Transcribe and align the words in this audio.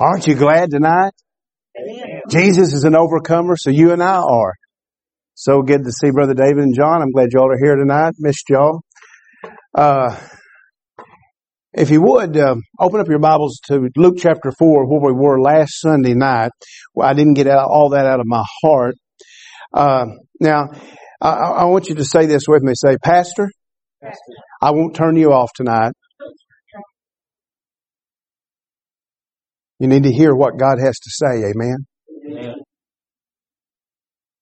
Aren't 0.00 0.26
you 0.26 0.34
glad 0.34 0.70
tonight? 0.70 1.12
Amen. 1.78 2.22
Jesus 2.30 2.72
is 2.72 2.84
an 2.84 2.96
overcomer, 2.96 3.54
so 3.58 3.68
you 3.68 3.92
and 3.92 4.02
I 4.02 4.16
are. 4.16 4.54
So 5.34 5.60
good 5.60 5.84
to 5.84 5.92
see 5.92 6.10
Brother 6.10 6.32
David 6.32 6.64
and 6.64 6.74
John. 6.74 7.02
I'm 7.02 7.12
glad 7.12 7.28
y'all 7.32 7.52
are 7.52 7.58
here 7.62 7.76
tonight. 7.76 8.14
Missed 8.18 8.48
y'all. 8.48 8.80
Uh, 9.74 10.18
if 11.74 11.90
you 11.90 12.00
would, 12.00 12.34
uh, 12.34 12.54
open 12.80 13.00
up 13.00 13.08
your 13.08 13.18
Bibles 13.18 13.60
to 13.66 13.90
Luke 13.94 14.16
chapter 14.18 14.50
4, 14.58 14.86
where 14.86 15.12
we 15.12 15.20
were 15.20 15.38
last 15.38 15.78
Sunday 15.78 16.14
night. 16.14 16.52
Well, 16.94 17.06
I 17.06 17.12
didn't 17.12 17.34
get 17.34 17.46
all 17.48 17.90
that 17.90 18.06
out 18.06 18.20
of 18.20 18.26
my 18.26 18.44
heart. 18.62 18.94
Uh, 19.74 20.06
now, 20.40 20.70
I, 21.20 21.30
I 21.30 21.64
want 21.66 21.90
you 21.90 21.96
to 21.96 22.04
say 22.04 22.24
this 22.24 22.44
with 22.48 22.62
me. 22.62 22.72
Say, 22.74 22.96
Pastor, 23.04 23.50
I 24.62 24.70
won't 24.70 24.96
turn 24.96 25.16
you 25.16 25.34
off 25.34 25.50
tonight. 25.54 25.92
You 29.80 29.88
need 29.88 30.04
to 30.04 30.12
hear 30.12 30.34
what 30.34 30.58
God 30.58 30.78
has 30.78 30.98
to 30.98 31.10
say. 31.10 31.50
Amen. 31.50 31.86
Amen. 32.28 32.54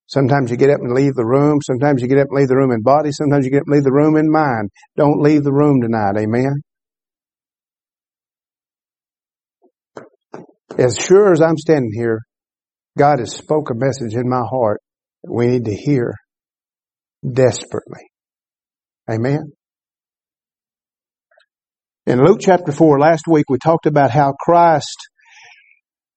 Sometimes 0.07 0.51
you 0.51 0.57
get 0.57 0.71
up 0.71 0.81
and 0.81 0.93
leave 0.93 1.15
the 1.15 1.25
room. 1.25 1.61
Sometimes 1.63 2.03
you 2.03 2.09
get 2.09 2.19
up 2.19 2.27
and 2.31 2.39
leave 2.39 2.49
the 2.49 2.57
room 2.57 2.73
in 2.73 2.83
body. 2.83 3.13
Sometimes 3.13 3.45
you 3.45 3.53
get 3.53 3.61
up 3.61 3.67
and 3.69 3.75
leave 3.75 3.85
the 3.85 3.93
room 3.93 4.17
in 4.17 4.31
mind. 4.31 4.71
Don't 4.97 5.23
leave 5.23 5.45
the 5.45 5.53
room 5.53 5.81
tonight. 5.81 6.17
Amen. 6.19 6.63
As 10.77 10.99
sure 10.99 11.33
as 11.33 11.41
I'm 11.41 11.57
standing 11.57 11.93
here, 11.95 12.21
God 12.97 13.21
has 13.21 13.33
spoke 13.33 13.71
a 13.71 13.75
message 13.75 14.15
in 14.15 14.29
my 14.29 14.43
heart 14.43 14.81
that 15.23 15.33
we 15.33 15.47
need 15.47 15.67
to 15.67 15.75
hear 15.75 16.15
desperately. 17.31 18.09
Amen. 19.09 19.53
In 22.07 22.25
Luke 22.25 22.39
chapter 22.41 22.73
4, 22.73 22.99
last 22.99 23.25
week 23.29 23.45
we 23.49 23.59
talked 23.59 23.87
about 23.87 24.11
how 24.11 24.33
Christ 24.33 24.97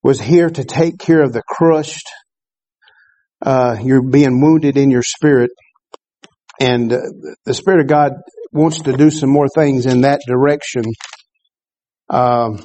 was 0.02 0.20
here 0.20 0.50
to 0.50 0.64
take 0.64 0.98
care 0.98 1.22
of 1.22 1.32
the 1.32 1.42
crushed. 1.46 2.08
Uh, 3.44 3.76
you're 3.82 4.02
being 4.02 4.40
wounded 4.40 4.76
in 4.76 4.90
your 4.90 5.02
spirit. 5.02 5.50
And 6.60 6.92
uh, 6.92 6.98
the 7.44 7.54
Spirit 7.54 7.80
of 7.80 7.86
God 7.86 8.12
wants 8.52 8.82
to 8.82 8.92
do 8.92 9.10
some 9.10 9.30
more 9.30 9.48
things 9.48 9.86
in 9.86 10.02
that 10.02 10.20
direction. 10.26 10.84
Um, 12.10 12.62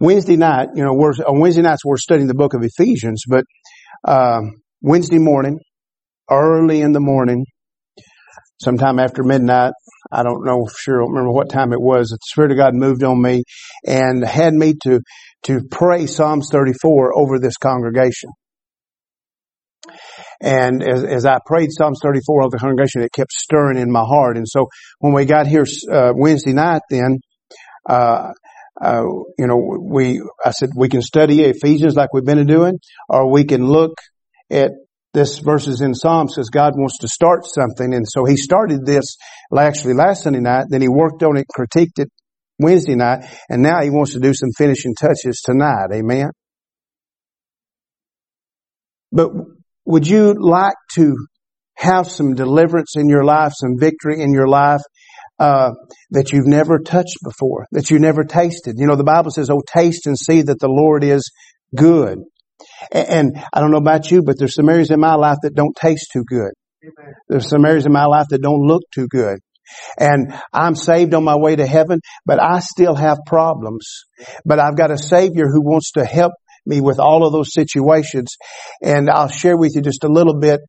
Wednesday 0.00 0.36
night, 0.36 0.68
you 0.74 0.84
know, 0.84 0.94
we're, 0.94 1.12
on 1.12 1.40
Wednesday 1.40 1.62
nights 1.62 1.84
we're 1.84 1.96
studying 1.96 2.28
the 2.28 2.34
book 2.34 2.54
of 2.54 2.62
Ephesians, 2.62 3.24
but, 3.28 3.44
um, 4.06 4.52
Wednesday 4.80 5.18
morning, 5.18 5.58
early 6.30 6.82
in 6.82 6.92
the 6.92 7.00
morning, 7.00 7.44
sometime 8.60 9.00
after 9.00 9.24
midnight, 9.24 9.72
I 10.10 10.22
don't 10.22 10.44
know 10.44 10.64
for 10.66 10.76
sure, 10.76 10.96
I 10.96 11.04
don't 11.04 11.12
remember 11.12 11.32
what 11.32 11.50
time 11.50 11.72
it 11.72 11.80
was, 11.80 12.08
the 12.08 12.18
Spirit 12.24 12.52
of 12.52 12.56
God 12.56 12.74
moved 12.74 13.02
on 13.02 13.20
me 13.20 13.44
and 13.86 14.24
had 14.24 14.54
me 14.54 14.74
to, 14.84 15.00
to 15.44 15.60
pray 15.70 16.06
Psalms 16.06 16.48
34 16.50 17.18
over 17.18 17.38
this 17.38 17.56
congregation. 17.56 18.30
And 20.40 20.82
as, 20.82 21.04
as 21.04 21.26
I 21.26 21.38
prayed 21.44 21.70
Psalms 21.72 22.00
34 22.02 22.42
over 22.42 22.50
the 22.50 22.58
congregation, 22.58 23.02
it 23.02 23.12
kept 23.12 23.32
stirring 23.32 23.78
in 23.78 23.90
my 23.90 24.04
heart. 24.04 24.36
And 24.36 24.46
so 24.48 24.68
when 24.98 25.12
we 25.12 25.24
got 25.24 25.46
here, 25.46 25.64
uh, 25.90 26.12
Wednesday 26.14 26.52
night 26.52 26.82
then, 26.90 27.18
uh, 27.88 28.32
uh, 28.80 29.02
you 29.38 29.46
know, 29.46 29.56
we, 29.56 30.22
I 30.44 30.52
said, 30.52 30.70
we 30.76 30.88
can 30.88 31.02
study 31.02 31.42
Ephesians 31.42 31.96
like 31.96 32.12
we've 32.12 32.24
been 32.24 32.46
doing, 32.46 32.78
or 33.08 33.30
we 33.30 33.44
can 33.44 33.66
look 33.66 33.94
at 34.50 34.70
this 35.18 35.38
verses 35.38 35.80
in 35.80 35.94
Psalms 35.94 36.34
says 36.36 36.48
God 36.48 36.74
wants 36.76 36.98
to 36.98 37.08
start 37.08 37.44
something. 37.44 37.92
And 37.92 38.06
so 38.08 38.24
he 38.24 38.36
started 38.36 38.86
this 38.86 39.16
actually 39.56 39.94
last 39.94 40.22
Sunday 40.22 40.40
night, 40.40 40.66
then 40.68 40.80
he 40.80 40.88
worked 40.88 41.22
on 41.22 41.36
it, 41.36 41.46
critiqued 41.48 41.98
it 41.98 42.08
Wednesday 42.58 42.94
night, 42.94 43.24
and 43.48 43.62
now 43.62 43.82
he 43.82 43.90
wants 43.90 44.12
to 44.12 44.20
do 44.20 44.32
some 44.32 44.50
finishing 44.56 44.94
touches 44.94 45.42
tonight. 45.44 45.88
Amen. 45.92 46.30
But 49.10 49.30
would 49.84 50.06
you 50.06 50.34
like 50.38 50.76
to 50.94 51.16
have 51.76 52.08
some 52.08 52.34
deliverance 52.34 52.94
in 52.96 53.08
your 53.08 53.24
life, 53.24 53.52
some 53.56 53.74
victory 53.78 54.20
in 54.20 54.32
your 54.32 54.48
life? 54.48 54.82
uh, 55.40 55.70
that 56.10 56.32
you've 56.32 56.48
never 56.48 56.80
touched 56.80 57.18
before, 57.22 57.66
that 57.70 57.90
you 57.92 58.00
never 58.00 58.24
tasted. 58.24 58.74
You 58.76 58.88
know, 58.88 58.96
the 58.96 59.04
Bible 59.04 59.30
says, 59.30 59.50
"Oh, 59.50 59.62
taste 59.72 60.06
and 60.08 60.18
see 60.18 60.42
that 60.42 60.58
the 60.58 60.68
Lord 60.68 61.04
is 61.04 61.30
good." 61.76 62.18
And, 62.92 63.08
and 63.08 63.44
I 63.52 63.60
don't 63.60 63.70
know 63.70 63.78
about 63.78 64.10
you, 64.10 64.22
but 64.22 64.38
there's 64.38 64.54
some 64.54 64.68
areas 64.68 64.90
in 64.90 65.00
my 65.00 65.14
life 65.14 65.38
that 65.42 65.54
don't 65.54 65.76
taste 65.76 66.08
too 66.12 66.24
good. 66.26 66.52
There's 67.28 67.48
some 67.48 67.64
areas 67.64 67.86
in 67.86 67.92
my 67.92 68.06
life 68.06 68.26
that 68.30 68.42
don't 68.42 68.66
look 68.66 68.82
too 68.94 69.08
good. 69.08 69.38
And 69.98 70.34
I'm 70.52 70.74
saved 70.74 71.14
on 71.14 71.24
my 71.24 71.36
way 71.36 71.56
to 71.56 71.66
heaven, 71.66 72.00
but 72.24 72.42
I 72.42 72.60
still 72.60 72.94
have 72.94 73.18
problems. 73.26 74.04
But 74.44 74.58
I've 74.58 74.76
got 74.76 74.90
a 74.90 74.98
Savior 74.98 75.44
who 75.46 75.62
wants 75.62 75.92
to 75.92 76.04
help 76.04 76.32
me 76.64 76.80
with 76.80 76.98
all 76.98 77.26
of 77.26 77.32
those 77.32 77.52
situations. 77.52 78.36
And 78.82 79.10
I'll 79.10 79.28
share 79.28 79.56
with 79.56 79.74
you 79.74 79.82
just 79.82 80.04
a 80.04 80.08
little 80.08 80.38
bit 80.38 80.60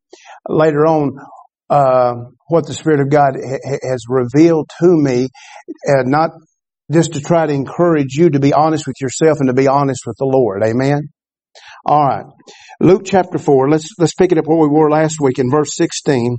later 0.47 0.85
on 0.85 1.17
uh, 1.69 2.13
what 2.47 2.65
the 2.65 2.73
Spirit 2.73 2.99
of 2.99 3.09
God 3.09 3.35
ha- 3.35 3.77
has 3.83 4.03
revealed 4.09 4.69
to 4.81 4.87
me, 4.87 5.27
and 5.83 6.09
not 6.09 6.31
just 6.91 7.13
to 7.13 7.21
try 7.21 7.45
to 7.45 7.53
encourage 7.53 8.15
you 8.15 8.31
to 8.31 8.39
be 8.39 8.53
honest 8.53 8.87
with 8.87 8.95
yourself 8.99 9.37
and 9.39 9.47
to 9.47 9.53
be 9.53 9.67
honest 9.67 10.01
with 10.07 10.17
the 10.17 10.25
Lord. 10.25 10.63
Amen. 10.63 11.09
All 11.89 12.05
right, 12.05 12.25
Luke 12.79 13.01
chapter 13.03 13.39
four. 13.39 13.67
Let's 13.67 13.89
let's 13.97 14.13
pick 14.13 14.31
it 14.31 14.37
up 14.37 14.45
where 14.45 14.59
we 14.59 14.67
were 14.67 14.91
last 14.91 15.15
week 15.19 15.39
in 15.39 15.49
verse 15.49 15.75
sixteen. 15.75 16.37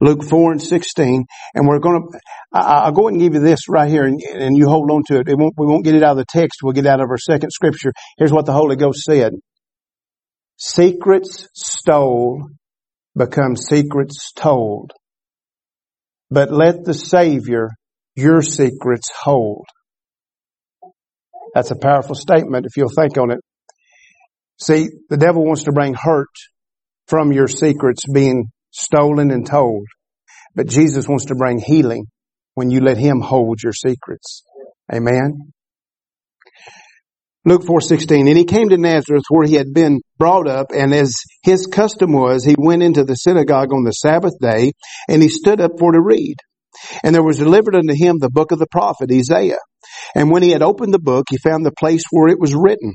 Luke 0.00 0.24
4 0.24 0.52
and 0.52 0.62
16. 0.62 1.24
And 1.54 1.68
we're 1.68 1.78
going 1.78 2.02
to, 2.02 2.20
I'll 2.52 2.90
go 2.90 3.02
ahead 3.02 3.12
and 3.12 3.20
give 3.22 3.34
you 3.34 3.40
this 3.40 3.68
right 3.68 3.88
here 3.88 4.04
and, 4.04 4.20
and 4.34 4.56
you 4.56 4.66
hold 4.66 4.90
on 4.90 5.04
to 5.04 5.20
it. 5.20 5.28
it 5.28 5.38
won't, 5.38 5.54
we 5.56 5.66
won't 5.66 5.84
get 5.84 5.94
it 5.94 6.02
out 6.02 6.12
of 6.12 6.16
the 6.16 6.24
text. 6.28 6.60
We'll 6.64 6.72
get 6.72 6.86
out 6.86 7.00
of 7.00 7.08
our 7.08 7.16
second 7.18 7.50
scripture. 7.52 7.92
Here's 8.18 8.32
what 8.32 8.44
the 8.44 8.52
Holy 8.52 8.74
Ghost 8.74 9.02
said. 9.02 9.34
Secrets 10.56 11.48
stole 11.54 12.48
become 13.16 13.54
secrets 13.54 14.32
told. 14.34 14.90
But 16.28 16.50
let 16.50 16.82
the 16.84 16.94
Savior 16.94 17.68
your 18.16 18.42
secrets 18.42 19.10
hold. 19.22 19.66
That's 21.54 21.70
a 21.70 21.78
powerful 21.78 22.16
statement 22.16 22.66
if 22.66 22.76
you'll 22.76 22.88
think 22.88 23.16
on 23.16 23.30
it. 23.30 23.38
See, 24.62 24.90
the 25.10 25.16
devil 25.16 25.44
wants 25.44 25.64
to 25.64 25.72
bring 25.72 25.94
hurt 25.94 26.28
from 27.08 27.32
your 27.32 27.48
secrets 27.48 28.02
being 28.06 28.44
stolen 28.70 29.32
and 29.32 29.44
told. 29.44 29.86
But 30.54 30.68
Jesus 30.68 31.08
wants 31.08 31.26
to 31.26 31.34
bring 31.34 31.58
healing 31.58 32.06
when 32.54 32.70
you 32.70 32.80
let 32.80 32.96
him 32.96 33.20
hold 33.20 33.60
your 33.60 33.72
secrets. 33.72 34.44
Amen. 34.92 35.52
Luke 37.44 37.64
4:16 37.64 38.28
and 38.28 38.38
he 38.38 38.44
came 38.44 38.68
to 38.68 38.76
Nazareth 38.76 39.24
where 39.28 39.48
he 39.48 39.56
had 39.56 39.74
been 39.74 40.00
brought 40.16 40.46
up 40.46 40.68
and 40.72 40.94
as 40.94 41.12
his 41.42 41.66
custom 41.66 42.12
was 42.12 42.44
he 42.44 42.54
went 42.56 42.84
into 42.84 43.02
the 43.02 43.16
synagogue 43.16 43.72
on 43.72 43.82
the 43.82 43.90
Sabbath 43.90 44.34
day 44.40 44.70
and 45.08 45.20
he 45.20 45.28
stood 45.28 45.60
up 45.60 45.72
for 45.76 45.90
to 45.90 46.00
read 46.00 46.36
and 47.02 47.12
there 47.12 47.24
was 47.24 47.38
delivered 47.38 47.74
unto 47.74 47.94
him 47.96 48.18
the 48.20 48.30
book 48.30 48.52
of 48.52 48.60
the 48.60 48.68
prophet 48.70 49.10
Isaiah 49.10 49.58
and 50.14 50.30
when 50.30 50.44
he 50.44 50.50
had 50.50 50.62
opened 50.62 50.94
the 50.94 51.00
book 51.00 51.24
he 51.30 51.36
found 51.36 51.66
the 51.66 51.74
place 51.76 52.04
where 52.12 52.28
it 52.28 52.38
was 52.38 52.54
written 52.54 52.92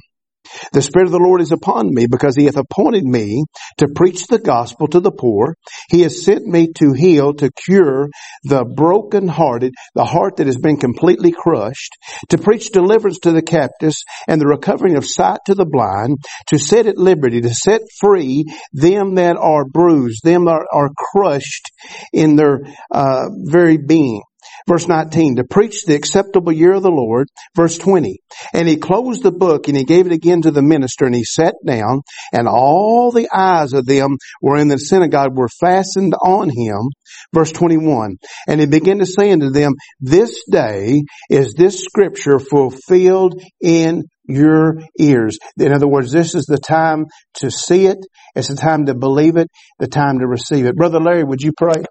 the 0.74 0.82
Spirit 0.82 1.06
of 1.06 1.12
the 1.12 1.20
Lord 1.20 1.42
is 1.42 1.52
upon 1.52 1.94
me 1.94 2.08
because 2.08 2.36
he 2.36 2.46
hath 2.46 2.58
appointed 2.58 3.04
me 3.04 3.44
to 3.78 3.88
preach 3.88 4.28
the 4.28 4.40
gospel 4.40 4.88
to 4.90 5.00
the 5.00 5.12
poor. 5.12 5.56
He 5.90 6.02
has 6.02 6.24
sent 6.24 6.46
me 6.46 6.70
to 6.78 6.94
heal, 6.94 7.34
to 7.36 7.52
cure 7.66 8.10
the 8.44 8.66
brokenhearted, 8.66 9.74
the 9.96 10.06
heart 10.06 10.38
that 10.38 10.48
has 10.48 10.58
been 10.58 10.78
completely 10.78 11.32
crushed, 11.32 11.98
to 12.30 12.38
preach 12.38 12.72
deliverance 12.72 13.20
to 13.20 13.32
the 13.32 13.42
captives 13.42 14.04
and 14.28 14.40
the 14.40 14.48
recovering 14.48 14.98
of 14.98 15.06
sight 15.06 15.40
to 15.46 15.56
the 15.56 15.66
blind, 15.66 16.18
to 16.48 16.58
set 16.58 16.88
at 16.88 16.98
liberty, 16.98 17.42
to 17.42 17.54
set 17.54 17.82
free 18.00 18.46
them 18.74 19.16
that 19.16 19.38
are 19.38 19.66
bruised, 19.66 20.24
them 20.24 20.46
that 20.46 20.66
are 20.72 20.90
crushed 20.98 21.72
in 22.14 22.36
their 22.36 22.62
uh, 22.92 23.26
very 23.46 23.78
being. 23.78 24.22
Verse 24.68 24.88
19, 24.88 25.38
to 25.38 25.44
preach 25.46 25.86
the 25.86 25.96
acceptable 25.96 26.52
year 26.52 26.74
of 26.74 26.84
the 26.84 26.92
Lord. 26.92 27.28
Verse 27.56 27.78
20, 27.78 28.20
and 28.54 28.68
he 28.68 28.78
closed 28.78 29.24
the 29.24 29.32
book 29.32 29.68
and 29.68 29.78
he 29.78 29.86
gave 29.86 30.06
it 30.08 30.12
again 30.12 30.42
to 30.42 30.52
the 30.52 30.62
minister 30.62 31.06
and 31.06 31.16
he 31.16 31.24
sat 31.24 31.56
down 31.66 32.02
and 32.34 32.48
all 32.48 33.12
the 33.12 33.30
eyes 33.34 33.74
of 33.74 33.86
them 33.86 34.18
were 34.42 34.58
in 34.58 34.68
the 34.68 34.78
synagogue 34.78 35.38
were 35.38 35.48
fastened 35.48 36.14
on 36.22 36.50
him. 36.50 36.90
Verse 37.34 37.52
21, 37.52 38.18
and 38.48 38.60
he 38.60 38.66
began 38.66 39.00
to 39.00 39.06
say 39.06 39.32
unto 39.32 39.52
them, 39.52 39.74
this 40.00 40.44
day 40.52 41.02
is 41.30 41.54
this 41.54 41.82
scripture 41.82 42.40
fulfilled 42.40 43.42
in 43.62 44.04
your 44.26 44.82
ears. 45.00 45.38
In 45.58 45.72
other 45.72 45.88
words, 45.88 46.12
this 46.12 46.36
is 46.36 46.46
the 46.46 46.58
time 46.58 47.06
to 47.36 47.50
see 47.50 47.86
it. 47.86 48.00
It's 48.36 48.50
the 48.50 48.56
time 48.56 48.88
to 48.88 48.96
believe 48.96 49.38
it, 49.38 49.48
the 49.80 49.88
time 49.88 50.20
to 50.20 50.28
receive 50.28 50.66
it. 50.66 50.76
Brother 50.76 51.00
Larry, 51.00 51.24
would 51.24 51.42
you 51.42 51.54
pray? 51.58 51.84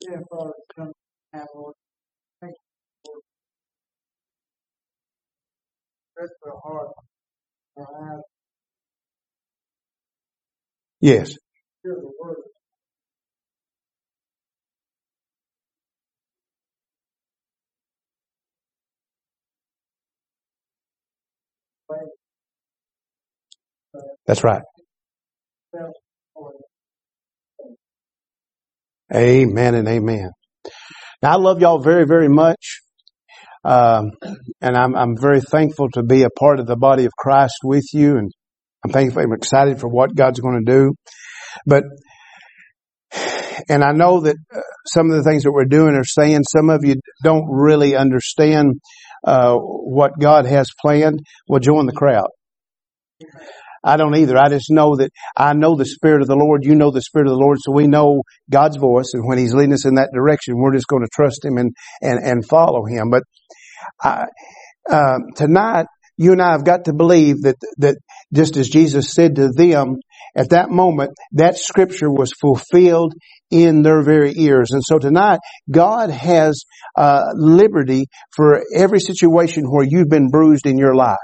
Yeah, 0.00 0.18
Father, 0.28 0.52
come 0.74 0.92
Lord. 1.54 1.74
their 6.44 6.54
heart 6.64 6.88
Yes. 11.00 11.36
hear 11.84 11.94
the 11.96 12.12
word. 12.20 12.38
That's 24.26 24.44
right. 24.44 24.62
Amen 29.14 29.76
and 29.76 29.88
amen. 29.88 30.30
Now 31.22 31.32
I 31.32 31.36
love 31.36 31.60
y'all 31.62 31.80
very, 31.80 32.06
very 32.06 32.28
much. 32.28 32.81
Um, 33.64 34.10
and 34.60 34.76
I'm, 34.76 34.96
I'm 34.96 35.16
very 35.16 35.40
thankful 35.40 35.88
to 35.94 36.02
be 36.02 36.22
a 36.22 36.30
part 36.30 36.60
of 36.60 36.66
the 36.66 36.76
body 36.76 37.04
of 37.04 37.12
Christ 37.18 37.54
with 37.62 37.84
you. 37.92 38.16
And 38.16 38.30
I'm 38.84 38.92
thankful, 38.92 39.22
I'm 39.22 39.32
excited 39.32 39.80
for 39.80 39.88
what 39.88 40.14
God's 40.14 40.40
going 40.40 40.64
to 40.64 40.72
do. 40.72 40.94
But, 41.66 41.84
and 43.68 43.84
I 43.84 43.92
know 43.92 44.20
that 44.20 44.36
uh, 44.54 44.60
some 44.86 45.10
of 45.10 45.16
the 45.16 45.22
things 45.22 45.44
that 45.44 45.52
we're 45.52 45.64
doing 45.64 45.94
are 45.94 46.04
saying 46.04 46.42
some 46.50 46.70
of 46.70 46.84
you 46.84 46.96
don't 47.22 47.46
really 47.48 47.94
understand, 47.94 48.80
uh, 49.24 49.54
what 49.56 50.12
God 50.18 50.46
has 50.46 50.68
planned. 50.80 51.20
Well, 51.46 51.60
join 51.60 51.86
the 51.86 51.92
crowd. 51.92 52.26
I 53.84 53.96
don't 53.96 54.16
either. 54.16 54.36
I 54.38 54.48
just 54.48 54.70
know 54.70 54.96
that 54.96 55.10
I 55.36 55.54
know 55.54 55.76
the 55.76 55.84
Spirit 55.84 56.22
of 56.22 56.28
the 56.28 56.36
Lord. 56.36 56.64
You 56.64 56.74
know 56.74 56.90
the 56.90 57.02
Spirit 57.02 57.26
of 57.26 57.32
the 57.32 57.38
Lord. 57.38 57.58
So 57.60 57.72
we 57.72 57.86
know 57.86 58.22
God's 58.50 58.76
voice. 58.76 59.10
And 59.14 59.26
when 59.26 59.38
He's 59.38 59.54
leading 59.54 59.72
us 59.72 59.86
in 59.86 59.96
that 59.96 60.10
direction, 60.14 60.56
we're 60.56 60.74
just 60.74 60.86
going 60.86 61.02
to 61.02 61.10
trust 61.12 61.44
Him 61.44 61.56
and, 61.58 61.72
and, 62.00 62.18
and 62.24 62.46
follow 62.46 62.84
Him. 62.84 63.10
But 63.10 63.22
I, 64.02 64.24
uh, 64.88 65.18
tonight, 65.36 65.86
you 66.16 66.32
and 66.32 66.42
I 66.42 66.52
have 66.52 66.64
got 66.64 66.84
to 66.84 66.92
believe 66.92 67.42
that, 67.42 67.56
that 67.78 67.96
just 68.32 68.56
as 68.56 68.68
Jesus 68.68 69.12
said 69.12 69.36
to 69.36 69.50
them 69.50 69.96
at 70.36 70.50
that 70.50 70.70
moment, 70.70 71.10
that 71.32 71.56
scripture 71.56 72.10
was 72.10 72.32
fulfilled 72.40 73.14
in 73.50 73.82
their 73.82 74.02
very 74.02 74.32
ears. 74.36 74.70
And 74.70 74.82
so 74.84 74.98
tonight, 74.98 75.40
God 75.70 76.10
has, 76.10 76.62
uh, 76.96 77.32
liberty 77.34 78.06
for 78.34 78.62
every 78.74 79.00
situation 79.00 79.64
where 79.64 79.86
you've 79.88 80.08
been 80.08 80.28
bruised 80.28 80.66
in 80.66 80.78
your 80.78 80.94
life. 80.94 81.16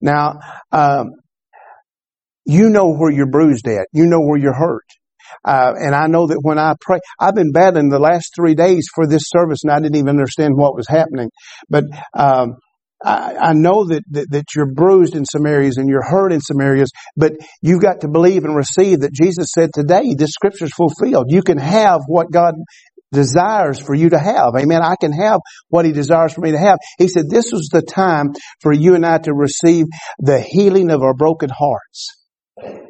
Now, 0.00 0.38
um, 0.72 1.12
you 2.46 2.70
know 2.70 2.94
where 2.94 3.10
you're 3.10 3.30
bruised 3.30 3.68
at. 3.68 3.88
You 3.92 4.06
know 4.06 4.20
where 4.20 4.38
you're 4.38 4.54
hurt. 4.54 4.84
Uh, 5.44 5.72
and 5.76 5.94
I 5.94 6.06
know 6.06 6.28
that 6.28 6.38
when 6.42 6.58
I 6.58 6.74
pray, 6.80 7.00
I've 7.20 7.34
been 7.34 7.52
battling 7.52 7.88
the 7.88 7.98
last 7.98 8.32
three 8.34 8.54
days 8.54 8.88
for 8.94 9.06
this 9.06 9.24
service 9.26 9.60
and 9.64 9.72
I 9.72 9.80
didn't 9.80 9.96
even 9.96 10.08
understand 10.08 10.56
what 10.56 10.76
was 10.76 10.86
happening. 10.88 11.30
But, 11.68 11.84
um, 12.16 12.54
I, 13.04 13.36
I 13.36 13.52
know 13.52 13.84
that, 13.84 14.02
that, 14.10 14.26
that 14.30 14.44
you're 14.54 14.72
bruised 14.72 15.14
in 15.14 15.24
some 15.26 15.44
areas 15.46 15.76
and 15.76 15.88
you're 15.88 16.02
hurt 16.02 16.32
in 16.32 16.40
some 16.40 16.60
areas, 16.60 16.90
but 17.16 17.32
you've 17.60 17.82
got 17.82 18.00
to 18.00 18.08
believe 18.08 18.44
and 18.44 18.56
receive 18.56 19.00
that 19.00 19.12
Jesus 19.12 19.48
said 19.52 19.70
today, 19.74 20.14
this 20.14 20.30
scripture's 20.30 20.72
fulfilled. 20.74 21.26
You 21.28 21.42
can 21.42 21.58
have 21.58 22.00
what 22.06 22.32
God 22.32 22.54
desires 23.12 23.78
for 23.78 23.94
you 23.94 24.10
to 24.10 24.18
have. 24.18 24.54
Amen. 24.58 24.82
I 24.82 24.94
can 25.00 25.12
have 25.12 25.40
what 25.68 25.84
he 25.84 25.92
desires 25.92 26.32
for 26.32 26.40
me 26.40 26.52
to 26.52 26.58
have. 26.58 26.78
He 26.98 27.08
said 27.08 27.24
this 27.28 27.52
was 27.52 27.68
the 27.70 27.82
time 27.82 28.32
for 28.60 28.72
you 28.72 28.94
and 28.94 29.04
I 29.04 29.18
to 29.18 29.34
receive 29.34 29.86
the 30.18 30.40
healing 30.40 30.90
of 30.90 31.02
our 31.02 31.14
broken 31.14 31.50
hearts. 31.50 32.25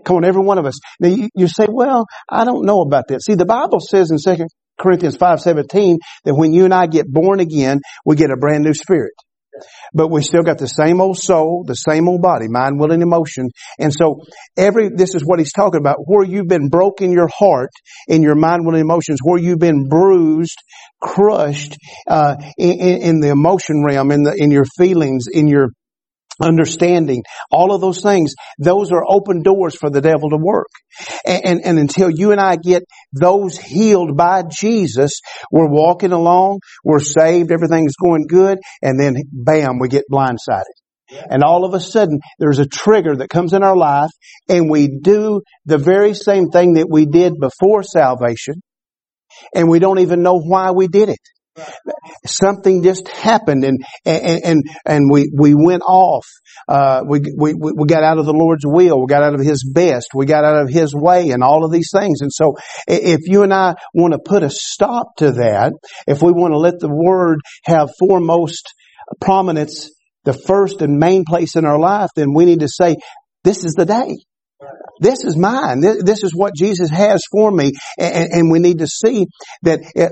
Come 0.04 0.16
on, 0.16 0.24
every 0.24 0.42
one 0.42 0.58
of 0.58 0.66
us. 0.66 0.78
Now 1.00 1.08
you, 1.08 1.28
you 1.34 1.48
say, 1.48 1.66
well, 1.68 2.06
I 2.28 2.44
don't 2.44 2.64
know 2.64 2.82
about 2.82 3.08
that. 3.08 3.22
See, 3.22 3.34
the 3.34 3.44
Bible 3.44 3.80
says 3.80 4.10
in 4.10 4.18
2 4.18 4.46
Corinthians 4.78 5.16
5.17 5.16 5.98
that 6.24 6.34
when 6.34 6.52
you 6.52 6.64
and 6.64 6.74
I 6.74 6.86
get 6.86 7.10
born 7.10 7.40
again, 7.40 7.80
we 8.04 8.14
get 8.14 8.30
a 8.30 8.36
brand 8.36 8.62
new 8.62 8.74
spirit. 8.74 9.12
But 9.94 10.08
we 10.08 10.20
still 10.20 10.42
got 10.42 10.58
the 10.58 10.68
same 10.68 11.00
old 11.00 11.16
soul, 11.18 11.64
the 11.66 11.74
same 11.74 12.08
old 12.08 12.20
body, 12.20 12.46
mind, 12.46 12.78
will, 12.78 12.92
and 12.92 13.02
emotion. 13.02 13.48
And 13.78 13.90
so 13.92 14.20
every, 14.56 14.90
this 14.94 15.14
is 15.14 15.24
what 15.24 15.38
he's 15.38 15.52
talking 15.52 15.80
about, 15.80 15.96
where 16.04 16.24
you've 16.24 16.46
been 16.46 16.68
broken 16.68 17.10
your 17.10 17.28
heart 17.28 17.70
in 18.06 18.22
your 18.22 18.34
mind, 18.34 18.66
will, 18.66 18.74
and 18.74 18.82
emotions, 18.82 19.18
where 19.22 19.40
you've 19.40 19.58
been 19.58 19.88
bruised, 19.88 20.58
crushed, 21.00 21.78
uh, 22.06 22.36
in, 22.58 22.78
in 22.78 23.20
the 23.20 23.30
emotion 23.30 23.82
realm, 23.82 24.10
in 24.10 24.24
the, 24.24 24.34
in 24.36 24.50
your 24.50 24.66
feelings, 24.76 25.24
in 25.32 25.48
your 25.48 25.70
understanding, 26.40 27.22
all 27.50 27.74
of 27.74 27.80
those 27.80 28.02
things, 28.02 28.34
those 28.58 28.92
are 28.92 29.04
open 29.06 29.42
doors 29.42 29.74
for 29.74 29.90
the 29.90 30.00
devil 30.00 30.30
to 30.30 30.38
work. 30.38 30.68
And, 31.26 31.44
and, 31.44 31.64
and, 31.64 31.78
until 31.78 32.10
you 32.10 32.32
and 32.32 32.40
I 32.40 32.56
get 32.56 32.82
those 33.12 33.58
healed 33.58 34.16
by 34.16 34.42
Jesus, 34.50 35.20
we're 35.50 35.68
walking 35.70 36.12
along, 36.12 36.60
we're 36.84 37.00
saved, 37.00 37.52
everything's 37.52 37.96
going 37.96 38.26
good, 38.28 38.58
and 38.82 38.98
then 38.98 39.16
bam, 39.32 39.78
we 39.78 39.88
get 39.88 40.04
blindsided. 40.10 40.64
And 41.30 41.44
all 41.44 41.64
of 41.64 41.74
a 41.74 41.80
sudden, 41.80 42.18
there's 42.38 42.58
a 42.58 42.66
trigger 42.66 43.16
that 43.16 43.28
comes 43.28 43.52
in 43.52 43.62
our 43.62 43.76
life, 43.76 44.10
and 44.48 44.68
we 44.68 44.88
do 44.88 45.42
the 45.64 45.78
very 45.78 46.14
same 46.14 46.48
thing 46.48 46.74
that 46.74 46.88
we 46.90 47.06
did 47.06 47.34
before 47.38 47.82
salvation, 47.82 48.54
and 49.54 49.68
we 49.68 49.78
don't 49.78 50.00
even 50.00 50.22
know 50.22 50.40
why 50.40 50.72
we 50.72 50.88
did 50.88 51.08
it. 51.08 51.20
Something 52.26 52.82
just 52.82 53.08
happened 53.08 53.64
and, 53.64 53.84
and, 54.04 54.44
and, 54.44 54.62
and 54.84 55.10
we, 55.10 55.30
we 55.34 55.54
went 55.54 55.82
off. 55.86 56.26
Uh, 56.68 57.02
we, 57.06 57.20
we, 57.36 57.54
we 57.54 57.86
got 57.86 58.02
out 58.02 58.18
of 58.18 58.26
the 58.26 58.32
Lord's 58.32 58.64
will. 58.66 59.00
We 59.00 59.06
got 59.06 59.22
out 59.22 59.34
of 59.34 59.40
His 59.40 59.68
best. 59.72 60.08
We 60.14 60.26
got 60.26 60.44
out 60.44 60.62
of 60.62 60.68
His 60.68 60.94
way 60.94 61.30
and 61.30 61.42
all 61.42 61.64
of 61.64 61.72
these 61.72 61.90
things. 61.92 62.20
And 62.20 62.32
so 62.32 62.54
if 62.86 63.20
you 63.24 63.42
and 63.42 63.52
I 63.52 63.74
want 63.94 64.12
to 64.12 64.18
put 64.18 64.42
a 64.42 64.50
stop 64.50 65.16
to 65.18 65.32
that, 65.32 65.72
if 66.06 66.22
we 66.22 66.32
want 66.32 66.52
to 66.52 66.58
let 66.58 66.78
the 66.78 66.92
Word 66.92 67.38
have 67.64 67.90
foremost 67.98 68.74
prominence, 69.20 69.90
the 70.24 70.32
first 70.32 70.82
and 70.82 70.98
main 70.98 71.24
place 71.24 71.56
in 71.56 71.64
our 71.64 71.78
life, 71.78 72.10
then 72.16 72.34
we 72.34 72.44
need 72.44 72.60
to 72.60 72.68
say, 72.68 72.96
this 73.44 73.64
is 73.64 73.74
the 73.74 73.86
day. 73.86 74.16
This 75.00 75.24
is 75.24 75.36
mine. 75.36 75.80
This 75.80 76.22
is 76.24 76.34
what 76.34 76.54
Jesus 76.54 76.90
has 76.90 77.22
for 77.30 77.50
me. 77.50 77.72
And, 77.98 78.50
we 78.50 78.58
need 78.60 78.78
to 78.78 78.86
see 78.86 79.26
that 79.62 79.80
eh, 79.96 80.08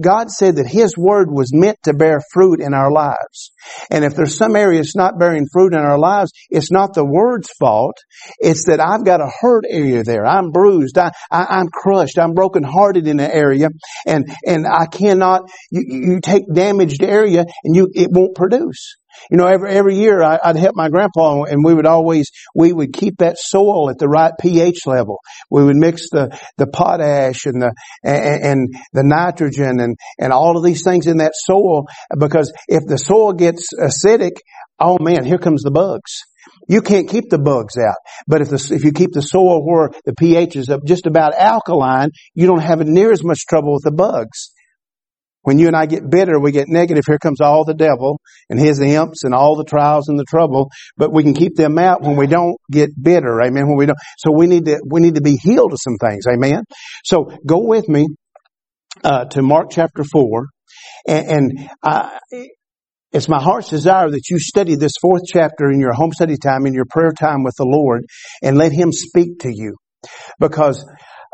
God 0.00 0.30
said 0.30 0.56
that 0.56 0.66
His 0.66 0.96
Word 0.96 1.28
was 1.30 1.50
meant 1.54 1.78
to 1.84 1.94
bear 1.94 2.20
fruit 2.32 2.60
in 2.60 2.74
our 2.74 2.92
lives. 2.92 3.52
And 3.90 4.04
if 4.04 4.14
there's 4.14 4.36
some 4.36 4.56
area 4.56 4.80
it's 4.80 4.94
not 4.94 5.18
bearing 5.18 5.46
fruit 5.52 5.72
in 5.72 5.80
our 5.80 5.98
lives, 5.98 6.32
it's 6.50 6.70
not 6.70 6.94
the 6.94 7.04
Word's 7.04 7.48
fault. 7.58 7.96
It's 8.38 8.66
that 8.66 8.80
I've 8.80 9.04
got 9.04 9.20
a 9.20 9.30
hurt 9.40 9.64
area 9.68 10.04
there. 10.04 10.26
I'm 10.26 10.50
bruised. 10.50 10.98
I, 10.98 11.12
I, 11.30 11.60
am 11.60 11.68
crushed. 11.72 12.18
I'm 12.18 12.34
brokenhearted 12.34 13.06
in 13.06 13.20
an 13.20 13.30
area. 13.30 13.68
And, 14.06 14.26
and 14.46 14.66
I 14.66 14.86
cannot, 14.86 15.42
you, 15.70 16.12
you 16.12 16.20
take 16.20 16.42
damaged 16.52 17.02
area 17.02 17.44
and 17.64 17.74
you, 17.76 17.88
it 17.94 18.08
won't 18.10 18.34
produce. 18.34 18.96
You 19.30 19.36
know, 19.36 19.46
every, 19.46 19.70
every 19.70 19.96
year 19.96 20.22
I, 20.22 20.38
would 20.46 20.56
help 20.56 20.74
my 20.74 20.88
grandpa 20.88 21.44
and 21.44 21.64
we 21.64 21.74
would 21.74 21.86
always, 21.86 22.30
we 22.54 22.72
would 22.72 22.92
keep 22.92 23.18
that 23.18 23.38
soil 23.38 23.90
at 23.90 23.98
the 23.98 24.08
right 24.08 24.32
pH 24.40 24.86
level. 24.86 25.18
We 25.50 25.64
would 25.64 25.76
mix 25.76 26.10
the, 26.10 26.38
the 26.56 26.66
potash 26.66 27.46
and 27.46 27.62
the, 27.62 27.72
and, 28.02 28.42
and 28.44 28.68
the 28.92 29.04
nitrogen 29.04 29.80
and, 29.80 29.96
and 30.18 30.32
all 30.32 30.56
of 30.56 30.64
these 30.64 30.82
things 30.82 31.06
in 31.06 31.18
that 31.18 31.32
soil 31.34 31.84
because 32.18 32.52
if 32.68 32.84
the 32.86 32.96
soil 32.96 33.32
gets 33.32 33.68
acidic, 33.80 34.36
oh 34.78 34.98
man, 35.00 35.24
here 35.24 35.38
comes 35.38 35.62
the 35.62 35.70
bugs. 35.70 36.22
You 36.68 36.82
can't 36.82 37.08
keep 37.08 37.30
the 37.30 37.38
bugs 37.38 37.76
out. 37.76 37.96
But 38.26 38.40
if 38.42 38.48
the, 38.48 38.74
if 38.74 38.84
you 38.84 38.92
keep 38.92 39.12
the 39.12 39.22
soil 39.22 39.64
where 39.64 39.90
the 40.04 40.14
pH 40.14 40.56
is 40.56 40.68
up 40.68 40.80
just 40.86 41.06
about 41.06 41.34
alkaline, 41.34 42.10
you 42.34 42.46
don't 42.46 42.62
have 42.62 42.80
near 42.86 43.12
as 43.12 43.24
much 43.24 43.40
trouble 43.46 43.74
with 43.74 43.84
the 43.84 43.92
bugs. 43.92 44.52
When 45.42 45.58
you 45.58 45.66
and 45.68 45.76
I 45.76 45.86
get 45.86 46.08
bitter, 46.10 46.38
we 46.38 46.52
get 46.52 46.68
negative. 46.68 47.04
Here 47.06 47.18
comes 47.18 47.40
all 47.40 47.64
the 47.64 47.74
devil 47.74 48.20
and 48.50 48.58
his 48.58 48.80
imps 48.80 49.24
and 49.24 49.34
all 49.34 49.56
the 49.56 49.64
trials 49.64 50.08
and 50.08 50.18
the 50.18 50.24
trouble. 50.24 50.70
But 50.96 51.12
we 51.12 51.22
can 51.22 51.34
keep 51.34 51.56
them 51.56 51.78
out 51.78 52.02
when 52.02 52.16
we 52.16 52.26
don't 52.26 52.56
get 52.70 52.90
bitter. 53.00 53.40
Amen. 53.40 53.68
When 53.68 53.76
we 53.76 53.86
don't. 53.86 53.98
So 54.18 54.32
we 54.32 54.46
need 54.46 54.66
to, 54.66 54.80
we 54.86 55.00
need 55.00 55.14
to 55.14 55.22
be 55.22 55.36
healed 55.36 55.72
of 55.72 55.78
some 55.80 55.96
things. 55.96 56.24
Amen. 56.26 56.64
So 57.04 57.30
go 57.46 57.64
with 57.64 57.88
me, 57.88 58.08
uh, 59.04 59.26
to 59.26 59.42
Mark 59.42 59.68
chapter 59.70 60.04
four. 60.04 60.46
And, 61.06 61.26
and 61.26 61.70
I, 61.82 62.18
it's 63.12 63.28
my 63.28 63.42
heart's 63.42 63.70
desire 63.70 64.10
that 64.10 64.28
you 64.30 64.38
study 64.38 64.74
this 64.74 64.92
fourth 65.00 65.22
chapter 65.26 65.70
in 65.70 65.80
your 65.80 65.92
home 65.94 66.12
study 66.12 66.36
time, 66.36 66.66
in 66.66 66.74
your 66.74 66.84
prayer 66.84 67.12
time 67.12 67.42
with 67.42 67.54
the 67.56 67.64
Lord, 67.64 68.04
and 68.42 68.58
let 68.58 68.72
Him 68.72 68.92
speak 68.92 69.40
to 69.40 69.50
you. 69.50 69.76
Because 70.38 70.84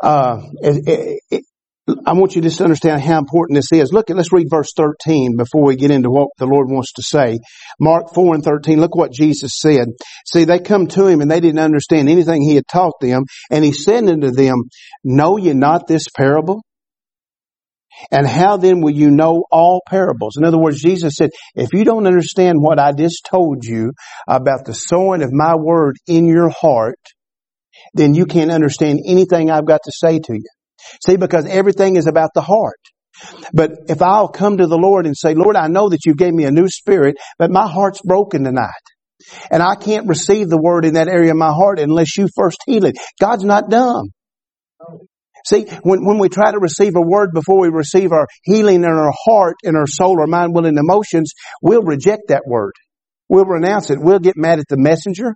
uh, 0.01 0.37
it, 0.61 1.19
it, 1.31 1.43
I 1.87 2.13
want 2.13 2.35
you 2.35 2.41
just 2.41 2.57
to 2.57 2.63
understand 2.63 3.01
how 3.01 3.19
important 3.19 3.57
this 3.57 3.71
is. 3.71 3.93
Look, 3.93 4.09
at, 4.09 4.15
let's 4.15 4.33
read 4.33 4.47
verse 4.49 4.73
13 4.75 5.37
before 5.37 5.65
we 5.65 5.75
get 5.75 5.91
into 5.91 6.09
what 6.09 6.29
the 6.39 6.47
Lord 6.47 6.67
wants 6.67 6.93
to 6.93 7.03
say. 7.03 7.37
Mark 7.79 8.13
4 8.13 8.35
and 8.35 8.43
13, 8.43 8.79
look 8.79 8.95
what 8.95 9.11
Jesus 9.11 9.51
said. 9.55 9.89
See, 10.25 10.45
they 10.45 10.59
come 10.59 10.87
to 10.87 11.05
him 11.05 11.21
and 11.21 11.29
they 11.29 11.39
didn't 11.39 11.59
understand 11.59 12.09
anything 12.09 12.41
he 12.41 12.55
had 12.55 12.67
taught 12.67 12.99
them. 13.01 13.25
And 13.51 13.63
he 13.63 13.71
said 13.71 14.09
unto 14.09 14.31
them, 14.31 14.55
know 15.03 15.37
ye 15.37 15.53
not 15.53 15.85
this 15.87 16.05
parable? 16.15 16.63
And 18.11 18.27
how 18.27 18.57
then 18.57 18.81
will 18.81 18.91
you 18.91 19.11
know 19.11 19.45
all 19.51 19.81
parables? 19.87 20.37
In 20.37 20.43
other 20.43 20.57
words, 20.57 20.81
Jesus 20.81 21.13
said, 21.15 21.29
if 21.53 21.69
you 21.71 21.85
don't 21.85 22.07
understand 22.07 22.55
what 22.59 22.79
I 22.79 22.93
just 22.93 23.27
told 23.29 23.63
you 23.63 23.91
about 24.27 24.65
the 24.65 24.73
sowing 24.73 25.21
of 25.21 25.31
my 25.31 25.55
word 25.55 25.97
in 26.07 26.25
your 26.25 26.49
heart, 26.49 26.99
then 27.93 28.15
you 28.15 28.25
can't 28.25 28.51
understand 28.51 28.99
anything 29.05 29.51
I've 29.51 29.67
got 29.67 29.81
to 29.83 29.91
say 29.93 30.19
to 30.19 30.33
you. 30.33 30.54
See, 31.05 31.17
because 31.17 31.45
everything 31.45 31.95
is 31.95 32.07
about 32.07 32.31
the 32.33 32.41
heart. 32.41 32.79
But 33.53 33.71
if 33.87 34.01
I'll 34.01 34.27
come 34.27 34.57
to 34.57 34.67
the 34.67 34.77
Lord 34.77 35.05
and 35.05 35.15
say, 35.15 35.33
Lord, 35.33 35.55
I 35.55 35.67
know 35.67 35.89
that 35.89 36.05
you 36.05 36.15
gave 36.15 36.33
me 36.33 36.45
a 36.45 36.51
new 36.51 36.67
spirit, 36.67 37.15
but 37.37 37.51
my 37.51 37.67
heart's 37.67 38.01
broken 38.01 38.43
tonight. 38.43 38.71
And 39.49 39.63
I 39.63 39.75
can't 39.75 40.07
receive 40.07 40.49
the 40.49 40.61
word 40.61 40.85
in 40.85 40.95
that 40.95 41.07
area 41.07 41.31
of 41.31 41.37
my 41.37 41.51
heart 41.51 41.79
unless 41.79 42.17
you 42.17 42.27
first 42.35 42.57
heal 42.65 42.85
it. 42.85 42.97
God's 43.19 43.43
not 43.43 43.69
dumb. 43.69 44.09
See, 45.45 45.65
when, 45.83 46.03
when 46.03 46.17
we 46.17 46.27
try 46.27 46.51
to 46.51 46.59
receive 46.59 46.95
a 46.95 47.01
word 47.01 47.29
before 47.33 47.61
we 47.61 47.69
receive 47.69 48.11
our 48.11 48.27
healing 48.43 48.83
in 48.83 48.85
our 48.85 49.13
heart, 49.25 49.55
in 49.63 49.75
our 49.75 49.85
soul, 49.85 50.19
our 50.19 50.27
mind, 50.27 50.55
will, 50.55 50.65
and 50.65 50.77
emotions, 50.77 51.33
we'll 51.61 51.83
reject 51.83 52.23
that 52.29 52.43
word. 52.47 52.73
We'll 53.29 53.45
renounce 53.45 53.91
it. 53.91 53.99
We'll 54.01 54.19
get 54.19 54.37
mad 54.37 54.59
at 54.59 54.65
the 54.69 54.77
messenger. 54.77 55.35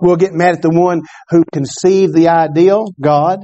We'll 0.00 0.16
get 0.16 0.32
mad 0.32 0.54
at 0.54 0.62
the 0.62 0.70
one 0.70 1.02
who 1.30 1.44
conceived 1.52 2.14
the 2.14 2.28
ideal, 2.28 2.86
God. 3.00 3.40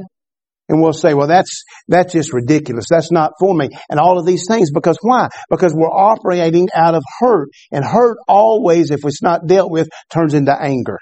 And 0.70 0.80
we'll 0.80 0.92
say, 0.92 1.14
well, 1.14 1.26
that's, 1.26 1.64
that's 1.88 2.12
just 2.12 2.32
ridiculous. 2.32 2.86
That's 2.88 3.10
not 3.10 3.32
for 3.40 3.52
me. 3.52 3.68
And 3.90 3.98
all 3.98 4.20
of 4.20 4.24
these 4.24 4.44
things. 4.48 4.70
Because 4.70 4.96
why? 5.02 5.28
Because 5.50 5.74
we're 5.74 5.90
operating 5.90 6.68
out 6.72 6.94
of 6.94 7.02
hurt. 7.18 7.48
And 7.72 7.84
hurt 7.84 8.18
always, 8.28 8.92
if 8.92 9.00
it's 9.04 9.20
not 9.20 9.48
dealt 9.48 9.72
with, 9.72 9.88
turns 10.14 10.32
into 10.32 10.56
anger. 10.56 10.98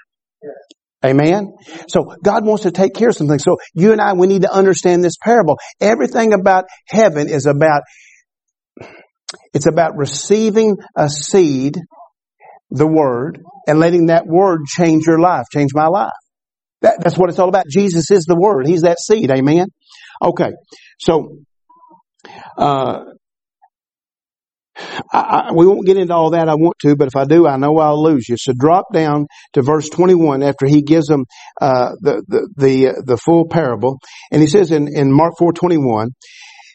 Amen. 1.05 1.53
So 1.87 2.15
God 2.23 2.45
wants 2.45 2.63
to 2.63 2.71
take 2.71 2.95
care 2.95 3.09
of 3.09 3.15
something. 3.15 3.37
So 3.37 3.57
you 3.75 3.91
and 3.91 4.01
I, 4.01 4.13
we 4.13 4.25
need 4.25 4.41
to 4.41 4.51
understand 4.51 5.03
this 5.03 5.17
parable. 5.23 5.59
Everything 5.79 6.33
about 6.33 6.65
heaven 6.87 7.29
is 7.29 7.45
about, 7.45 7.83
it's 9.53 9.67
about 9.67 9.95
receiving 9.97 10.77
a 10.97 11.09
seed, 11.09 11.77
the 12.71 12.87
word, 12.87 13.39
and 13.67 13.79
letting 13.79 14.07
that 14.07 14.25
word 14.25 14.61
change 14.65 15.03
your 15.05 15.19
life, 15.19 15.45
change 15.53 15.69
my 15.75 15.87
life. 15.87 16.09
That, 16.81 16.99
that's 17.03 17.17
what 17.17 17.29
it's 17.29 17.39
all 17.39 17.49
about. 17.49 17.65
Jesus 17.67 18.11
is 18.11 18.25
the 18.25 18.35
word. 18.35 18.67
He's 18.67 18.81
that 18.81 18.99
seed. 18.99 19.31
Amen. 19.31 19.67
Okay. 20.21 20.51
So, 20.99 21.39
uh, 22.57 23.03
I, 25.11 25.19
I, 25.19 25.51
we 25.53 25.65
won't 25.65 25.85
get 25.85 25.97
into 25.97 26.13
all 26.13 26.31
that. 26.31 26.47
I 26.47 26.55
want 26.55 26.77
to, 26.81 26.95
but 26.95 27.07
if 27.07 27.15
I 27.15 27.25
do, 27.25 27.47
I 27.47 27.57
know 27.57 27.77
I'll 27.79 28.01
lose 28.01 28.27
you. 28.29 28.37
So 28.37 28.53
drop 28.53 28.93
down 28.93 29.27
to 29.53 29.61
verse 29.61 29.89
21 29.89 30.43
after 30.43 30.65
he 30.67 30.81
gives 30.81 31.07
them, 31.07 31.25
uh, 31.61 31.91
the, 31.99 32.23
the, 32.27 32.49
the, 32.55 33.03
the 33.05 33.17
full 33.17 33.47
parable. 33.47 33.99
And 34.31 34.41
he 34.41 34.47
says 34.47 34.71
in, 34.71 34.87
in 34.87 35.11
Mark 35.11 35.33
421, 35.37 36.11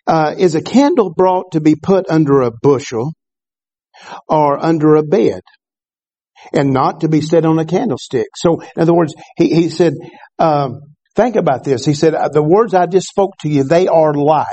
uh, 0.06 0.34
is 0.36 0.54
a 0.54 0.62
candle 0.62 1.12
brought 1.14 1.52
to 1.52 1.60
be 1.60 1.76
put 1.76 2.10
under 2.10 2.42
a 2.42 2.50
bushel 2.50 3.12
or 4.28 4.62
under 4.62 4.96
a 4.96 5.02
bed 5.02 5.40
and 6.52 6.72
not 6.72 7.00
to 7.00 7.08
be 7.08 7.20
set 7.20 7.44
on 7.44 7.58
a 7.58 7.64
candlestick? 7.64 8.28
So 8.36 8.60
in 8.60 8.82
other 8.82 8.94
words, 8.94 9.14
he, 9.36 9.54
he 9.54 9.68
said, 9.68 9.94
um, 10.38 10.80
think 11.14 11.36
about 11.36 11.64
this. 11.64 11.84
He 11.84 11.94
said, 11.94 12.14
the 12.32 12.42
words 12.42 12.74
I 12.74 12.86
just 12.86 13.08
spoke 13.08 13.32
to 13.40 13.48
you, 13.48 13.64
they 13.64 13.88
are 13.88 14.14
light 14.14 14.46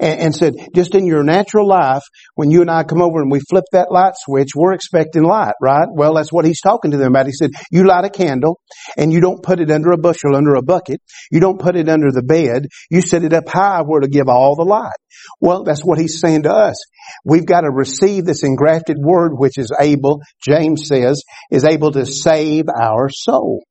and, 0.00 0.20
and, 0.20 0.34
said, 0.34 0.54
just 0.74 0.94
in 0.94 1.06
your 1.06 1.22
natural 1.22 1.68
life, 1.68 2.02
when 2.34 2.50
you 2.50 2.60
and 2.62 2.70
I 2.70 2.84
come 2.84 3.02
over 3.02 3.20
and 3.20 3.30
we 3.30 3.40
flip 3.40 3.64
that 3.72 3.92
light 3.92 4.14
switch, 4.16 4.50
we're 4.54 4.72
expecting 4.72 5.22
light, 5.22 5.54
right? 5.60 5.86
Well, 5.90 6.14
that's 6.14 6.32
what 6.32 6.44
he's 6.44 6.60
talking 6.60 6.92
to 6.92 6.96
them 6.96 7.08
about. 7.08 7.26
He 7.26 7.32
said, 7.32 7.50
you 7.70 7.86
light 7.86 8.04
a 8.04 8.10
candle 8.10 8.60
and 8.96 9.12
you 9.12 9.20
don't 9.20 9.42
put 9.42 9.60
it 9.60 9.70
under 9.70 9.92
a 9.92 9.98
bushel, 9.98 10.36
under 10.36 10.54
a 10.54 10.62
bucket. 10.62 11.00
You 11.30 11.40
don't 11.40 11.60
put 11.60 11.76
it 11.76 11.88
under 11.88 12.10
the 12.10 12.22
bed. 12.22 12.66
You 12.90 13.02
set 13.02 13.24
it 13.24 13.32
up 13.32 13.48
high 13.48 13.82
where 13.82 14.00
to 14.00 14.08
give 14.08 14.28
all 14.28 14.56
the 14.56 14.64
light. 14.64 14.96
Well, 15.40 15.64
that's 15.64 15.84
what 15.84 15.98
he's 15.98 16.20
saying 16.20 16.44
to 16.44 16.52
us. 16.52 16.76
We've 17.24 17.46
got 17.46 17.62
to 17.62 17.70
receive 17.70 18.24
this 18.24 18.44
engrafted 18.44 18.96
word, 18.98 19.32
which 19.34 19.58
is 19.58 19.72
able, 19.78 20.22
James 20.46 20.86
says, 20.86 21.22
is 21.50 21.64
able 21.64 21.92
to 21.92 22.06
save 22.06 22.64
our 22.68 23.08
soul. 23.10 23.62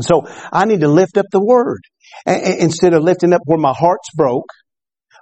So 0.00 0.26
I 0.52 0.66
need 0.66 0.80
to 0.80 0.88
lift 0.88 1.16
up 1.16 1.26
the 1.30 1.44
word. 1.44 1.80
instead 2.26 2.92
of 2.94 3.02
lifting 3.02 3.32
up 3.32 3.42
where 3.44 3.58
my 3.58 3.74
heart's 3.76 4.10
broke, 4.14 4.48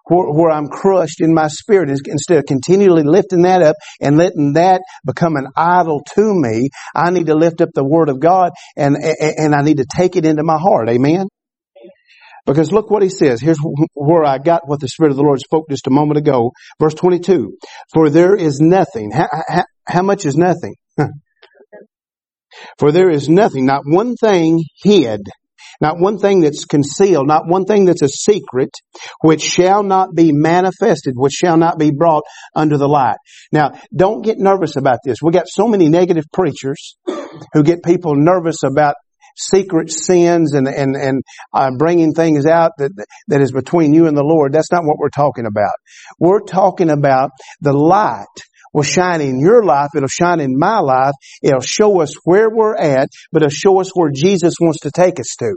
where, 0.06 0.30
where 0.30 0.50
I'm 0.50 0.68
crushed 0.68 1.20
in 1.20 1.34
my 1.34 1.48
spirit 1.48 1.90
instead 1.90 2.38
of 2.38 2.44
continually 2.46 3.02
lifting 3.02 3.42
that 3.42 3.62
up 3.62 3.76
and 4.00 4.16
letting 4.16 4.54
that 4.54 4.82
become 5.04 5.36
an 5.36 5.48
idol 5.56 6.02
to 6.14 6.34
me, 6.34 6.68
I 6.94 7.10
need 7.10 7.26
to 7.26 7.34
lift 7.34 7.60
up 7.60 7.70
the 7.74 7.84
Word 7.84 8.08
of 8.08 8.20
God 8.20 8.50
and, 8.76 8.96
and 8.96 9.54
I 9.54 9.62
need 9.62 9.78
to 9.78 9.86
take 9.90 10.16
it 10.16 10.24
into 10.24 10.42
my 10.42 10.58
heart. 10.58 10.88
Amen? 10.88 11.26
Because 12.46 12.72
look 12.72 12.90
what 12.90 13.02
he 13.02 13.08
says. 13.08 13.40
Here's 13.40 13.58
where 13.94 14.24
I 14.24 14.38
got 14.38 14.68
what 14.68 14.80
the 14.80 14.88
Spirit 14.88 15.10
of 15.10 15.16
the 15.16 15.22
Lord 15.22 15.40
spoke 15.40 15.68
just 15.70 15.86
a 15.86 15.90
moment 15.90 16.18
ago. 16.18 16.52
Verse 16.78 16.94
22. 16.94 17.56
For 17.92 18.10
there 18.10 18.34
is 18.34 18.60
nothing. 18.60 19.10
How, 19.12 19.28
how, 19.48 19.64
how 19.88 20.02
much 20.02 20.26
is 20.26 20.36
nothing? 20.36 20.74
For 22.78 22.92
there 22.92 23.10
is 23.10 23.28
nothing, 23.28 23.66
not 23.66 23.82
one 23.84 24.14
thing 24.14 24.62
hid 24.82 25.22
not 25.80 25.98
one 25.98 26.18
thing 26.18 26.40
that's 26.40 26.64
concealed, 26.64 27.26
not 27.26 27.46
one 27.46 27.64
thing 27.64 27.84
that's 27.84 28.02
a 28.02 28.08
secret, 28.08 28.70
which 29.22 29.42
shall 29.42 29.82
not 29.82 30.14
be 30.14 30.32
manifested, 30.32 31.14
which 31.16 31.32
shall 31.32 31.56
not 31.56 31.78
be 31.78 31.90
brought 31.90 32.24
under 32.54 32.78
the 32.78 32.88
light. 32.88 33.16
Now, 33.52 33.72
don't 33.94 34.22
get 34.22 34.38
nervous 34.38 34.76
about 34.76 34.98
this. 35.04 35.18
We 35.22 35.32
got 35.32 35.48
so 35.48 35.68
many 35.68 35.88
negative 35.88 36.24
preachers 36.32 36.96
who 37.52 37.62
get 37.62 37.82
people 37.82 38.14
nervous 38.14 38.62
about 38.62 38.94
secret 39.36 39.90
sins 39.90 40.54
and 40.54 40.68
and 40.68 40.94
and 40.94 41.22
uh, 41.52 41.70
bringing 41.76 42.12
things 42.12 42.46
out 42.46 42.72
that 42.78 42.92
that 43.28 43.40
is 43.40 43.52
between 43.52 43.92
you 43.92 44.06
and 44.06 44.16
the 44.16 44.24
Lord. 44.24 44.52
That's 44.52 44.70
not 44.70 44.84
what 44.84 44.98
we're 44.98 45.08
talking 45.08 45.46
about. 45.46 45.74
We're 46.18 46.42
talking 46.42 46.90
about 46.90 47.30
the 47.60 47.72
light 47.72 48.26
will 48.74 48.82
shine 48.82 49.22
in 49.22 49.40
your 49.40 49.64
life. 49.64 49.90
It'll 49.96 50.08
shine 50.08 50.40
in 50.40 50.58
my 50.58 50.80
life. 50.80 51.14
It'll 51.42 51.60
show 51.60 52.00
us 52.00 52.12
where 52.24 52.50
we're 52.50 52.76
at, 52.76 53.08
but 53.32 53.42
it'll 53.42 53.50
show 53.50 53.80
us 53.80 53.90
where 53.94 54.10
Jesus 54.14 54.54
wants 54.60 54.80
to 54.80 54.90
take 54.90 55.18
us 55.18 55.34
to. 55.38 55.56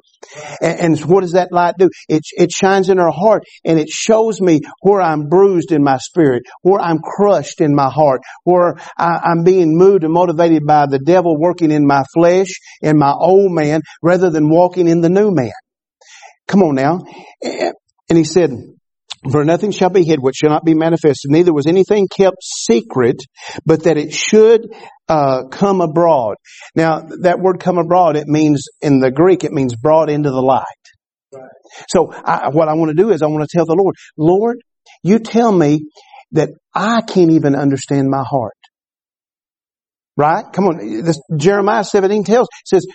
And, 0.62 0.80
and 0.80 1.00
what 1.02 1.22
does 1.22 1.34
that 1.34 1.52
light 1.52 1.76
do? 1.78 1.90
It, 2.08 2.22
it 2.38 2.52
shines 2.52 2.90
in 2.90 3.00
our 3.00 3.12
heart 3.12 3.44
and 3.66 3.80
it 3.80 3.90
shows 3.90 4.40
me 4.40 4.62
where 4.82 5.02
I'm 5.02 5.28
bruised 5.28 5.72
in 5.72 5.84
my 5.84 5.98
spirit, 5.98 6.44
where 6.62 6.80
I'm 6.80 7.00
crushed 7.00 7.60
in 7.60 7.76
my 7.76 7.90
heart, 7.90 8.22
where 8.44 8.76
I, 8.98 9.20
I'm 9.24 9.44
being 9.44 9.76
moved 9.76 10.04
and 10.04 10.14
motivated 10.14 10.64
by 10.66 10.86
the 10.86 11.00
devil 11.00 11.38
working 11.38 11.72
in 11.72 11.86
my 11.86 12.04
flesh, 12.14 12.50
in 12.82 12.98
my 12.98 13.12
old 13.12 13.52
man, 13.52 13.82
rather 14.02 14.30
than 14.30 14.50
walking 14.50 14.88
in 14.88 15.02
the 15.02 15.10
new 15.10 15.32
man. 15.32 15.52
Come 16.48 16.62
on 16.64 16.76
now. 16.76 17.00
And 17.44 18.18
he 18.18 18.24
said, 18.24 18.52
for 19.32 19.44
nothing 19.46 19.72
shall 19.72 19.90
be 19.90 20.04
hid 20.04 20.20
which 20.20 20.38
shall 20.38 20.50
not 20.50 20.64
be 20.64 20.74
manifested, 20.74 21.30
neither 21.30 21.54
was 21.54 21.68
anything 21.68 22.08
kept 22.08 22.38
secret, 22.42 23.18
but 23.66 23.84
that 23.84 23.98
it 23.98 24.14
should 24.14 24.68
uh, 25.08 25.44
come 25.46 25.82
abroad. 25.82 26.36
Now, 26.76 27.08
that 27.22 27.40
word 27.40 27.60
come 27.60 27.78
abroad, 27.78 28.16
it 28.16 28.28
means, 28.28 28.66
in 28.82 29.00
the 29.00 29.12
Greek, 29.12 29.44
it 29.44 29.52
means 29.52 29.76
brought 29.76 30.10
into 30.10 30.30
the 30.30 30.42
light. 30.42 30.64
So, 31.90 32.12
I, 32.12 32.50
what 32.50 32.70
I 32.70 32.74
want 32.74 32.90
to 32.90 33.02
do 33.02 33.12
is 33.12 33.22
I 33.22 33.28
want 33.28 33.48
to 33.48 33.58
tell 33.58 33.66
the 33.66 33.76
Lord, 33.76 33.96
Lord, 34.18 34.58
you 35.04 35.20
tell 35.20 35.52
me 35.52 35.82
that 36.32 36.50
I 36.74 37.02
can't 37.02 37.32
even 37.32 37.56
understand 37.56 38.10
my 38.10 38.24
heart. 38.24 38.54
Right? 40.16 40.46
Come 40.52 40.66
on. 40.66 41.04
This, 41.04 41.22
Jeremiah 41.36 41.84
17 41.84 42.24
tells, 42.24 42.48
says, 42.66 42.86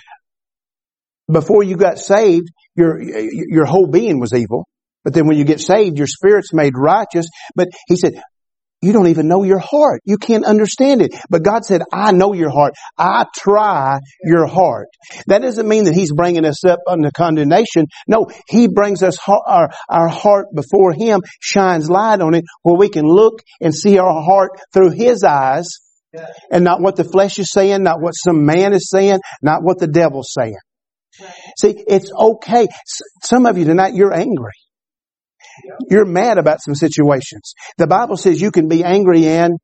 before 1.31 1.63
you 1.63 1.77
got 1.77 1.99
saved, 1.99 2.49
your, 2.75 3.01
your 3.01 3.65
whole 3.65 3.87
being 3.87 4.19
was 4.19 4.33
evil. 4.33 4.67
But 5.05 5.15
then 5.15 5.27
when 5.27 5.37
you 5.37 5.45
get 5.45 5.61
saved, 5.61 5.99
your 5.99 6.07
spirit's 6.07 6.53
made 6.53 6.75
righteous. 6.77 7.27
But 7.55 7.69
he 7.89 7.97
said, 7.97 8.15
you 8.83 8.93
don't 8.93 9.07
even 9.07 9.29
know 9.29 9.45
your 9.45 9.61
heart. 9.61 10.03
You 10.05 10.19
can't 10.19 10.45
understand 10.45 11.03
it. 11.03 11.15
But 11.31 11.45
God 11.45 11.65
said, 11.65 11.83
I 11.93 12.11
know 12.11 12.33
your 12.33 12.51
heart. 12.51 12.75
I 12.99 13.27
try 13.33 14.01
your 14.25 14.47
heart. 14.47 14.89
That 15.29 15.41
doesn't 15.41 15.69
mean 15.69 15.85
that 15.85 15.95
He's 15.95 16.13
bringing 16.13 16.45
us 16.45 16.65
up 16.65 16.81
under 16.89 17.13
condemnation. 17.17 17.87
No, 18.09 18.27
He 18.49 18.67
brings 18.67 19.05
us 19.05 19.19
our, 19.29 19.71
our 19.89 20.09
heart 20.09 20.47
before 20.53 20.93
Him, 20.93 21.21
shines 21.41 21.89
light 21.89 22.21
on 22.21 22.35
it 22.35 22.45
where 22.63 22.77
we 22.77 22.89
can 22.89 23.05
look 23.05 23.41
and 23.61 23.73
see 23.73 23.99
our 23.99 24.21
heart 24.21 24.51
through 24.75 24.91
His 24.91 25.23
eyes 25.23 25.69
and 26.51 26.65
not 26.65 26.83
what 26.83 26.97
the 26.97 27.05
flesh 27.05 27.39
is 27.39 27.53
saying, 27.53 27.85
not 27.85 28.01
what 28.01 28.13
some 28.13 28.45
man 28.45 28.73
is 28.75 28.91
saying, 28.91 29.21
not 29.43 29.63
what 29.63 29.79
the 29.79 29.87
devil's 29.87 30.33
saying. 30.37 30.59
See, 31.59 31.75
it's 31.87 32.11
okay. 32.13 32.67
Some 33.23 33.47
of 33.47 33.59
you 33.59 33.65
tonight, 33.65 33.95
you're 33.95 34.13
angry. 34.13 34.53
You're 35.89 36.05
mad 36.05 36.39
about 36.39 36.61
some 36.63 36.75
situations. 36.75 37.55
The 37.79 37.87
Bible 37.87 38.17
says 38.17 38.41
you 38.41 38.51
can 38.51 38.69
be 38.69 38.85
angry 38.85 39.27
and 39.27 39.59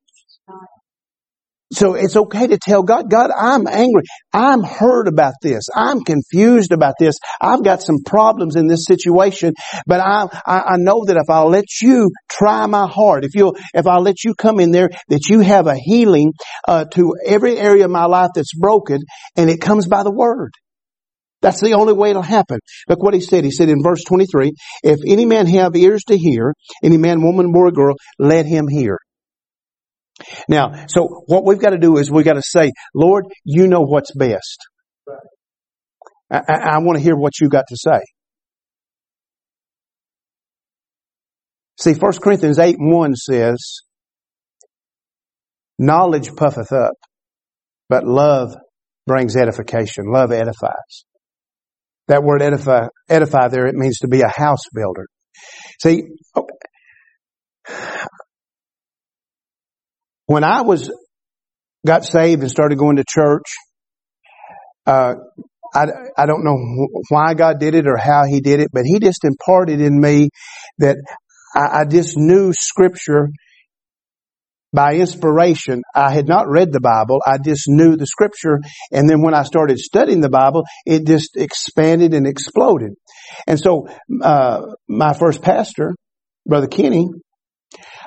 so 1.71 1.95
it's 1.95 2.17
okay 2.17 2.47
to 2.47 2.59
tell 2.59 2.83
God, 2.83 3.11
God, 3.11 3.31
I'm 3.31 3.67
angry. 3.67 4.05
I'm 4.33 4.63
hurt 4.63 5.07
about 5.07 5.35
this. 5.43 5.65
I'm 5.75 6.01
confused 6.01 6.73
about 6.73 6.95
this. 6.99 7.17
I've 7.41 7.63
got 7.63 7.83
some 7.83 7.99
problems 8.07 8.57
in 8.57 8.69
this 8.69 8.85
situation, 8.87 9.53
but 9.87 10.01
I, 10.01 10.29
I, 10.47 10.61
I 10.61 10.77
know 10.79 11.05
that 11.05 11.17
if 11.17 11.29
I'll 11.29 11.51
let 11.51 11.67
you 11.83 12.11
try 12.31 12.65
my 12.67 12.87
heart, 12.87 13.25
if 13.25 13.35
you 13.35 13.55
if 13.75 13.87
I'll 13.87 14.03
let 14.03 14.25
you 14.25 14.35
come 14.35 14.61
in 14.61 14.71
there, 14.71 14.89
that 15.09 15.29
you 15.29 15.41
have 15.41 15.67
a 15.67 15.77
healing 15.77 16.33
uh, 16.67 16.87
to 16.93 17.15
every 17.27 17.59
area 17.59 17.85
of 17.85 17.91
my 17.91 18.07
life 18.07 18.31
that's 18.35 18.55
broken, 18.55 19.01
and 19.37 19.51
it 19.51 19.61
comes 19.61 19.87
by 19.87 20.03
the 20.03 20.13
Word. 20.13 20.53
That's 21.41 21.61
the 21.61 21.75
only 21.75 21.93
way 21.93 22.11
it'll 22.11 22.23
happen. 22.23 22.59
Look 22.89 23.03
what 23.03 23.15
he 23.15 23.21
said. 23.21 23.45
He 23.45 23.51
said 23.51 23.69
in 23.69 23.83
verse 23.83 24.03
23, 24.05 24.53
if 24.83 24.99
any 25.07 25.25
man 25.25 25.47
have 25.47 25.77
ears 25.77 26.03
to 26.09 26.19
hear, 26.19 26.55
any 26.83 26.97
man, 26.97 27.23
woman, 27.23 27.53
boy, 27.53 27.71
girl, 27.71 27.95
let 28.19 28.47
him 28.47 28.67
hear. 28.69 28.99
Now, 30.49 30.87
so 30.89 31.23
what 31.27 31.45
we've 31.45 31.61
got 31.61 31.71
to 31.71 31.79
do 31.79 31.97
is 31.99 32.11
we've 32.11 32.25
got 32.25 32.35
to 32.35 32.43
say, 32.43 32.73
Lord, 32.95 33.25
you 33.45 33.69
know 33.69 33.83
what's 33.83 34.13
best. 34.15 34.59
I, 36.31 36.41
I, 36.49 36.55
I 36.55 36.79
want 36.79 36.99
to 36.99 37.03
hear 37.03 37.17
what 37.17 37.41
you 37.41 37.49
got 37.49 37.65
to 37.69 37.77
say. 37.77 38.01
See, 41.81 41.95
1 41.95 42.13
Corinthians 42.21 42.59
8 42.59 42.77
1 42.79 43.15
says, 43.15 43.83
knowledge 45.79 46.35
puffeth 46.35 46.73
up, 46.73 46.95
but 47.89 48.05
love 48.05 48.57
brings 49.07 49.37
edification. 49.37 50.05
Love 50.13 50.33
edifies. 50.33 51.05
That 52.09 52.23
word 52.23 52.43
edify, 52.43 52.89
edify 53.09 53.49
there, 53.49 53.67
it 53.67 53.75
means 53.75 53.99
to 53.99 54.09
be 54.09 54.23
a 54.23 54.29
house 54.29 54.63
builder. 54.75 55.07
See, 55.81 56.03
when 60.27 60.45
I 60.45 60.63
was 60.63 60.91
got 61.87 62.05
saved 62.05 62.43
and 62.43 62.51
started 62.51 62.79
going 62.79 62.97
to 62.97 63.05
church. 63.09 63.47
Uh, 64.87 65.15
I, 65.75 65.87
I 66.17 66.27
don't 66.27 66.45
know 66.45 66.57
why 67.11 67.35
God 67.35 67.61
did 67.61 67.75
it 67.75 67.87
or 67.87 67.97
how 67.97 68.25
He 68.25 68.41
did 68.41 68.61
it, 68.61 68.69
but 68.73 68.85
He 68.85 68.99
just 68.99 69.25
imparted 69.25 69.81
in 69.81 70.01
me 70.01 70.31
that 70.79 70.97
I, 71.55 71.81
I 71.81 71.85
just 71.85 72.17
knew 72.17 72.53
Scripture 72.53 73.29
by 74.73 74.95
inspiration. 74.95 75.83
I 75.95 76.13
had 76.13 76.29
not 76.29 76.49
read 76.49 76.73
the 76.73 76.81
Bible. 76.81 77.21
I 77.27 77.39
just 77.39 77.65
knew 77.69 77.97
the 77.97 78.07
Scripture. 78.07 78.61
And 78.93 79.09
then 79.09 79.23
when 79.23 79.35
I 79.35 79.43
started 79.43 79.79
studying 79.79 80.21
the 80.21 80.29
Bible, 80.29 80.65
it 80.85 81.07
just 81.07 81.37
expanded 81.37 82.15
and 82.15 82.27
exploded. 82.27 82.95
And 83.47 83.59
so, 83.59 83.89
uh, 84.23 84.63
my 84.89 85.15
first 85.15 85.43
pastor, 85.43 85.95
Brother 86.47 86.67
Kenny, 86.67 87.09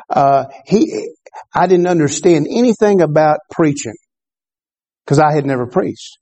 uh, 0.10 0.46
he, 0.66 1.10
I 1.54 1.68
didn't 1.68 1.88
understand 1.88 2.48
anything 2.50 3.02
about 3.02 3.40
preaching 3.52 3.96
because 5.06 5.20
I 5.20 5.34
had 5.34 5.46
never 5.46 5.68
preached. 5.68 6.18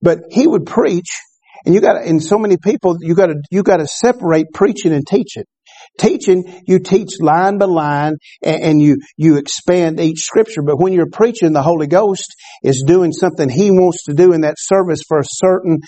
But 0.00 0.20
he 0.30 0.46
would 0.46 0.66
preach 0.66 1.08
and 1.64 1.74
you 1.74 1.80
got 1.80 2.02
and 2.02 2.22
so 2.22 2.38
many 2.38 2.56
people 2.56 2.96
you 3.00 3.14
got 3.14 3.26
to 3.26 3.36
you 3.50 3.62
got 3.62 3.78
to 3.78 3.86
separate 3.86 4.46
preaching 4.52 4.92
and 4.92 5.06
teaching. 5.06 5.44
Teaching, 5.98 6.62
you 6.66 6.78
teach 6.78 7.20
line 7.20 7.58
by 7.58 7.66
line 7.66 8.14
and, 8.42 8.80
you, 8.80 8.96
you 9.16 9.36
expand 9.36 10.00
each 10.00 10.20
scripture. 10.20 10.62
But 10.62 10.80
when 10.80 10.92
you're 10.92 11.10
preaching, 11.10 11.52
the 11.52 11.62
Holy 11.62 11.86
Ghost 11.86 12.34
is 12.62 12.84
doing 12.86 13.12
something 13.12 13.48
He 13.48 13.70
wants 13.70 14.04
to 14.04 14.14
do 14.14 14.32
in 14.32 14.40
that 14.40 14.56
service 14.58 15.00
for 15.06 15.18
a 15.18 15.24
certain 15.26 15.78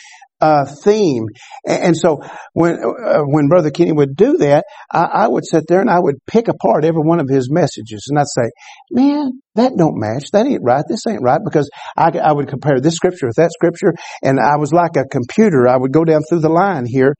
uh, 0.44 0.66
theme. 0.82 1.24
And, 1.66 1.96
so 1.96 2.20
when 2.52 2.74
uh, 2.74 3.22
when 3.22 3.48
Brother 3.48 3.70
Kenny 3.70 3.92
would 3.92 4.14
do 4.14 4.36
that, 4.38 4.64
I, 4.92 5.04
I, 5.04 5.28
would 5.28 5.44
sit 5.46 5.64
there 5.68 5.80
and 5.80 5.88
I 5.88 5.98
would 5.98 6.16
pick 6.26 6.48
apart 6.48 6.84
every 6.84 7.00
one 7.00 7.20
of 7.20 7.28
his 7.28 7.50
messages, 7.50 8.06
and 8.08 8.18
I'd 8.18 8.26
say, 8.26 8.50
"Man, 8.90 9.40
that 9.54 9.72
don't 9.78 9.98
match. 9.98 10.30
That 10.32 10.46
ain't 10.46 10.62
right. 10.62 10.84
This 10.86 11.06
ain't 11.08 11.22
right." 11.22 11.40
Because 11.42 11.70
I, 11.96 12.10
I 12.22 12.32
would 12.32 12.48
compare 12.48 12.80
this 12.80 12.94
scripture 12.94 13.26
with 13.26 13.36
that 13.36 13.52
scripture, 13.52 13.94
and 14.22 14.38
I 14.38 14.58
was 14.58 14.72
like 14.72 14.96
a 14.96 15.04
computer. 15.04 15.66
I 15.66 15.76
would 15.76 15.92
go 15.92 16.04
down 16.04 16.20
through 16.28 16.40
the 16.40 16.50
line 16.50 16.84
here, 16.86 17.14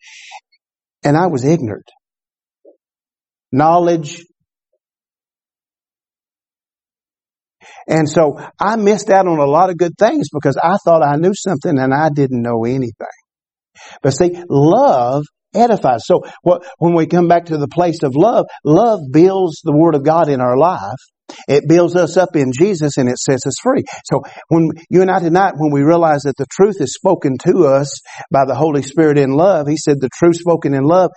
and 1.03 1.17
I 1.17 1.29
was 1.29 1.45
ignorant. 1.45 1.89
Knowledge 3.55 4.25
And 7.87 8.09
so 8.09 8.39
I 8.59 8.77
missed 8.77 9.11
out 9.11 9.27
on 9.27 9.39
a 9.39 9.45
lot 9.47 9.71
of 9.71 9.77
good 9.77 9.97
things 9.99 10.29
because 10.33 10.57
I 10.57 10.77
thought 10.85 11.03
I 11.07 11.17
knew 11.17 11.33
something 11.35 11.79
and 11.79 11.93
I 11.93 12.09
didn't 12.15 12.43
know 12.43 12.65
anything. 12.65 12.93
But 14.03 14.13
see, 14.13 14.33
love 14.49 15.25
edifies. 15.55 16.03
So 16.05 16.23
what, 16.43 16.67
when 16.79 16.95
we 16.95 17.07
come 17.07 17.29
back 17.29 17.47
to 17.47 17.59
the 17.59 17.69
place 17.69 18.03
of 18.03 18.15
love, 18.17 18.47
love 18.65 19.01
builds 19.13 19.61
the 19.63 19.77
Word 19.77 19.95
of 19.95 20.05
God 20.05 20.29
in 20.29 20.41
our 20.41 20.57
life. 20.57 20.99
It 21.49 21.65
builds 21.69 21.97
us 21.97 22.17
up 22.17 22.37
in 22.37 22.53
Jesus 22.53 22.97
and 22.97 23.09
it 23.09 23.19
sets 23.19 23.47
us 23.47 23.55
free. 23.63 23.83
So 24.05 24.23
when 24.49 24.71
you 24.91 25.03
and 25.03 25.11
I 25.11 25.21
tonight, 25.21 25.55
when 25.57 25.73
we 25.73 25.83
realize 25.83 26.23
that 26.23 26.37
the 26.37 26.47
truth 26.51 26.77
is 26.81 26.95
spoken 26.95 27.39
to 27.45 27.67
us 27.67 28.01
by 28.31 28.45
the 28.47 28.55
Holy 28.55 28.83
Spirit 28.83 29.19
in 29.19 29.31
love, 29.31 29.67
He 29.67 29.77
said 29.77 30.01
the 30.01 30.11
truth 30.15 30.37
spoken 30.37 30.75
in 30.75 30.83
love 30.85 31.11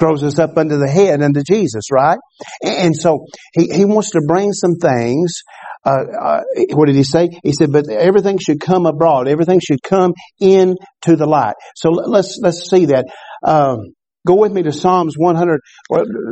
grows 0.00 0.24
us 0.24 0.38
up 0.38 0.56
under 0.56 0.78
the 0.78 0.88
head, 0.88 1.22
under 1.22 1.42
Jesus, 1.42 1.84
right? 1.92 2.18
And 2.64 2.96
so 2.96 3.26
he, 3.52 3.68
he 3.72 3.84
wants 3.84 4.10
to 4.10 4.22
bring 4.26 4.52
some 4.52 4.74
things. 4.74 5.42
Uh, 5.84 6.04
uh, 6.20 6.40
what 6.72 6.86
did 6.86 6.96
he 6.96 7.04
say? 7.04 7.28
He 7.44 7.52
said, 7.52 7.70
but 7.70 7.88
everything 7.88 8.38
should 8.38 8.60
come 8.60 8.86
abroad. 8.86 9.28
Everything 9.28 9.60
should 9.60 9.82
come 9.82 10.14
into 10.40 10.76
the 11.16 11.26
light. 11.26 11.54
So 11.76 11.90
let's, 11.90 12.38
let's 12.42 12.68
see 12.68 12.86
that. 12.86 13.06
Um, 13.46 13.92
go 14.26 14.34
with 14.34 14.52
me 14.52 14.62
to 14.64 14.72
Psalms 14.72 15.14
100, 15.16 15.60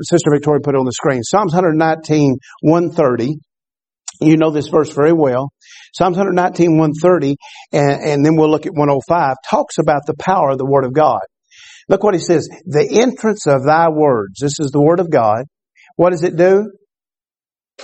Sister 0.03 0.31
Victoria 0.33 0.61
put 0.63 0.75
it 0.75 0.79
on 0.79 0.87
the 0.87 0.93
screen. 0.93 1.23
Psalms 1.23 1.53
119, 1.53 2.37
130. 2.63 3.37
You 4.21 4.37
know 4.37 4.51
this 4.51 4.69
verse 4.69 4.93
very 4.93 5.13
well. 5.13 5.53
Psalms 5.95 6.17
119, 6.17 6.77
130, 6.77 7.37
and, 7.73 7.91
and 8.03 8.25
then 8.25 8.37
we'll 8.37 8.51
look 8.51 8.67
at 8.67 8.73
105, 8.73 9.37
talks 9.49 9.79
about 9.79 10.03
the 10.07 10.15
power 10.19 10.51
of 10.51 10.59
the 10.59 10.67
Word 10.67 10.85
of 10.85 10.93
God. 10.93 11.21
Look 11.89 12.03
what 12.03 12.15
he 12.15 12.21
says. 12.21 12.49
The 12.67 13.01
entrance 13.01 13.47
of 13.47 13.65
thy 13.65 13.89
words. 13.89 14.41
This 14.41 14.61
is 14.61 14.71
the 14.71 14.83
word 14.83 15.01
of 15.01 15.11
God. 15.11 15.45
What 15.97 16.11
does 16.11 16.23
it 16.23 16.37
do? 16.37 16.71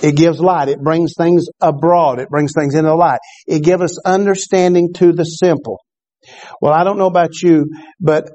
It 0.03 0.15
gives 0.15 0.39
light. 0.39 0.67
It 0.67 0.81
brings 0.81 1.13
things 1.17 1.45
abroad. 1.61 2.19
It 2.19 2.29
brings 2.29 2.51
things 2.53 2.75
into 2.75 2.93
light. 2.95 3.19
It 3.47 3.63
gives 3.63 3.81
us 3.81 3.99
understanding 4.05 4.93
to 4.95 5.13
the 5.13 5.23
simple. 5.23 5.79
Well, 6.61 6.73
I 6.73 6.83
don't 6.83 6.97
know 6.97 7.07
about 7.07 7.41
you, 7.41 7.65
but 7.99 8.29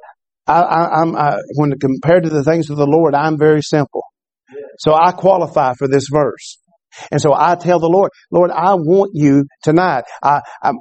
I, 0.46 1.02
am 1.02 1.14
when 1.54 1.78
compared 1.78 2.24
to 2.24 2.30
the 2.30 2.42
things 2.42 2.70
of 2.70 2.76
the 2.76 2.86
Lord, 2.86 3.14
I'm 3.14 3.38
very 3.38 3.62
simple. 3.62 4.02
So 4.78 4.94
I 4.94 5.12
qualify 5.12 5.74
for 5.78 5.86
this 5.86 6.06
verse. 6.10 6.58
And 7.12 7.20
so 7.20 7.32
I 7.32 7.54
tell 7.54 7.78
the 7.78 7.88
Lord, 7.88 8.10
Lord, 8.32 8.50
I 8.50 8.74
want 8.74 9.12
you 9.14 9.44
tonight. 9.62 10.04
I, 10.22 10.40
I, 10.62 10.72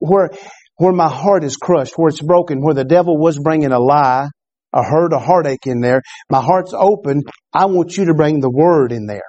where 0.00 0.30
where 0.78 0.92
my 0.92 1.08
heart 1.08 1.44
is 1.44 1.56
crushed, 1.56 1.94
where 1.96 2.08
it's 2.08 2.22
broken, 2.22 2.60
where 2.60 2.74
the 2.74 2.84
devil 2.84 3.18
was 3.18 3.38
bringing 3.38 3.72
a 3.72 3.78
lie, 3.78 4.28
a 4.72 4.82
hurt, 4.82 5.12
a 5.12 5.18
heartache 5.18 5.66
in 5.66 5.80
there. 5.80 6.02
My 6.30 6.40
heart's 6.40 6.74
open. 6.74 7.22
I 7.52 7.66
want 7.66 7.96
you 7.96 8.06
to 8.06 8.14
bring 8.14 8.40
the 8.40 8.50
word 8.50 8.92
in 8.92 9.06
there. 9.06 9.22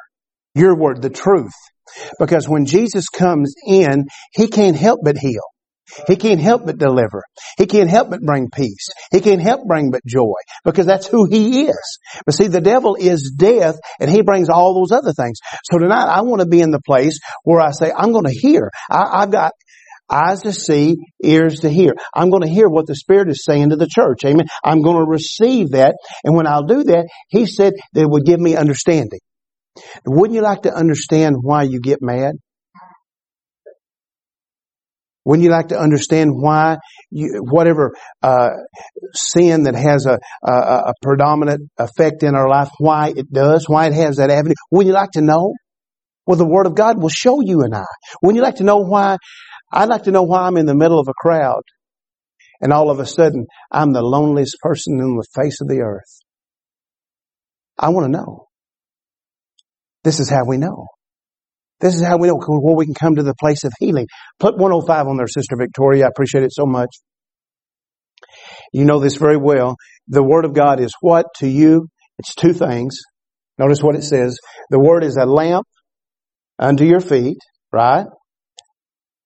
Your 0.55 0.77
word, 0.77 1.01
the 1.01 1.09
truth. 1.09 1.53
Because 2.19 2.47
when 2.47 2.65
Jesus 2.65 3.09
comes 3.09 3.55
in, 3.65 4.05
He 4.33 4.47
can't 4.47 4.77
help 4.77 5.01
but 5.03 5.17
heal. 5.17 5.41
He 6.07 6.15
can't 6.15 6.39
help 6.39 6.65
but 6.65 6.77
deliver. 6.77 7.23
He 7.57 7.65
can't 7.65 7.89
help 7.89 8.09
but 8.09 8.21
bring 8.21 8.49
peace. 8.53 8.89
He 9.11 9.21
can't 9.21 9.41
help 9.41 9.65
bring 9.67 9.91
but 9.91 10.01
joy 10.05 10.35
because 10.63 10.85
that's 10.85 11.07
who 11.07 11.25
he 11.25 11.63
is. 11.63 11.99
But 12.25 12.35
see, 12.35 12.47
the 12.47 12.61
devil 12.61 12.95
is 12.95 13.33
death 13.35 13.77
and 13.99 14.09
he 14.09 14.21
brings 14.21 14.49
all 14.49 14.75
those 14.75 14.91
other 14.95 15.13
things. 15.13 15.39
So 15.63 15.79
tonight 15.79 16.05
I 16.05 16.21
want 16.21 16.41
to 16.41 16.47
be 16.47 16.61
in 16.61 16.71
the 16.71 16.81
place 16.81 17.19
where 17.43 17.59
I 17.59 17.71
say, 17.71 17.91
I'm 17.91 18.11
going 18.11 18.25
to 18.25 18.31
hear. 18.31 18.69
I, 18.89 19.21
have 19.21 19.31
got 19.31 19.53
eyes 20.09 20.41
to 20.41 20.53
see, 20.53 20.97
ears 21.23 21.61
to 21.61 21.69
hear. 21.69 21.93
I'm 22.13 22.29
going 22.29 22.43
to 22.43 22.49
hear 22.49 22.67
what 22.67 22.87
the 22.87 22.95
Spirit 22.95 23.29
is 23.29 23.43
saying 23.43 23.69
to 23.69 23.75
the 23.75 23.87
church. 23.87 24.25
Amen. 24.25 24.47
I'm 24.63 24.81
going 24.81 24.97
to 24.97 25.09
receive 25.09 25.71
that. 25.71 25.95
And 26.23 26.35
when 26.35 26.47
I'll 26.47 26.65
do 26.65 26.83
that, 26.83 27.07
He 27.29 27.45
said 27.45 27.73
that 27.93 28.01
it 28.01 28.09
would 28.09 28.25
give 28.25 28.39
me 28.39 28.55
understanding. 28.55 29.19
Wouldn't 30.05 30.35
you 30.35 30.41
like 30.41 30.63
to 30.63 30.73
understand 30.73 31.37
why 31.41 31.63
you 31.63 31.79
get 31.79 31.99
mad? 32.01 32.33
Wouldn't 35.25 35.43
you 35.43 35.51
like 35.51 35.67
to 35.67 35.79
understand 35.79 36.31
why 36.33 36.77
you, 37.11 37.43
whatever 37.47 37.93
uh, 38.23 38.49
sin 39.13 39.63
that 39.63 39.75
has 39.75 40.07
a, 40.07 40.17
a, 40.43 40.51
a 40.51 40.93
predominant 41.03 41.69
effect 41.77 42.23
in 42.23 42.35
our 42.35 42.49
life, 42.49 42.69
why 42.79 43.13
it 43.15 43.31
does, 43.31 43.65
why 43.67 43.87
it 43.87 43.93
has 43.93 44.15
that 44.15 44.31
avenue? 44.31 44.55
Wouldn't 44.71 44.87
you 44.87 44.93
like 44.93 45.11
to 45.11 45.21
know? 45.21 45.53
Well, 46.25 46.37
the 46.37 46.47
Word 46.47 46.67
of 46.67 46.75
God 46.75 47.01
will 47.01 47.09
show 47.09 47.41
you 47.41 47.61
and 47.61 47.75
I. 47.75 47.85
Wouldn't 48.21 48.37
you 48.37 48.43
like 48.43 48.55
to 48.55 48.63
know 48.63 48.77
why 48.77 49.17
I'd 49.71 49.89
like 49.89 50.03
to 50.03 50.11
know 50.11 50.23
why 50.23 50.41
I'm 50.41 50.57
in 50.57 50.65
the 50.65 50.75
middle 50.75 50.99
of 50.99 51.07
a 51.07 51.13
crowd 51.13 51.63
and 52.61 52.73
all 52.73 52.89
of 52.89 52.99
a 52.99 53.05
sudden 53.05 53.45
I'm 53.71 53.93
the 53.93 54.01
loneliest 54.01 54.57
person 54.61 54.99
on 54.99 55.15
the 55.15 55.27
face 55.35 55.61
of 55.61 55.67
the 55.67 55.81
earth. 55.81 56.19
I 57.77 57.89
want 57.89 58.05
to 58.05 58.11
know. 58.11 58.47
This 60.03 60.19
is 60.19 60.29
how 60.29 60.45
we 60.45 60.57
know. 60.57 60.87
This 61.79 61.95
is 61.95 62.01
how 62.01 62.17
we 62.17 62.27
know 62.27 62.39
where 62.39 62.75
we 62.75 62.85
can 62.85 62.93
come 62.93 63.15
to 63.15 63.23
the 63.23 63.35
place 63.39 63.63
of 63.63 63.71
healing. 63.79 64.07
Put 64.39 64.57
105 64.57 65.07
on 65.07 65.17
there, 65.17 65.27
Sister 65.27 65.55
Victoria. 65.57 66.05
I 66.05 66.09
appreciate 66.09 66.43
it 66.43 66.51
so 66.51 66.65
much. 66.65 66.89
You 68.73 68.85
know 68.85 68.99
this 68.99 69.15
very 69.15 69.37
well. 69.37 69.75
The 70.07 70.23
Word 70.23 70.45
of 70.45 70.53
God 70.53 70.79
is 70.79 70.93
what 70.99 71.27
to 71.37 71.47
you? 71.47 71.87
It's 72.17 72.35
two 72.35 72.53
things. 72.53 72.99
Notice 73.57 73.81
what 73.81 73.95
it 73.95 74.03
says. 74.03 74.37
The 74.69 74.79
Word 74.79 75.03
is 75.03 75.15
a 75.15 75.25
lamp 75.25 75.65
unto 76.57 76.83
your 76.83 76.99
feet, 76.99 77.37
right? 77.71 78.05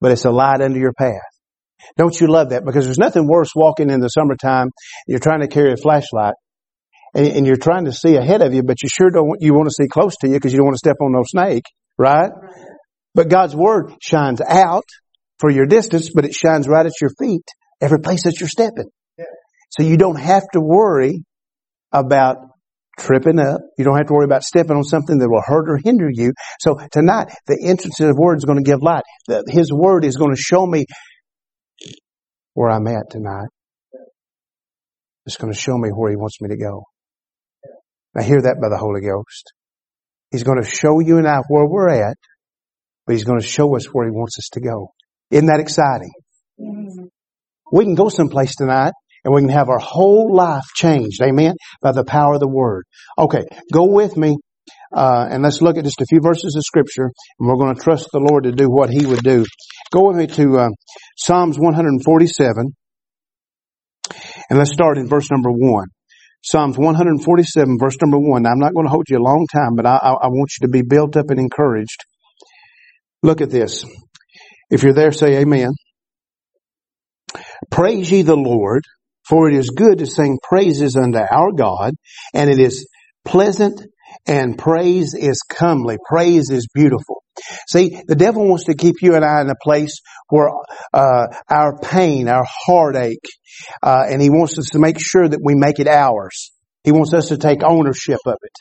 But 0.04 0.12
it's 0.12 0.26
a 0.26 0.32
light 0.32 0.62
under 0.62 0.78
your 0.78 0.92
path. 0.92 1.22
Don't 1.96 2.20
you 2.20 2.28
love 2.28 2.50
that? 2.50 2.66
Because 2.66 2.84
there's 2.84 2.98
nothing 2.98 3.26
worse 3.26 3.52
walking 3.56 3.90
in 3.90 4.02
the 4.02 4.10
summertime. 4.10 4.68
You're 5.08 5.20
trying 5.20 5.40
to 5.40 5.48
carry 5.48 5.72
a 5.72 5.78
flashlight 5.78 6.34
and, 7.16 7.28
and 7.28 7.48
you're 7.48 7.56
trying 7.56 7.86
to 7.86 7.94
see 7.94 8.18
ahead 8.18 8.42
of 8.42 8.54
you, 8.54 8.64
but 8.64 8.84
you 8.84 8.90
sure 8.90 9.10
don't, 9.10 9.38
you 9.40 9.54
want 9.54 9.70
to 9.70 9.74
see 9.74 9.88
close 9.88 10.18
to 10.18 10.28
you 10.28 10.34
because 10.34 10.52
you 10.52 10.58
don't 10.58 10.66
want 10.66 10.76
to 10.76 10.80
step 10.80 10.98
on 11.02 11.14
no 11.14 11.24
snake, 11.26 11.64
right? 11.98 12.32
But 13.16 13.30
God's 13.30 13.56
word 13.56 13.94
shines 14.02 14.42
out 14.42 14.84
for 15.40 15.50
your 15.50 15.68
distance, 15.68 16.12
but 16.14 16.26
it 16.26 16.34
shines 16.34 16.68
right 16.68 16.86
at 16.86 17.00
your 17.00 17.12
feet, 17.18 17.46
every 17.80 18.00
place 18.00 18.24
that 18.24 18.42
you're 18.42 18.50
stepping. 18.50 18.90
So 19.70 19.84
you 19.84 19.96
don't 19.96 20.20
have 20.20 20.44
to 20.52 20.60
worry 20.60 21.24
about 21.94 22.38
tripping 22.98 23.40
up. 23.40 23.62
You 23.78 23.86
don't 23.86 23.98
have 23.98 24.08
to 24.08 24.14
worry 24.14 24.26
about 24.26 24.44
stepping 24.44 24.76
on 24.76 24.84
something 24.84 25.18
that 25.18 25.30
will 25.30 25.44
hurt 25.46 25.70
or 25.70 25.80
hinder 25.84 26.10
you. 26.12 26.34
So 26.60 26.78
tonight, 26.92 27.34
the 27.48 27.64
entrance 27.66 28.00
of 28.00 28.08
the 28.08 28.16
Word 28.16 28.38
is 28.38 28.46
going 28.46 28.58
to 28.58 28.64
give 28.64 28.82
light. 28.82 29.04
His 29.48 29.72
Word 29.72 30.06
is 30.06 30.16
going 30.16 30.36
to 30.36 30.42
show 30.42 30.66
me 30.66 30.86
where 32.54 32.70
I'm 32.70 32.88
at 32.88 33.10
tonight. 33.10 33.48
It's 35.26 35.38
going 35.38 35.54
to 35.54 35.60
show 35.60 35.78
me 35.78 35.90
where 35.90 36.12
He 36.12 36.18
wants 36.18 36.42
me 36.42 36.50
to 36.50 36.58
go. 36.58 36.84
I 38.16 38.24
hear 38.24 38.42
that 38.42 38.58
by 38.62 38.70
the 38.70 38.78
Holy 38.78 39.02
Ghost. 39.02 39.54
He's 40.32 40.44
going 40.44 40.62
to 40.62 40.68
show 40.68 41.00
you 41.00 41.18
and 41.18 41.28
I 41.28 41.40
where 41.48 41.66
we're 41.66 41.90
at, 41.90 42.18
but 43.06 43.14
He's 43.14 43.24
going 43.24 43.40
to 43.40 43.46
show 43.46 43.76
us 43.76 43.86
where 43.86 44.06
He 44.06 44.12
wants 44.12 44.38
us 44.38 44.50
to 44.54 44.62
go. 44.62 44.92
Isn't 45.32 45.48
that 45.48 45.60
exciting? 45.60 46.12
Mm-hmm. 46.60 47.06
We 47.72 47.86
can 47.86 47.96
go 47.96 48.10
someplace 48.10 48.56
tonight 48.56 48.94
and 49.24 49.34
we 49.34 49.42
can 49.42 49.50
have 49.50 49.70
our 49.70 49.80
whole 49.80 50.36
life 50.36 50.66
changed. 50.76 51.22
Amen. 51.22 51.56
By 51.82 51.92
the 51.92 52.04
power 52.04 52.36
of 52.36 52.40
the 52.40 52.48
word. 52.48 52.86
Okay. 53.18 53.44
Go 53.72 53.86
with 53.86 54.18
me. 54.18 54.38
Uh, 54.96 55.28
and 55.30 55.42
let's 55.42 55.62
look 55.62 55.78
at 55.78 55.84
just 55.84 56.02
a 56.02 56.06
few 56.06 56.22
verses 56.22 56.56
of 56.56 56.64
scripture 56.64 57.06
and 57.40 57.50
we're 57.50 57.56
going 57.56 57.76
to 57.76 57.82
trust 57.82 58.10
the 58.14 58.20
Lord 58.20 58.44
to 58.44 58.52
do 58.52 58.70
what 58.70 58.90
he 58.92 59.06
would 59.06 59.24
do. 59.24 59.46
Go 59.92 60.08
with 60.08 60.18
me 60.18 60.28
to, 60.28 60.60
uh, 60.60 60.70
Psalms 61.18 61.58
147 61.58 62.76
and 64.50 64.60
let's 64.60 64.72
start 64.72 64.98
in 64.98 65.08
verse 65.08 65.32
number 65.32 65.50
one. 65.52 65.88
Psalms 66.44 66.78
147 66.78 67.78
verse 67.80 67.98
number 68.02 68.20
one. 68.20 68.44
Now, 68.44 68.52
I'm 68.52 68.60
not 68.60 68.74
going 68.74 68.86
to 68.86 68.92
hold 68.92 69.06
you 69.10 69.18
a 69.18 69.24
long 69.24 69.48
time, 69.52 69.76
but 69.76 69.86
I, 69.86 69.96
I, 69.96 70.12
I 70.12 70.28
want 70.28 70.52
you 70.60 70.68
to 70.68 70.72
be 70.72 70.82
built 70.82 71.16
up 71.16 71.30
and 71.30 71.40
encouraged. 71.40 72.06
Look 73.24 73.42
at 73.42 73.50
this. 73.50 73.86
If 74.70 74.84
you're 74.84 74.94
there, 74.94 75.12
say 75.12 75.40
amen. 75.40 75.72
Praise 77.72 78.12
ye 78.12 78.22
the 78.22 78.36
Lord, 78.36 78.84
for 79.28 79.50
it 79.50 79.56
is 79.56 79.70
good 79.70 80.00
to 80.00 80.06
sing 80.06 80.38
praises 80.42 80.96
unto 80.96 81.20
our 81.20 81.52
God, 81.52 81.94
and 82.34 82.50
it 82.50 82.60
is 82.60 82.88
pleasant 83.26 83.82
and 84.28 84.58
praise 84.58 85.14
is 85.14 85.42
comely. 85.50 85.98
Praise 86.08 86.50
is 86.50 86.68
beautiful. 86.74 87.24
See, 87.68 88.00
the 88.08 88.16
devil 88.16 88.48
wants 88.48 88.66
to 88.66 88.76
keep 88.76 88.96
you 89.02 89.16
and 89.16 89.26
I 89.26 89.42
in 89.42 89.50
a 89.50 89.56
place 89.62 90.02
where 90.30 90.50
uh, 90.94 91.28
our 91.50 91.78
pain, 91.80 92.28
our 92.28 92.46
heartache, 92.48 93.26
uh, 93.82 94.06
and 94.10 94.22
he 94.22 94.30
wants 94.30 94.58
us 94.58 94.68
to 94.74 94.80
make 94.80 94.98
sure 95.00 95.28
that 95.28 95.40
we 95.44 95.56
make 95.56 95.80
it 95.80 95.88
ours. 95.88 96.52
He 96.84 96.92
wants 96.92 97.14
us 97.14 97.30
to 97.30 97.38
take 97.38 97.64
ownership 97.64 98.20
of 98.26 98.36
it 98.42 98.52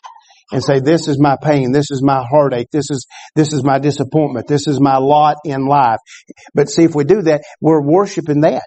and 0.52 0.62
say, 0.62 0.80
"This 0.80 1.08
is 1.08 1.18
my 1.20 1.36
pain. 1.42 1.72
This 1.72 1.90
is 1.90 2.02
my 2.02 2.24
heartache. 2.28 2.68
This 2.70 2.90
is 2.90 3.06
this 3.34 3.52
is 3.52 3.64
my 3.64 3.78
disappointment. 3.78 4.46
This 4.46 4.66
is 4.66 4.80
my 4.80 4.98
lot 4.98 5.36
in 5.44 5.66
life." 5.66 5.98
But 6.54 6.70
see, 6.70 6.84
if 6.84 6.94
we 6.94 7.04
do 7.04 7.22
that, 7.22 7.42
we're 7.60 7.82
worshiping 7.82 8.42
that. 8.42 8.66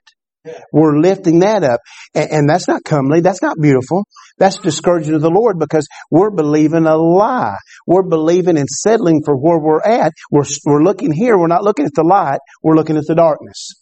We're 0.71 0.97
lifting 0.99 1.39
that 1.39 1.63
up. 1.63 1.79
And, 2.13 2.31
and, 2.31 2.49
that's 2.49 2.67
not 2.67 2.83
comely. 2.83 3.21
That's 3.21 3.41
not 3.41 3.57
beautiful. 3.59 4.03
That's 4.37 4.57
discouraging 4.57 5.13
to 5.13 5.19
the 5.19 5.29
Lord 5.29 5.57
because 5.59 5.87
we're 6.11 6.31
believing 6.31 6.85
a 6.85 6.95
lie. 6.95 7.57
We're 7.87 8.03
believing 8.03 8.57
and 8.57 8.69
settling 8.69 9.21
for 9.25 9.35
where 9.35 9.59
we're 9.59 9.81
at. 9.81 10.13
We're, 10.31 10.45
we're 10.65 10.83
looking 10.83 11.11
here. 11.11 11.37
We're 11.37 11.47
not 11.47 11.63
looking 11.63 11.85
at 11.85 11.93
the 11.95 12.03
light. 12.03 12.39
We're 12.61 12.75
looking 12.75 12.97
at 12.97 13.05
the 13.07 13.15
darkness. 13.15 13.73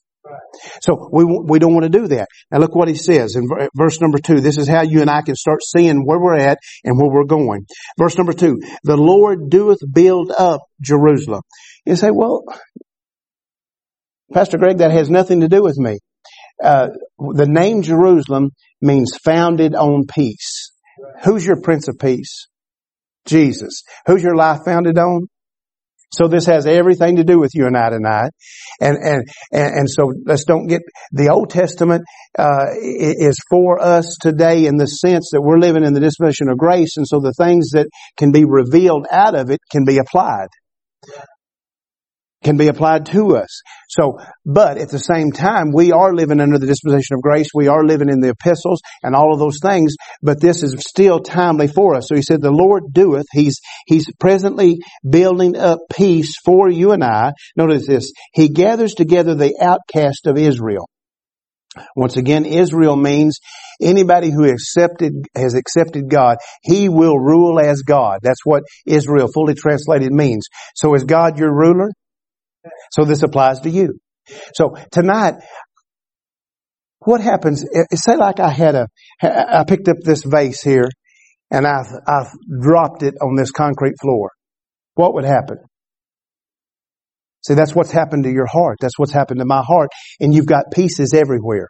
So 0.82 1.10
we, 1.12 1.26
we 1.26 1.60
don't 1.60 1.74
want 1.74 1.84
to 1.84 1.90
do 1.90 2.08
that. 2.08 2.28
Now 2.50 2.60
look 2.60 2.76
what 2.76 2.88
he 2.88 2.96
says 2.96 3.36
in 3.36 3.48
verse 3.76 4.00
number 4.00 4.20
two. 4.20 4.40
This 4.40 4.58
is 4.58 4.68
how 4.68 4.82
you 4.82 5.02
and 5.02 5.10
I 5.10 5.22
can 5.22 5.36
start 5.36 5.60
seeing 5.64 6.06
where 6.06 6.20
we're 6.20 6.38
at 6.38 6.60
and 6.84 6.98
where 6.98 7.12
we're 7.12 7.26
going. 7.26 7.66
Verse 7.98 8.18
number 8.18 8.34
two. 8.34 8.60
The 8.84 8.96
Lord 8.96 9.50
doeth 9.50 9.80
build 9.92 10.32
up 10.32 10.62
Jerusalem. 10.82 11.42
You 11.86 11.98
say, 11.98 12.12
well, 12.12 12.44
Pastor 14.34 14.58
Greg, 14.58 14.78
that 14.78 14.92
has 14.92 15.10
nothing 15.10 15.42
to 15.42 15.50
do 15.50 15.62
with 15.62 15.78
me. 15.78 16.00
Uh, 16.62 16.90
the 17.18 17.48
name 17.48 17.82
Jerusalem 17.82 18.52
means 18.82 19.18
founded 19.24 19.76
on 19.76 20.06
peace. 20.06 20.72
Who's 21.24 21.46
your 21.46 21.62
Prince 21.62 21.88
of 21.88 21.98
Peace? 22.00 22.48
Jesus. 23.26 23.84
Who's 24.06 24.24
your 24.24 24.36
life 24.36 24.60
founded 24.66 24.98
on? 24.98 25.28
So 26.12 26.28
this 26.28 26.46
has 26.46 26.68
everything 26.68 27.16
to 27.16 27.24
do 27.24 27.40
with 27.40 27.52
you 27.56 27.66
and 27.66 27.76
I 27.76 27.90
tonight. 27.90 28.32
And, 28.80 28.98
and, 28.98 29.24
and, 29.52 29.76
and 29.76 29.90
so 29.90 30.14
let's 30.26 30.46
don't 30.46 30.68
get, 30.68 30.82
the 31.12 31.30
Old 31.30 31.50
Testament, 31.50 32.04
uh, 32.38 32.68
is 32.80 33.38
for 33.50 33.82
us 33.82 34.18
today 34.22 34.68
in 34.68 34.78
the 34.78 34.86
sense 34.86 35.30
that 35.32 35.42
we're 35.42 35.58
living 35.58 35.84
in 35.84 35.94
the 35.94 36.00
dispensation 36.00 36.50
of 36.50 36.58
grace. 36.58 36.98
And 36.98 37.08
so 37.08 37.20
the 37.20 37.34
things 37.34 37.72
that 37.72 37.88
can 38.16 38.32
be 38.32 38.46
revealed 38.46 39.08
out 39.10 39.34
of 39.34 39.50
it 39.50 39.60
can 39.72 39.86
be 39.86 39.98
applied 39.98 40.50
can 42.44 42.58
be 42.58 42.68
applied 42.68 43.06
to 43.08 43.38
us. 43.38 43.62
So, 43.90 44.20
but 44.46 44.78
at 44.78 44.90
the 44.90 45.00
same 45.00 45.32
time, 45.32 45.72
we 45.74 45.92
are 45.92 46.14
living 46.14 46.40
under 46.40 46.58
the 46.58 46.68
disposition 46.68 47.16
of 47.16 47.22
grace. 47.22 47.48
We 47.54 47.68
are 47.68 47.84
living 47.84 48.10
in 48.10 48.20
the 48.20 48.30
epistles 48.30 48.82
and 49.02 49.16
all 49.16 49.34
of 49.34 49.40
those 49.40 49.60
things, 49.62 49.96
but 50.22 50.42
this 50.42 50.64
is 50.64 50.76
still 50.80 51.20
timely 51.20 51.68
for 51.68 51.96
us. 51.96 52.08
So 52.08 52.16
he 52.16 52.22
said, 52.22 52.42
the 52.42 52.52
Lord 52.52 52.84
doeth. 52.92 53.26
He's, 53.32 53.60
he's 53.86 54.08
presently 54.20 54.80
building 55.08 55.58
up 55.58 55.80
peace 55.92 56.38
for 56.44 56.70
you 56.70 56.92
and 56.92 57.04
I. 57.04 57.34
Notice 57.56 57.88
this. 57.88 58.12
He 58.34 58.50
gathers 58.50 58.94
together 58.94 59.36
the 59.36 59.56
outcast 59.62 60.28
of 60.28 60.38
Israel. 60.38 60.88
Once 61.96 62.18
again, 62.18 62.46
Israel 62.46 62.96
means 62.96 63.40
anybody 63.82 64.30
who 64.30 64.46
accepted, 64.46 65.14
has 65.36 65.56
accepted 65.56 66.10
God, 66.10 66.38
He 66.62 66.88
will 66.90 67.18
rule 67.18 67.60
as 67.60 67.82
God. 67.82 68.20
That's 68.22 68.46
what 68.46 68.64
Israel 68.86 69.28
fully 69.34 69.56
translated 69.56 70.12
means. 70.12 70.48
So 70.76 70.94
is 70.94 71.04
God 71.04 71.40
your 71.40 71.52
ruler? 71.52 71.90
So 72.92 73.06
this 73.06 73.24
applies 73.24 73.62
to 73.62 73.70
you. 73.70 74.00
So 74.54 74.76
tonight, 74.92 75.36
what 77.00 77.22
happens, 77.22 77.64
eh, 77.64 77.84
say 77.96 78.16
like 78.16 78.40
I 78.40 78.50
had 78.50 78.76
a, 78.76 78.88
I 79.22 79.64
picked 79.68 79.88
up 79.88 79.98
this 80.04 80.24
vase 80.24 80.62
here 80.62 80.88
and 81.52 81.68
I've, 81.68 81.92
I've 82.08 82.32
dropped 82.62 83.04
it 83.04 83.16
on 83.22 83.36
this 83.36 83.52
concrete 83.52 83.96
floor. 84.02 84.32
What 84.96 85.14
would 85.16 85.26
happen? 85.26 85.58
See, 87.46 87.56
that's 87.56 87.76
what's 87.76 87.92
happened 87.92 88.24
to 88.24 88.32
your 88.32 88.46
heart. 88.46 88.78
That's 88.80 88.98
what's 88.98 89.12
happened 89.12 89.40
to 89.40 89.46
my 89.46 89.62
heart. 89.62 89.90
And 90.20 90.34
you've 90.34 90.46
got 90.46 90.72
pieces 90.72 91.14
everywhere. 91.14 91.70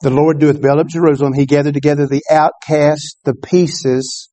The 0.00 0.10
Lord 0.10 0.38
doeth 0.38 0.60
build 0.60 0.80
up 0.80 0.88
Jerusalem. 0.88 1.34
He 1.34 1.46
gathered 1.46 1.74
together 1.74 2.06
the 2.06 2.22
outcast, 2.30 3.18
the 3.24 3.34
pieces 3.34 4.30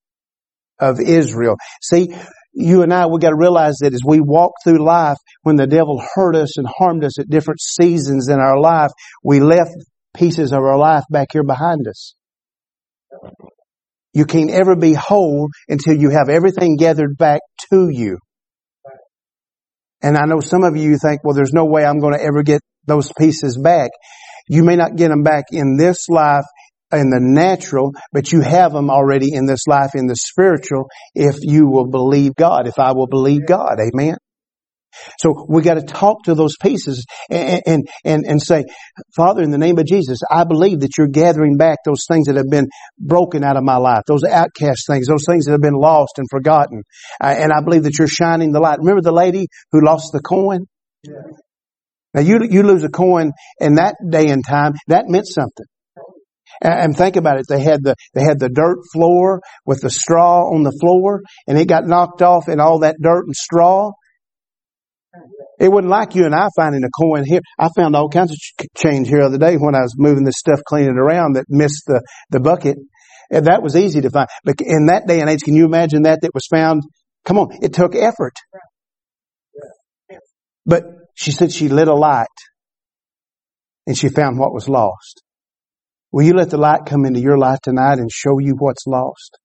of 0.78 1.00
Israel. 1.00 1.56
See, 1.82 2.14
you 2.52 2.82
and 2.82 2.92
I, 2.92 3.06
we 3.06 3.18
got 3.18 3.30
to 3.30 3.36
realize 3.36 3.78
that 3.80 3.94
as 3.94 4.02
we 4.06 4.20
walk 4.20 4.52
through 4.62 4.84
life, 4.84 5.16
when 5.42 5.56
the 5.56 5.66
devil 5.66 6.02
hurt 6.14 6.36
us 6.36 6.58
and 6.58 6.66
harmed 6.66 7.04
us 7.04 7.18
at 7.18 7.28
different 7.28 7.60
seasons 7.60 8.28
in 8.28 8.38
our 8.38 8.60
life, 8.60 8.90
we 9.24 9.40
left 9.40 9.70
pieces 10.14 10.52
of 10.52 10.58
our 10.58 10.78
life 10.78 11.04
back 11.10 11.28
here 11.32 11.44
behind 11.44 11.86
us. 11.88 12.14
You 14.12 14.26
can't 14.26 14.50
ever 14.50 14.76
be 14.76 14.92
whole 14.92 15.48
until 15.68 15.96
you 15.96 16.10
have 16.10 16.28
everything 16.28 16.76
gathered 16.76 17.16
back 17.16 17.40
to 17.70 17.88
you. 17.90 18.18
And 20.02 20.18
I 20.18 20.26
know 20.26 20.40
some 20.40 20.64
of 20.64 20.76
you 20.76 20.98
think, 20.98 21.24
well, 21.24 21.34
there's 21.34 21.54
no 21.54 21.64
way 21.64 21.84
I'm 21.84 22.00
going 22.00 22.14
to 22.14 22.22
ever 22.22 22.42
get 22.42 22.60
those 22.86 23.10
pieces 23.18 23.56
back. 23.56 23.90
You 24.48 24.64
may 24.64 24.76
not 24.76 24.96
get 24.96 25.08
them 25.08 25.22
back 25.22 25.44
in 25.52 25.76
this 25.78 26.08
life 26.08 26.44
in 26.92 27.10
the 27.10 27.20
natural, 27.20 27.92
but 28.12 28.32
you 28.32 28.40
have 28.40 28.72
them 28.72 28.90
already 28.90 29.32
in 29.32 29.46
this 29.46 29.66
life 29.66 29.90
in 29.94 30.06
the 30.06 30.16
spiritual 30.16 30.88
if 31.14 31.36
you 31.40 31.66
will 31.66 31.88
believe 31.88 32.34
God, 32.34 32.66
if 32.66 32.78
I 32.78 32.92
will 32.92 33.06
believe 33.06 33.46
God. 33.46 33.76
Amen. 33.80 34.16
So 35.20 35.46
we 35.48 35.62
got 35.62 35.74
to 35.74 35.82
talk 35.82 36.24
to 36.24 36.34
those 36.34 36.54
pieces 36.60 37.06
and, 37.30 37.62
and, 37.66 37.88
and, 38.04 38.24
and 38.26 38.42
say, 38.42 38.64
Father, 39.16 39.42
in 39.42 39.50
the 39.50 39.58
name 39.58 39.78
of 39.78 39.86
Jesus, 39.86 40.18
I 40.30 40.44
believe 40.44 40.80
that 40.80 40.98
you're 40.98 41.08
gathering 41.08 41.56
back 41.56 41.78
those 41.84 42.04
things 42.10 42.26
that 42.26 42.36
have 42.36 42.50
been 42.50 42.68
broken 42.98 43.42
out 43.42 43.56
of 43.56 43.64
my 43.64 43.76
life, 43.76 44.02
those 44.06 44.24
outcast 44.24 44.86
things, 44.86 45.06
those 45.06 45.24
things 45.26 45.46
that 45.46 45.52
have 45.52 45.60
been 45.62 45.72
lost 45.74 46.18
and 46.18 46.26
forgotten. 46.30 46.82
Uh, 47.22 47.34
and 47.38 47.52
I 47.52 47.62
believe 47.62 47.84
that 47.84 47.98
you're 47.98 48.08
shining 48.08 48.52
the 48.52 48.60
light. 48.60 48.78
Remember 48.78 49.02
the 49.02 49.12
lady 49.12 49.46
who 49.70 49.84
lost 49.84 50.12
the 50.12 50.20
coin? 50.20 50.66
Yeah. 51.02 51.14
Now 52.14 52.20
you, 52.20 52.40
you 52.50 52.62
lose 52.62 52.84
a 52.84 52.90
coin 52.90 53.32
in 53.58 53.76
that 53.76 53.96
day 54.06 54.28
and 54.28 54.44
time, 54.44 54.74
that 54.88 55.06
meant 55.08 55.26
something. 55.26 55.64
And 56.60 56.96
think 56.96 57.16
about 57.16 57.38
it. 57.38 57.46
They 57.48 57.60
had 57.60 57.82
the, 57.82 57.96
they 58.14 58.22
had 58.22 58.38
the 58.38 58.48
dirt 58.48 58.78
floor 58.92 59.40
with 59.64 59.80
the 59.80 59.90
straw 59.90 60.52
on 60.52 60.62
the 60.62 60.76
floor 60.80 61.22
and 61.46 61.58
it 61.58 61.68
got 61.68 61.86
knocked 61.86 62.22
off 62.22 62.48
and 62.48 62.60
all 62.60 62.80
that 62.80 62.96
dirt 63.00 63.24
and 63.26 63.34
straw. 63.34 63.92
It 65.58 65.70
wasn't 65.70 65.90
like 65.90 66.14
you 66.14 66.24
and 66.24 66.34
I 66.34 66.48
finding 66.56 66.82
a 66.84 66.90
coin 66.90 67.24
here. 67.24 67.40
I 67.58 67.68
found 67.76 67.94
all 67.94 68.08
kinds 68.08 68.32
of 68.32 68.38
change 68.76 69.08
here 69.08 69.20
the 69.20 69.26
other 69.26 69.38
day 69.38 69.56
when 69.56 69.74
I 69.74 69.80
was 69.80 69.94
moving 69.96 70.24
this 70.24 70.38
stuff, 70.38 70.60
cleaning 70.66 70.96
it 70.96 70.98
around 70.98 71.34
that 71.34 71.44
missed 71.48 71.84
the, 71.86 72.02
the 72.30 72.40
bucket. 72.40 72.78
And 73.30 73.46
that 73.46 73.62
was 73.62 73.76
easy 73.76 74.00
to 74.00 74.10
find. 74.10 74.28
But 74.44 74.56
in 74.60 74.86
that 74.86 75.06
day 75.06 75.20
and 75.20 75.30
age, 75.30 75.42
can 75.42 75.54
you 75.54 75.64
imagine 75.64 76.02
that 76.02 76.20
that 76.22 76.34
was 76.34 76.46
found? 76.50 76.82
Come 77.24 77.38
on. 77.38 77.48
It 77.62 77.72
took 77.72 77.94
effort. 77.94 78.34
But 80.66 80.84
she 81.14 81.32
said 81.32 81.52
she 81.52 81.68
lit 81.68 81.88
a 81.88 81.94
light 81.94 82.26
and 83.86 83.96
she 83.96 84.08
found 84.08 84.38
what 84.38 84.52
was 84.52 84.68
lost. 84.68 85.21
Will 86.12 86.24
you 86.24 86.34
let 86.34 86.50
the 86.50 86.58
light 86.58 86.80
come 86.86 87.06
into 87.06 87.20
your 87.20 87.38
life 87.38 87.58
tonight 87.62 87.98
and 87.98 88.10
show 88.12 88.38
you 88.38 88.54
what's 88.58 88.86
lost? 88.86 89.38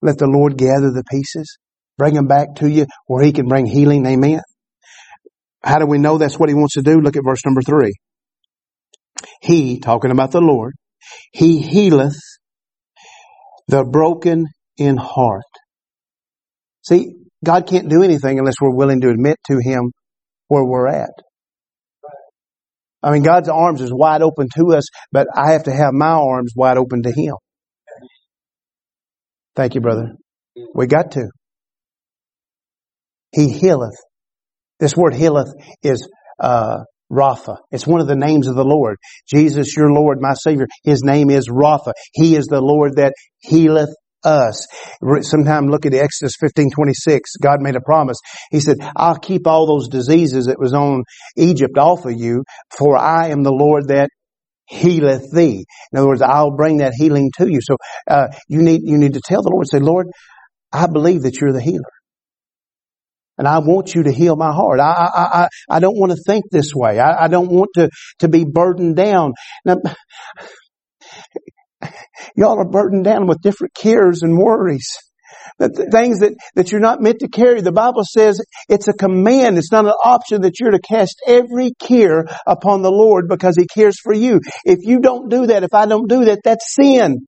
Let 0.00 0.18
the 0.18 0.28
Lord 0.28 0.56
gather 0.56 0.92
the 0.92 1.04
pieces, 1.10 1.58
bring 1.98 2.14
them 2.14 2.28
back 2.28 2.54
to 2.56 2.70
you 2.70 2.86
where 3.06 3.24
He 3.24 3.32
can 3.32 3.48
bring 3.48 3.66
healing. 3.66 4.06
Amen. 4.06 4.40
How 5.62 5.78
do 5.78 5.86
we 5.86 5.98
know 5.98 6.16
that's 6.16 6.38
what 6.38 6.48
He 6.48 6.54
wants 6.54 6.74
to 6.74 6.82
do? 6.82 7.00
Look 7.00 7.16
at 7.16 7.24
verse 7.24 7.44
number 7.44 7.60
three. 7.62 7.92
He, 9.42 9.80
talking 9.80 10.12
about 10.12 10.30
the 10.30 10.40
Lord, 10.40 10.74
He 11.32 11.60
healeth 11.60 12.18
the 13.66 13.84
broken 13.84 14.46
in 14.76 14.96
heart. 14.96 15.42
See, 16.82 17.14
God 17.44 17.66
can't 17.66 17.88
do 17.88 18.02
anything 18.02 18.38
unless 18.38 18.54
we're 18.60 18.74
willing 18.74 19.00
to 19.00 19.10
admit 19.10 19.36
to 19.48 19.58
Him 19.62 19.92
where 20.48 20.64
we're 20.64 20.88
at. 20.88 21.10
I 23.02 23.12
mean, 23.12 23.22
God's 23.22 23.48
arms 23.48 23.80
is 23.80 23.92
wide 23.92 24.22
open 24.22 24.48
to 24.56 24.76
us, 24.76 24.84
but 25.10 25.26
I 25.34 25.52
have 25.52 25.64
to 25.64 25.72
have 25.72 25.92
my 25.92 26.12
arms 26.12 26.52
wide 26.54 26.76
open 26.76 27.02
to 27.02 27.12
Him. 27.12 27.34
Thank 29.56 29.74
you, 29.74 29.80
brother. 29.80 30.14
We 30.74 30.86
got 30.86 31.12
to. 31.12 31.28
He 33.32 33.48
healeth. 33.48 33.96
This 34.78 34.96
word 34.96 35.14
healeth 35.14 35.52
is 35.82 36.08
uh, 36.38 36.78
Rapha. 37.10 37.58
It's 37.70 37.86
one 37.86 38.00
of 38.00 38.06
the 38.06 38.16
names 38.16 38.46
of 38.46 38.54
the 38.54 38.64
Lord. 38.64 38.96
Jesus, 39.32 39.76
your 39.76 39.92
Lord, 39.92 40.18
my 40.20 40.34
Savior. 40.34 40.66
His 40.84 41.02
name 41.02 41.30
is 41.30 41.48
Rapha. 41.48 41.92
He 42.12 42.36
is 42.36 42.46
the 42.46 42.60
Lord 42.60 42.96
that 42.96 43.14
healeth 43.40 43.90
us. 44.24 44.66
Sometime 45.22 45.66
look 45.68 45.86
at 45.86 45.94
Exodus 45.94 46.34
15, 46.40 46.70
26. 46.70 47.36
God 47.36 47.60
made 47.60 47.76
a 47.76 47.80
promise. 47.80 48.18
He 48.50 48.60
said, 48.60 48.76
I'll 48.96 49.18
keep 49.18 49.46
all 49.46 49.66
those 49.66 49.88
diseases 49.88 50.46
that 50.46 50.58
was 50.58 50.74
on 50.74 51.04
Egypt 51.36 51.78
off 51.78 52.04
of 52.04 52.14
you, 52.16 52.44
for 52.76 52.96
I 52.96 53.28
am 53.28 53.42
the 53.42 53.52
Lord 53.52 53.88
that 53.88 54.10
healeth 54.66 55.32
thee. 55.32 55.64
In 55.92 55.98
other 55.98 56.08
words, 56.08 56.22
I'll 56.22 56.56
bring 56.56 56.78
that 56.78 56.92
healing 56.94 57.30
to 57.38 57.50
you. 57.50 57.60
So, 57.62 57.76
uh, 58.08 58.28
you 58.48 58.62
need, 58.62 58.82
you 58.84 58.98
need 58.98 59.14
to 59.14 59.20
tell 59.24 59.42
the 59.42 59.50
Lord, 59.50 59.66
say, 59.68 59.80
Lord, 59.80 60.06
I 60.72 60.86
believe 60.86 61.22
that 61.22 61.40
you're 61.40 61.52
the 61.52 61.60
healer. 61.60 61.90
And 63.40 63.48
I 63.48 63.60
want 63.60 63.94
you 63.94 64.02
to 64.02 64.12
heal 64.12 64.36
my 64.36 64.52
heart. 64.52 64.80
I, 64.80 64.92
I, 64.92 65.22
I, 65.22 65.48
I 65.70 65.80
don't 65.80 65.96
want 65.96 66.12
to 66.12 66.18
think 66.26 66.44
this 66.50 66.72
way. 66.74 66.98
I, 66.98 67.24
I 67.24 67.28
don't 67.28 67.50
want 67.50 67.70
to, 67.76 67.88
to 68.18 68.28
be 68.28 68.44
burdened 68.44 68.96
down. 68.96 69.32
Now, 69.64 69.76
y'all 72.36 72.58
are 72.58 72.68
burdened 72.68 73.04
down 73.04 73.26
with 73.26 73.42
different 73.42 73.74
cares 73.74 74.22
and 74.22 74.36
worries. 74.36 74.88
The 75.58 75.88
things 75.92 76.20
that, 76.20 76.34
that 76.54 76.72
you're 76.72 76.80
not 76.80 77.02
meant 77.02 77.20
to 77.20 77.28
carry. 77.28 77.60
The 77.60 77.72
Bible 77.72 78.02
says 78.04 78.40
it's 78.68 78.88
a 78.88 78.94
command. 78.94 79.58
It's 79.58 79.72
not 79.72 79.84
an 79.84 79.92
option 80.04 80.42
that 80.42 80.58
you're 80.58 80.70
to 80.70 80.80
cast 80.80 81.20
every 81.26 81.72
care 81.78 82.24
upon 82.46 82.82
the 82.82 82.90
Lord 82.90 83.26
because 83.28 83.56
He 83.56 83.66
cares 83.66 84.00
for 84.02 84.14
you. 84.14 84.40
If 84.64 84.78
you 84.82 85.00
don't 85.00 85.28
do 85.28 85.46
that, 85.46 85.62
if 85.62 85.74
I 85.74 85.86
don't 85.86 86.08
do 86.08 86.24
that, 86.26 86.40
that's 86.44 86.74
sin. 86.74 87.18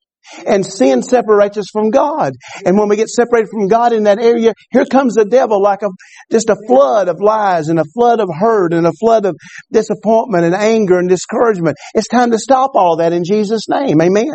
And 0.47 0.65
sin 0.65 1.03
separates 1.03 1.59
us 1.59 1.67
from 1.73 1.91
God. 1.91 2.33
And 2.65 2.79
when 2.79 2.89
we 2.89 2.97
get 2.97 3.09
separated 3.09 3.49
from 3.51 3.69
God 3.69 3.93
in 3.93 4.05
that 4.05 4.19
area, 4.19 4.55
here 4.71 4.87
comes 4.87 5.15
the 5.15 5.25
devil 5.25 5.61
like 5.61 5.83
a, 5.83 5.89
just 6.31 6.51
a 6.51 6.57
flood 6.67 7.09
of 7.09 7.21
lies 7.21 7.69
and 7.69 7.79
a 7.79 7.85
flood 7.95 8.21
of 8.21 8.29
hurt 8.33 8.73
and 8.73 8.87
a 8.87 8.93
flood 8.93 9.27
of 9.27 9.37
disappointment 9.73 10.45
and 10.45 10.55
anger 10.55 10.99
and 10.99 11.09
discouragement. 11.09 11.77
It's 11.95 12.09
time 12.09 12.31
to 12.31 12.39
stop 12.39 12.73
all 12.75 12.97
that 12.97 13.13
in 13.13 13.25
Jesus' 13.25 13.69
name. 13.69 14.01
Amen. 14.01 14.35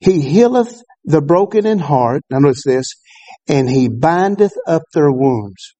He 0.00 0.20
healeth 0.20 0.82
the 1.04 1.20
broken 1.20 1.66
in 1.66 1.78
heart. 1.78 2.22
Now 2.30 2.38
notice 2.38 2.64
this. 2.64 2.94
And 3.48 3.68
he 3.68 3.88
bindeth 3.88 4.52
up 4.66 4.82
their 4.94 5.10
wounds. 5.10 5.74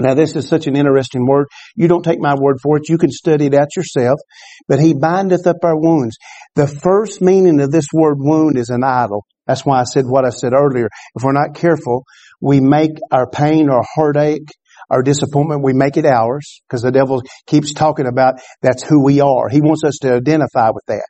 Now 0.00 0.14
this 0.14 0.34
is 0.34 0.48
such 0.48 0.66
an 0.66 0.76
interesting 0.76 1.26
word. 1.26 1.46
You 1.76 1.88
don't 1.88 2.02
take 2.02 2.20
my 2.20 2.34
word 2.34 2.56
for 2.62 2.78
it. 2.78 2.88
You 2.88 2.98
can 2.98 3.10
study 3.10 3.46
it 3.46 3.54
out 3.54 3.76
yourself. 3.76 4.18
But 4.66 4.80
he 4.80 4.94
bindeth 4.94 5.46
up 5.46 5.58
our 5.62 5.78
wounds. 5.78 6.16
The 6.54 6.66
first 6.66 7.20
meaning 7.20 7.60
of 7.60 7.70
this 7.70 7.86
word 7.92 8.16
wound 8.18 8.56
is 8.56 8.70
an 8.70 8.82
idol. 8.82 9.24
That's 9.46 9.64
why 9.64 9.80
I 9.80 9.84
said 9.84 10.04
what 10.06 10.24
I 10.24 10.30
said 10.30 10.52
earlier. 10.52 10.88
If 11.14 11.22
we're 11.22 11.32
not 11.32 11.54
careful, 11.54 12.04
we 12.40 12.60
make 12.60 12.92
our 13.10 13.28
pain 13.28 13.68
or 13.68 13.82
heartache, 13.94 14.48
our 14.88 15.02
disappointment, 15.02 15.62
we 15.62 15.72
make 15.72 15.96
it 15.96 16.06
ours 16.06 16.62
because 16.68 16.82
the 16.82 16.90
devil 16.90 17.22
keeps 17.46 17.74
talking 17.74 18.06
about 18.06 18.40
that's 18.62 18.82
who 18.82 19.04
we 19.04 19.20
are. 19.20 19.48
He 19.48 19.60
wants 19.60 19.82
us 19.84 19.98
to 20.02 20.14
identify 20.14 20.70
with 20.70 20.84
that. 20.86 21.06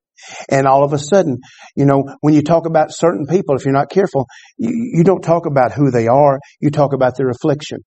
And 0.50 0.66
all 0.66 0.84
of 0.84 0.92
a 0.92 0.98
sudden, 0.98 1.38
you 1.76 1.86
know, 1.86 2.04
when 2.20 2.34
you 2.34 2.42
talk 2.42 2.66
about 2.66 2.92
certain 2.92 3.26
people, 3.26 3.56
if 3.56 3.64
you're 3.64 3.72
not 3.72 3.90
careful, 3.90 4.26
you, 4.58 4.98
you 4.98 5.04
don't 5.04 5.22
talk 5.22 5.46
about 5.46 5.72
who 5.72 5.90
they 5.90 6.08
are. 6.08 6.40
You 6.60 6.70
talk 6.70 6.92
about 6.92 7.16
their 7.16 7.30
affliction. 7.30 7.78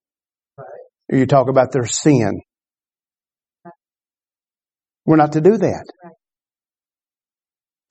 Or 1.12 1.18
you 1.18 1.26
talk 1.26 1.50
about 1.50 1.72
their 1.72 1.86
sin. 1.86 2.42
We're 5.06 5.18
not 5.18 5.34
to 5.34 5.42
do 5.42 5.58
that. 5.58 5.86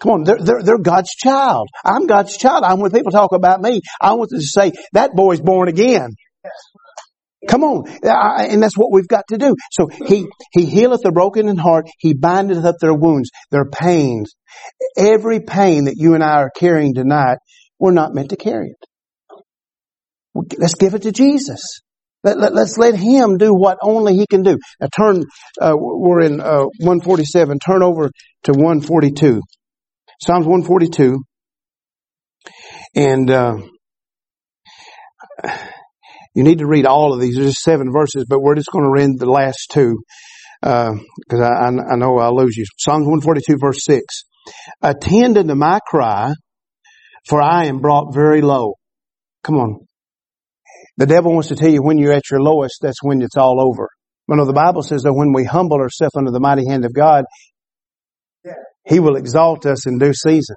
Come 0.01 0.13
on, 0.13 0.25
they're, 0.25 0.39
they're, 0.39 0.63
they're, 0.63 0.79
God's 0.79 1.11
child. 1.11 1.69
I'm 1.85 2.07
God's 2.07 2.37
child. 2.37 2.65
I'm. 2.65 2.81
when 2.81 2.91
people 2.91 3.13
talk 3.13 3.33
about 3.33 3.61
me, 3.61 3.81
I 4.01 4.15
want 4.15 4.31
to 4.31 4.41
say, 4.41 4.73
that 4.95 5.15
boy's 5.15 5.41
born 5.41 5.69
again. 5.69 6.09
Come 7.49 7.63
on. 7.63 7.89
And 8.03 8.63
that's 8.63 8.77
what 8.77 8.93
we've 8.93 9.07
got 9.07 9.25
to 9.29 9.39
do. 9.39 9.55
So 9.71 9.87
he, 9.89 10.27
he 10.53 10.67
healeth 10.67 11.03
the 11.03 11.13
broken 11.13 11.49
in 11.49 11.57
heart. 11.57 11.87
He 11.99 12.15
bindeth 12.15 12.65
up 12.65 12.77
their 12.81 12.95
wounds, 12.95 13.31
their 13.51 13.65
pains. 13.65 14.35
Every 14.97 15.41
pain 15.41 15.85
that 15.85 15.95
you 15.97 16.15
and 16.15 16.23
I 16.23 16.43
are 16.43 16.51
carrying 16.51 16.95
tonight, 16.95 17.39
we're 17.79 17.93
not 17.93 18.15
meant 18.15 18.31
to 18.31 18.37
carry 18.37 18.71
it. 18.71 20.59
Let's 20.59 20.75
give 20.75 20.95
it 20.95 21.03
to 21.03 21.13
Jesus. 21.13 21.81
Let, 22.25 22.39
let, 22.39 22.53
us 22.53 22.79
let 22.79 22.95
Him 22.95 23.37
do 23.37 23.53
what 23.53 23.79
only 23.83 24.15
He 24.15 24.27
can 24.27 24.43
do. 24.43 24.59
Now 24.81 24.89
turn, 24.97 25.25
uh, 25.61 25.75
we're 25.77 26.21
in 26.21 26.41
uh, 26.41 26.65
147. 26.79 27.59
Turn 27.59 27.83
over 27.83 28.11
to 28.45 28.53
142. 28.53 29.41
Psalms 30.21 30.47
142. 30.47 31.19
And 32.95 33.31
uh, 33.31 33.57
you 36.35 36.45
need 36.45 36.59
to 36.59 36.67
read 36.67 36.87
all 36.87 37.13
of 37.13 37.21
these. 37.21 37.37
There's 37.37 37.63
seven 37.63 37.93
verses, 37.93 38.27
but 38.29 38.41
we're 38.41 38.55
just 38.55 38.71
going 38.71 38.85
to 38.85 38.91
read 38.91 39.19
the 39.19 39.31
last 39.31 39.71
two 39.73 40.03
because 40.63 41.41
uh, 41.41 41.43
I, 41.43 41.67
I 41.67 41.97
know 41.97 42.19
I'll 42.19 42.37
lose 42.37 42.57
you. 42.57 42.65
Psalms 42.79 43.07
142, 43.07 43.57
verse 43.61 43.85
6. 43.85 44.05
Attend 44.81 45.39
unto 45.39 45.55
my 45.55 45.81
cry, 45.85 46.35
for 47.29 47.43
I 47.43 47.67
am 47.67 47.81
brought 47.81 48.15
very 48.15 48.43
low. 48.43 48.75
Come 49.43 49.57
on. 49.57 49.87
The 50.99 51.07
devil 51.07 51.33
wants 51.33 51.49
to 51.49 51.57
tell 51.57 51.71
you 51.71 51.83
when 51.83 51.99
you're 51.99 52.13
at 52.13 52.31
your 52.31 52.41
lowest, 52.41 52.79
that's 52.83 53.03
when 53.03 53.23
it's 53.23 53.37
all 53.37 53.61
over. 53.61 53.89
But 54.29 54.37
no, 54.37 54.45
the 54.45 54.53
Bible 54.53 54.83
says 54.83 55.03
that 55.03 55.15
when 55.15 55.33
we 55.33 55.45
humble 55.45 55.79
ourselves 55.79 56.15
under 56.17 56.31
the 56.31 56.41
mighty 56.41 56.67
hand 56.69 56.85
of 56.85 56.93
God, 56.95 57.25
He 58.87 59.01
will 59.01 59.17
exalt 59.17 59.67
us 59.67 59.87
in 59.87 59.99
due 59.99 60.15
season. 60.15 60.57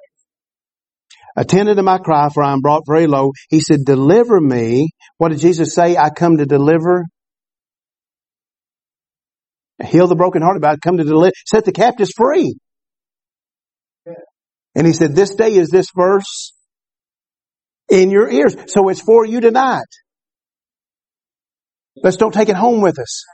Attended 1.36 1.76
to 1.76 1.82
my 1.82 1.98
cry, 1.98 2.28
for 2.32 2.42
I 2.42 2.52
am 2.52 2.60
brought 2.60 2.84
very 2.86 3.06
low. 3.06 3.32
He 3.50 3.60
said, 3.60 3.80
deliver 3.84 4.40
me. 4.40 4.90
What 5.18 5.30
did 5.30 5.40
Jesus 5.40 5.74
say? 5.74 5.96
I 5.96 6.10
come 6.10 6.38
to 6.38 6.46
deliver. 6.46 7.04
Heal 9.84 10.06
the 10.06 10.16
brokenhearted, 10.16 10.64
I 10.64 10.76
come 10.76 10.96
to 10.96 11.04
deliver, 11.04 11.32
set 11.46 11.66
the 11.66 11.72
captives 11.72 12.12
free. 12.16 12.56
And 14.74 14.86
he 14.86 14.94
said, 14.94 15.14
this 15.14 15.34
day 15.34 15.54
is 15.54 15.68
this 15.68 15.88
verse 15.94 16.54
in 17.90 18.10
your 18.10 18.30
ears. 18.30 18.56
So 18.68 18.88
it's 18.88 19.00
for 19.00 19.26
you 19.26 19.40
tonight. 19.40 19.84
Let's 22.02 22.16
don't 22.16 22.34
take 22.34 22.48
it 22.48 22.56
home 22.56 22.80
with 22.80 22.98
us. 22.98 23.24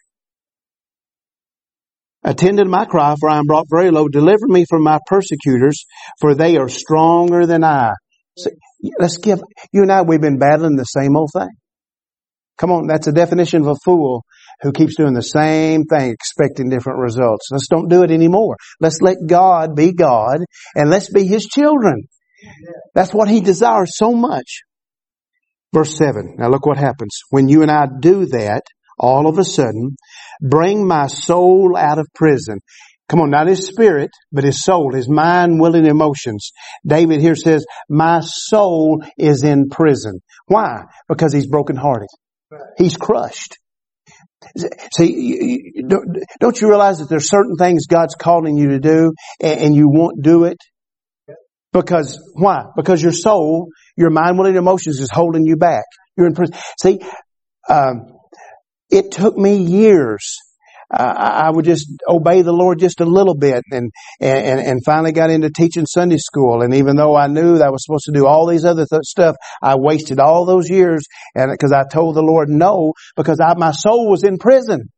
Attend 2.24 2.58
to 2.58 2.64
my 2.64 2.84
cry, 2.84 3.16
for 3.18 3.28
I 3.28 3.38
am 3.38 3.46
brought 3.46 3.66
very 3.68 3.90
low. 3.90 4.06
Deliver 4.08 4.46
me 4.46 4.64
from 4.68 4.84
my 4.84 4.98
persecutors, 5.06 5.84
for 6.20 6.34
they 6.34 6.56
are 6.56 6.68
stronger 6.68 7.46
than 7.46 7.64
I. 7.64 7.94
See, 8.38 8.50
let's 8.98 9.18
give, 9.18 9.40
you 9.72 9.82
and 9.82 9.90
I, 9.90 10.02
we've 10.02 10.20
been 10.20 10.38
battling 10.38 10.76
the 10.76 10.84
same 10.84 11.16
old 11.16 11.30
thing. 11.36 11.50
Come 12.58 12.70
on, 12.70 12.86
that's 12.86 13.08
a 13.08 13.12
definition 13.12 13.62
of 13.62 13.68
a 13.68 13.76
fool 13.84 14.22
who 14.60 14.70
keeps 14.70 14.96
doing 14.96 15.14
the 15.14 15.22
same 15.22 15.82
thing, 15.84 16.12
expecting 16.12 16.68
different 16.68 17.00
results. 17.00 17.48
Let's 17.50 17.66
don't 17.66 17.88
do 17.88 18.04
it 18.04 18.12
anymore. 18.12 18.56
Let's 18.78 19.00
let 19.00 19.16
God 19.26 19.74
be 19.74 19.92
God, 19.92 20.38
and 20.76 20.90
let's 20.90 21.10
be 21.12 21.26
His 21.26 21.46
children. 21.46 22.04
That's 22.94 23.12
what 23.12 23.28
He 23.28 23.40
desires 23.40 23.96
so 23.96 24.12
much. 24.12 24.62
Verse 25.74 25.96
7. 25.96 26.36
Now 26.38 26.48
look 26.48 26.66
what 26.66 26.76
happens. 26.76 27.20
When 27.30 27.48
you 27.48 27.62
and 27.62 27.70
I 27.70 27.86
do 28.00 28.26
that, 28.26 28.62
all 28.98 29.26
of 29.26 29.38
a 29.38 29.44
sudden, 29.44 29.96
bring 30.40 30.86
my 30.86 31.06
soul 31.06 31.76
out 31.76 31.98
of 31.98 32.06
prison. 32.14 32.58
Come 33.08 33.20
on, 33.20 33.30
not 33.30 33.46
his 33.46 33.66
spirit, 33.66 34.10
but 34.30 34.44
his 34.44 34.62
soul, 34.62 34.92
his 34.94 35.08
mind, 35.08 35.60
will, 35.60 35.74
and 35.74 35.86
emotions. 35.86 36.52
David 36.86 37.20
here 37.20 37.34
says, 37.34 37.66
my 37.88 38.20
soul 38.22 39.02
is 39.18 39.42
in 39.44 39.68
prison. 39.70 40.20
Why? 40.46 40.84
Because 41.08 41.32
he's 41.32 41.46
brokenhearted. 41.46 42.08
He's 42.78 42.96
crushed. 42.96 43.58
See, 44.94 45.72
don't 46.40 46.60
you 46.60 46.68
realize 46.68 46.98
that 46.98 47.08
there's 47.08 47.28
certain 47.28 47.56
things 47.56 47.86
God's 47.86 48.14
calling 48.14 48.56
you 48.56 48.70
to 48.70 48.78
do 48.78 49.12
and 49.40 49.74
you 49.74 49.88
won't 49.88 50.22
do 50.22 50.44
it? 50.44 50.58
Because, 51.72 52.18
why? 52.34 52.64
Because 52.76 53.02
your 53.02 53.12
soul, 53.12 53.68
your 53.96 54.10
mind, 54.10 54.38
will, 54.38 54.46
and 54.46 54.56
emotions 54.56 55.00
is 55.00 55.10
holding 55.12 55.44
you 55.44 55.56
back. 55.56 55.84
You're 56.16 56.26
in 56.26 56.34
prison. 56.34 56.56
See, 56.80 57.00
um, 57.68 58.06
it 58.90 59.10
took 59.10 59.36
me 59.36 59.56
years. 59.56 60.36
Uh, 60.92 61.14
I 61.46 61.50
would 61.50 61.64
just 61.64 61.86
obey 62.06 62.42
the 62.42 62.52
Lord 62.52 62.78
just 62.78 63.00
a 63.00 63.06
little 63.06 63.34
bit 63.34 63.62
and, 63.70 63.90
and, 64.20 64.60
and 64.60 64.80
finally 64.84 65.12
got 65.12 65.30
into 65.30 65.48
teaching 65.48 65.86
Sunday 65.86 66.18
school. 66.18 66.60
And 66.60 66.74
even 66.74 66.96
though 66.96 67.16
I 67.16 67.28
knew 67.28 67.56
that 67.56 67.68
I 67.68 67.70
was 67.70 67.82
supposed 67.82 68.04
to 68.04 68.12
do 68.12 68.26
all 68.26 68.46
these 68.46 68.66
other 68.66 68.84
th- 68.84 69.02
stuff, 69.04 69.36
I 69.62 69.76
wasted 69.76 70.20
all 70.20 70.44
those 70.44 70.68
years 70.68 71.04
and 71.34 71.50
because 71.50 71.72
I 71.72 71.84
told 71.90 72.14
the 72.14 72.22
Lord 72.22 72.50
no 72.50 72.92
because 73.16 73.40
I, 73.40 73.54
my 73.54 73.70
soul 73.70 74.10
was 74.10 74.22
in 74.22 74.36
prison 74.36 74.90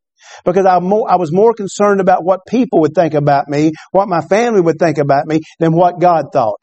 because 0.45 0.67
I, 0.67 0.77
I 0.77 1.17
was 1.17 1.33
more 1.33 1.55
concerned 1.55 2.01
about 2.01 2.25
what 2.25 2.41
people 2.49 2.81
would 2.81 2.95
think 2.95 3.15
about 3.15 3.49
me, 3.49 3.71
what 3.93 4.09
my 4.09 4.21
family 4.21 4.61
would 4.61 4.79
think 4.81 4.99
about 4.99 5.27
me, 5.27 5.41
than 5.61 5.73
what 5.73 6.01
God 6.01 6.27
thought. 6.33 6.59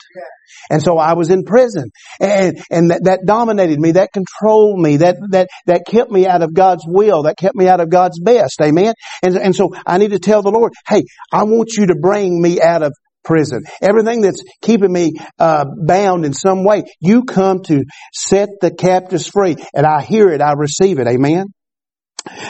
And 0.69 0.81
so 0.81 0.97
I 0.97 1.13
was 1.13 1.29
in 1.29 1.43
prison 1.43 1.89
and, 2.19 2.63
and 2.69 2.91
that, 2.91 3.03
that 3.03 3.19
dominated 3.25 3.79
me, 3.79 3.93
that 3.93 4.09
controlled 4.13 4.79
me, 4.79 4.97
that, 4.97 5.17
that, 5.31 5.49
that 5.65 5.83
kept 5.87 6.11
me 6.11 6.27
out 6.27 6.41
of 6.41 6.53
God's 6.53 6.83
will, 6.87 7.23
that 7.23 7.37
kept 7.37 7.55
me 7.55 7.67
out 7.67 7.79
of 7.79 7.89
God's 7.89 8.19
best. 8.19 8.59
Amen. 8.61 8.93
And, 9.23 9.35
and 9.35 9.55
so 9.55 9.73
I 9.85 9.97
need 9.97 10.11
to 10.11 10.19
tell 10.19 10.41
the 10.41 10.51
Lord, 10.51 10.73
hey, 10.87 11.03
I 11.31 11.43
want 11.43 11.73
you 11.77 11.87
to 11.87 11.95
bring 11.95 12.41
me 12.41 12.61
out 12.61 12.83
of 12.83 12.93
prison. 13.23 13.63
Everything 13.81 14.21
that's 14.21 14.43
keeping 14.61 14.91
me 14.91 15.13
uh, 15.39 15.65
bound 15.85 16.25
in 16.25 16.33
some 16.33 16.63
way, 16.63 16.83
you 16.99 17.23
come 17.23 17.61
to 17.63 17.83
set 18.13 18.49
the 18.61 18.71
captives 18.71 19.27
free. 19.27 19.55
And 19.73 19.85
I 19.85 20.01
hear 20.01 20.29
it, 20.29 20.41
I 20.41 20.53
receive 20.53 20.99
it. 20.99 21.07
Amen. 21.07 21.45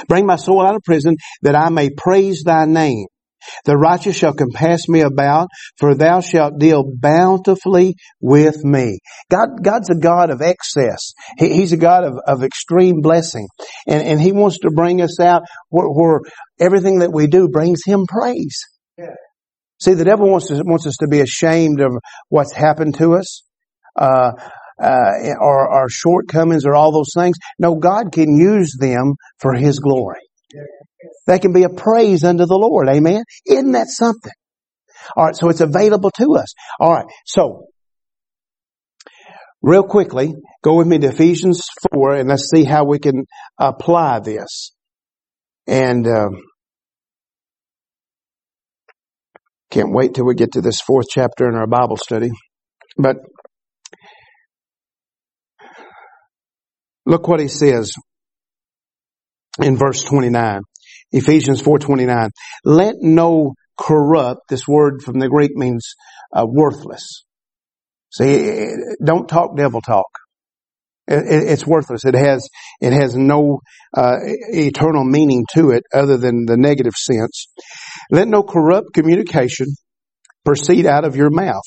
Bring 0.08 0.26
my 0.26 0.36
soul 0.36 0.66
out 0.66 0.76
of 0.76 0.84
prison 0.84 1.16
that 1.42 1.56
I 1.56 1.70
may 1.70 1.90
praise 1.90 2.44
thy 2.44 2.66
name. 2.66 3.06
The 3.66 3.78
righteous 3.78 4.16
shall 4.16 4.34
compass 4.34 4.88
me 4.88 5.02
about, 5.02 5.50
for 5.78 5.96
thou 5.96 6.22
shalt 6.22 6.60
deal 6.60 6.84
bountifully 6.96 7.96
with 8.20 8.64
me. 8.64 9.00
God, 9.30 9.64
God's 9.64 9.90
a 9.90 9.96
God 9.96 10.30
of 10.30 10.42
excess. 10.42 11.14
He, 11.38 11.54
he's 11.54 11.74
a 11.74 11.78
God 11.78 12.04
of, 12.04 12.14
of 12.26 12.44
extreme 12.44 13.02
blessing. 13.02 13.48
And, 13.88 14.06
and 14.08 14.22
He 14.22 14.32
wants 14.32 14.60
to 14.60 14.72
bring 14.72 15.02
us 15.02 15.20
out 15.20 15.44
where, 15.70 15.88
where 15.88 16.20
everything 16.60 17.00
that 17.00 17.14
we 17.14 17.28
do 17.28 17.50
brings 17.50 17.82
Him 17.86 18.06
praise. 18.08 18.60
Yeah. 18.98 19.16
See, 19.80 19.94
the 19.94 20.06
devil 20.06 20.30
wants, 20.30 20.48
to, 20.48 20.62
wants 20.64 20.86
us 20.86 20.98
to 20.98 21.08
be 21.08 21.22
ashamed 21.22 21.82
of 21.82 21.92
what's 22.30 22.54
happened 22.54 22.96
to 22.98 23.16
us. 23.16 23.44
Uh, 23.96 24.32
uh, 24.82 25.12
or 25.40 25.70
our 25.72 25.88
shortcomings 25.90 26.66
or 26.66 26.74
all 26.74 26.92
those 26.92 27.12
things. 27.14 27.38
No, 27.60 27.76
God 27.76 28.12
can 28.12 28.36
use 28.36 28.76
them 28.80 29.14
for 29.38 29.54
His 29.54 29.78
glory. 29.78 30.22
They 31.28 31.40
can 31.40 31.54
be 31.54 31.64
a 31.64 31.70
praise 31.70 32.24
unto 32.24 32.46
the 32.46 32.58
Lord. 32.58 32.90
Amen. 32.90 33.24
Isn't 33.46 33.72
that 33.74 33.88
something? 33.88 34.32
All 35.16 35.26
right. 35.26 35.36
So 35.36 35.50
it's 35.50 35.62
available 35.62 36.12
to 36.18 36.36
us. 36.36 36.54
All 36.80 36.94
right. 36.94 37.06
So 37.26 37.68
real 39.62 39.84
quickly, 39.84 40.34
go 40.64 40.76
with 40.76 40.88
me 40.88 41.00
to 41.00 41.08
Ephesians 41.08 41.62
4 41.94 42.16
and 42.16 42.30
let's 42.30 42.50
see 42.54 42.64
how 42.64 42.86
we 42.86 43.00
can 43.00 43.26
apply 43.60 44.20
this. 44.20 44.72
And, 45.68 46.08
um, 46.08 46.42
can't 49.70 49.94
wait 49.94 50.14
till 50.14 50.26
we 50.26 50.36
get 50.36 50.54
to 50.54 50.62
this 50.62 50.82
fourth 50.82 51.08
chapter 51.10 51.48
in 51.48 51.56
our 51.56 51.68
Bible 51.68 51.96
study. 51.96 52.30
But 52.98 53.18
look 57.06 57.28
what 57.28 57.40
he 57.40 57.48
says 57.48 57.94
in 59.62 59.78
verse 59.78 60.04
29. 60.04 60.62
Ephesians 61.12 61.62
4:29. 61.62 62.30
Let 62.64 62.96
no 63.00 63.54
corrupt, 63.78 64.42
this 64.50 64.68
word 64.68 65.02
from 65.02 65.20
the 65.20 65.30
Greek 65.30 65.56
means 65.56 65.96
uh, 66.36 66.46
worthless. 66.48 67.24
See, 68.12 68.68
don't 69.04 69.28
talk 69.28 69.56
devil 69.56 69.82
talk. 69.82 70.06
It, 71.08 71.26
it, 71.26 71.50
it's 71.52 71.66
worthless. 71.66 72.06
It 72.06 72.16
has 72.16 72.48
it 72.80 72.94
has 72.94 73.16
no 73.16 73.60
uh, 73.96 74.18
eternal 74.22 75.04
meaning 75.04 75.46
to 75.54 75.72
it 75.72 75.84
other 75.94 76.18
than 76.18 76.46
the 76.46 76.58
negative 76.58 76.94
sense. 76.96 77.48
Let 78.10 78.28
no 78.28 78.44
corrupt 78.44 78.94
communication 78.94 79.68
proceed 80.46 80.86
out 80.86 81.06
of 81.06 81.16
your 81.16 81.30
mouth. 81.30 81.64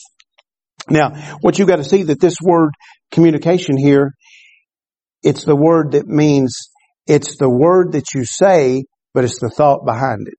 Now, 0.90 1.36
what 1.40 1.58
you 1.58 1.66
got 1.66 1.76
to 1.76 1.84
see 1.84 2.04
that 2.04 2.20
this 2.20 2.36
word 2.42 2.70
communication 3.10 3.78
here, 3.78 4.12
it's 5.22 5.44
the 5.44 5.56
word 5.56 5.92
that 5.92 6.06
means 6.06 6.68
it's 7.06 7.36
the 7.36 7.48
word 7.48 7.92
that 7.92 8.12
you 8.14 8.24
say 8.24 8.84
but 9.14 9.24
it's 9.24 9.40
the 9.40 9.48
thought 9.48 9.84
behind 9.84 10.28
it. 10.28 10.38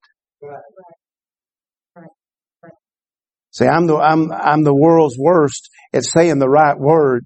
See, 3.51 3.65
I'm 3.65 3.87
the, 3.87 3.95
I'm, 3.95 4.31
I'm 4.33 4.63
the 4.63 4.75
world's 4.75 5.17
worst 5.17 5.69
at 5.93 6.03
saying 6.03 6.39
the 6.39 6.49
right 6.49 6.77
word, 6.77 7.25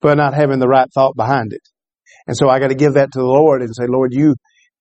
but 0.00 0.16
not 0.16 0.34
having 0.34 0.58
the 0.58 0.66
right 0.66 0.88
thought 0.92 1.14
behind 1.16 1.52
it. 1.52 1.62
And 2.26 2.36
so 2.36 2.48
I 2.48 2.58
got 2.58 2.68
to 2.68 2.74
give 2.74 2.94
that 2.94 3.12
to 3.12 3.18
the 3.20 3.24
Lord 3.24 3.62
and 3.62 3.74
say, 3.74 3.86
Lord, 3.88 4.12
you 4.12 4.34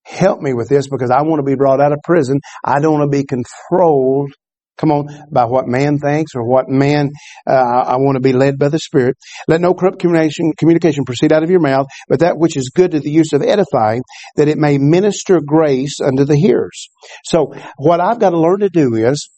help 0.04 0.42
me 0.42 0.54
with 0.54 0.68
this 0.68 0.88
because 0.90 1.12
I 1.12 1.22
want 1.22 1.40
to 1.40 1.44
be 1.44 1.56
brought 1.56 1.80
out 1.80 1.92
of 1.92 2.00
prison. 2.04 2.40
I 2.66 2.80
don't 2.80 3.00
want 3.00 3.12
to 3.12 3.18
be 3.18 3.24
controlled 3.24 4.32
Come 4.78 4.92
on, 4.92 5.08
by 5.32 5.46
what 5.46 5.66
man 5.68 5.98
thinks 5.98 6.34
or 6.36 6.48
what 6.48 6.70
man, 6.70 7.10
uh, 7.50 7.54
I 7.54 7.98
want 7.98 8.16
to 8.16 8.22
be 8.22 8.34
led 8.34 8.60
by 8.60 8.70
the 8.70 8.80
Spirit. 8.80 9.18
Let 9.48 9.62
no 9.62 9.74
corrupt 9.74 10.00
communication, 10.00 10.54
communication 10.58 11.04
proceed 11.04 11.34
out 11.34 11.44
of 11.44 11.50
your 11.50 11.60
mouth, 11.60 11.88
but 12.08 12.20
that 12.20 12.38
which 12.38 12.56
is 12.56 12.70
good 12.70 12.92
to 12.92 13.00
the 13.00 13.10
use 13.10 13.34
of 13.34 13.42
edifying, 13.42 14.02
that 14.36 14.48
it 14.48 14.58
may 14.58 14.78
minister 14.78 15.42
grace 15.46 16.00
unto 16.00 16.26
the 16.26 16.36
hearers. 16.36 16.90
So 17.26 17.54
what 17.78 18.00
I've 18.00 18.20
got 18.20 18.32
to 18.32 18.40
learn 18.40 18.60
to 18.60 18.70
do 18.70 18.96
is, 18.96 19.30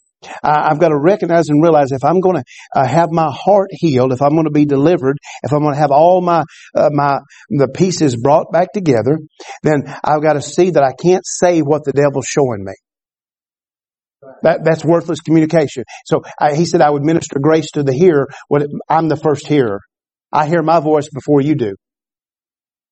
I've 0.43 0.82
got 0.82 0.89
to 0.89 0.99
recognize 0.99 1.47
and 1.47 1.63
realize 1.63 1.93
if 1.93 2.04
I'm 2.04 2.19
going 2.19 2.36
to 2.36 2.43
uh, 2.75 2.86
have 2.86 3.10
my 3.10 3.32
heart 3.32 3.69
healed, 3.71 4.12
if 4.12 4.21
I'm 4.21 4.32
going 4.32 4.43
to 4.43 4.52
be 4.52 4.65
delivered, 4.65 5.15
if 5.43 5.54
I'm 5.54 5.62
going 5.62 5.73
to 5.73 5.80
have 5.80 5.91
all 5.91 6.21
my 6.21 6.43
uh, 6.75 6.89
my 6.91 7.19
the 7.49 7.69
pieces 7.69 8.17
brought 8.17 8.52
back 8.52 8.73
together, 8.73 9.17
then 9.63 9.84
I've 10.04 10.21
got 10.21 10.34
to 10.34 10.41
see 10.41 10.71
that 10.71 10.84
I 10.84 10.91
can't 11.02 11.23
say 11.25 11.62
what 11.62 11.86
the 11.86 11.93
devil's 11.93 12.25
showing 12.28 12.65
me. 12.65 12.73
That, 14.43 14.63
that's 14.63 14.84
worthless 14.84 15.19
communication. 15.21 15.84
So 16.05 16.23
I, 16.39 16.55
he 16.55 16.65
said 16.65 16.82
I 16.82 16.89
would 16.89 17.03
minister 17.03 17.39
grace 17.39 17.71
to 17.71 17.84
the 17.84 17.93
hearer. 17.93 18.27
What 18.47 18.67
I'm 18.89 19.08
the 19.08 19.15
first 19.15 19.47
hearer. 19.47 19.79
I 20.32 20.47
hear 20.47 20.62
my 20.62 20.79
voice 20.79 21.10
before 21.10 21.41
you 21.41 21.55
do. 21.55 21.75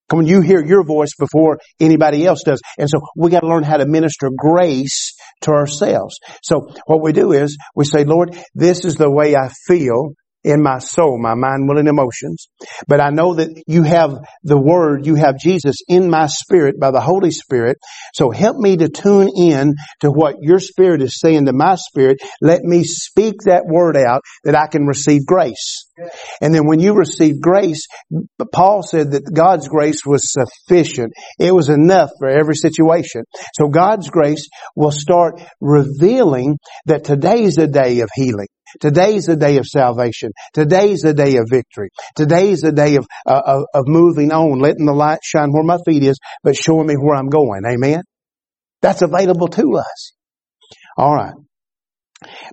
Come 0.10 0.20
on, 0.20 0.28
you 0.28 0.40
hear 0.40 0.64
your 0.64 0.86
voice 0.86 1.16
before 1.20 1.60
anybody 1.80 2.26
else 2.26 2.44
does. 2.44 2.62
And 2.78 2.90
so 2.90 3.02
we 3.18 3.30
got 3.30 3.42
to 3.42 3.48
learn 3.48 3.64
how 3.64 3.78
to 3.78 3.86
minister 3.86 4.30
grace 4.36 5.14
to 5.42 5.52
ourselves. 5.52 6.20
So 6.42 6.74
what 6.86 7.02
we 7.02 7.12
do 7.12 7.34
is 7.34 7.58
we 7.76 7.84
say, 7.84 8.06
Lord, 8.06 8.38
this 8.56 8.86
is 8.86 8.96
the 8.96 9.12
way 9.12 9.36
I 9.36 9.50
feel 9.68 10.14
in 10.48 10.64
my 10.64 10.80
soul, 10.80 11.20
my 11.22 11.36
mind, 11.36 11.68
will, 11.68 11.78
and 11.78 11.88
emotions. 11.90 12.48
But 12.88 13.02
I 13.02 13.10
know 13.10 13.36
that 13.36 13.50
you 13.68 13.84
have 13.84 14.18
the 14.44 14.58
Word, 14.58 15.06
you 15.06 15.16
have 15.16 15.38
Jesus 15.38 15.78
in 15.88 16.10
my 16.10 16.28
spirit 16.28 16.80
by 16.80 16.92
the 16.92 17.02
Holy 17.02 17.32
Spirit. 17.32 17.78
So 18.14 18.32
help 18.32 18.58
me 18.58 18.78
to 18.78 18.90
tune 18.90 19.30
in 19.38 19.76
to 20.02 20.10
what 20.10 20.36
your 20.42 20.60
Spirit 20.60 21.02
is 21.02 21.20
saying 21.20 21.46
to 21.46 21.54
my 21.54 21.76
spirit. 21.76 22.20
Let 22.42 22.62
me 22.62 22.84
speak 22.84 23.36
that 23.46 23.66
Word 23.66 23.98
out 23.98 24.22
that 24.46 24.56
I 24.56 24.68
can 24.68 24.86
receive 24.88 25.26
grace. 25.26 25.86
And 26.42 26.54
then 26.56 26.66
when 26.66 26.80
you 26.80 26.94
receive 26.94 27.42
grace, 27.42 27.88
Paul 28.54 28.84
said 28.84 29.12
that 29.12 29.34
God's 29.34 29.68
grace 29.68 30.06
was 30.06 30.22
sufficient. 30.32 31.12
It 31.40 31.54
was 31.54 31.70
enough 31.70 32.12
for 32.20 32.30
every 32.30 32.56
situation. 32.56 33.24
So 33.56 33.68
God's 33.68 34.10
grace 34.10 34.48
will 34.76 34.92
start 34.92 35.42
revealing 35.60 36.58
that 36.86 37.04
today's 37.04 37.58
a 37.58 37.68
day 37.68 38.00
of 38.00 38.10
healing. 38.16 38.48
Today's 38.80 39.26
the 39.26 39.36
day 39.36 39.58
of 39.58 39.66
salvation. 39.66 40.32
Today's 40.54 41.02
the 41.02 41.14
day 41.14 41.38
of 41.38 41.48
victory. 41.50 41.90
Today's 42.16 42.62
the 42.62 42.72
day 42.72 42.96
of, 42.96 43.06
uh, 43.26 43.42
of, 43.46 43.64
of 43.74 43.88
moving 43.88 44.32
on, 44.32 44.60
letting 44.60 44.86
the 44.86 44.94
light 44.94 45.20
shine 45.24 45.50
where 45.52 45.64
my 45.64 45.78
feet 45.86 46.04
is, 46.04 46.18
but 46.44 46.56
showing 46.56 46.88
me 46.88 46.96
where 46.96 47.16
I'm 47.16 47.30
going. 47.30 47.62
Amen. 47.66 48.02
That's 48.82 49.02
available 49.02 49.48
to 49.48 49.78
us. 49.78 50.14
All 50.98 51.14
right. 51.14 51.34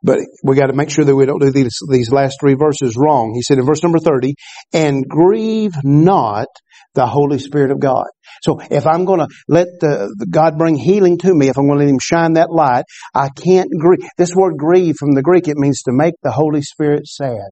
But 0.02 0.18
we 0.42 0.56
got 0.56 0.66
to 0.66 0.74
make 0.74 0.90
sure 0.90 1.04
that 1.04 1.16
we 1.16 1.26
don't 1.26 1.40
do 1.40 1.50
these, 1.50 1.78
these 1.90 2.10
last 2.10 2.38
three 2.40 2.54
verses 2.54 2.96
wrong. 2.96 3.32
He 3.34 3.42
said 3.42 3.58
in 3.58 3.64
verse 3.64 3.82
number 3.82 3.98
30, 3.98 4.34
and 4.72 5.04
grieve 5.08 5.72
not 5.82 6.48
the 6.94 7.06
Holy 7.06 7.38
Spirit 7.38 7.70
of 7.70 7.80
God. 7.80 8.06
So 8.42 8.60
if 8.70 8.86
I'm 8.86 9.04
going 9.04 9.20
to 9.20 9.28
let 9.48 9.66
the, 9.80 10.14
the, 10.16 10.26
God 10.26 10.58
bring 10.58 10.76
healing 10.76 11.18
to 11.18 11.34
me, 11.34 11.48
if 11.48 11.56
I'm 11.56 11.66
going 11.66 11.78
to 11.78 11.84
let 11.84 11.90
Him 11.90 11.98
shine 12.00 12.34
that 12.34 12.50
light, 12.50 12.84
I 13.14 13.28
can't 13.30 13.70
grieve. 13.78 14.08
This 14.18 14.34
word 14.34 14.56
grieve 14.58 14.96
from 14.98 15.12
the 15.12 15.22
Greek, 15.22 15.48
it 15.48 15.56
means 15.56 15.82
to 15.82 15.92
make 15.92 16.14
the 16.22 16.30
Holy 16.30 16.62
Spirit 16.62 17.06
sad. 17.06 17.48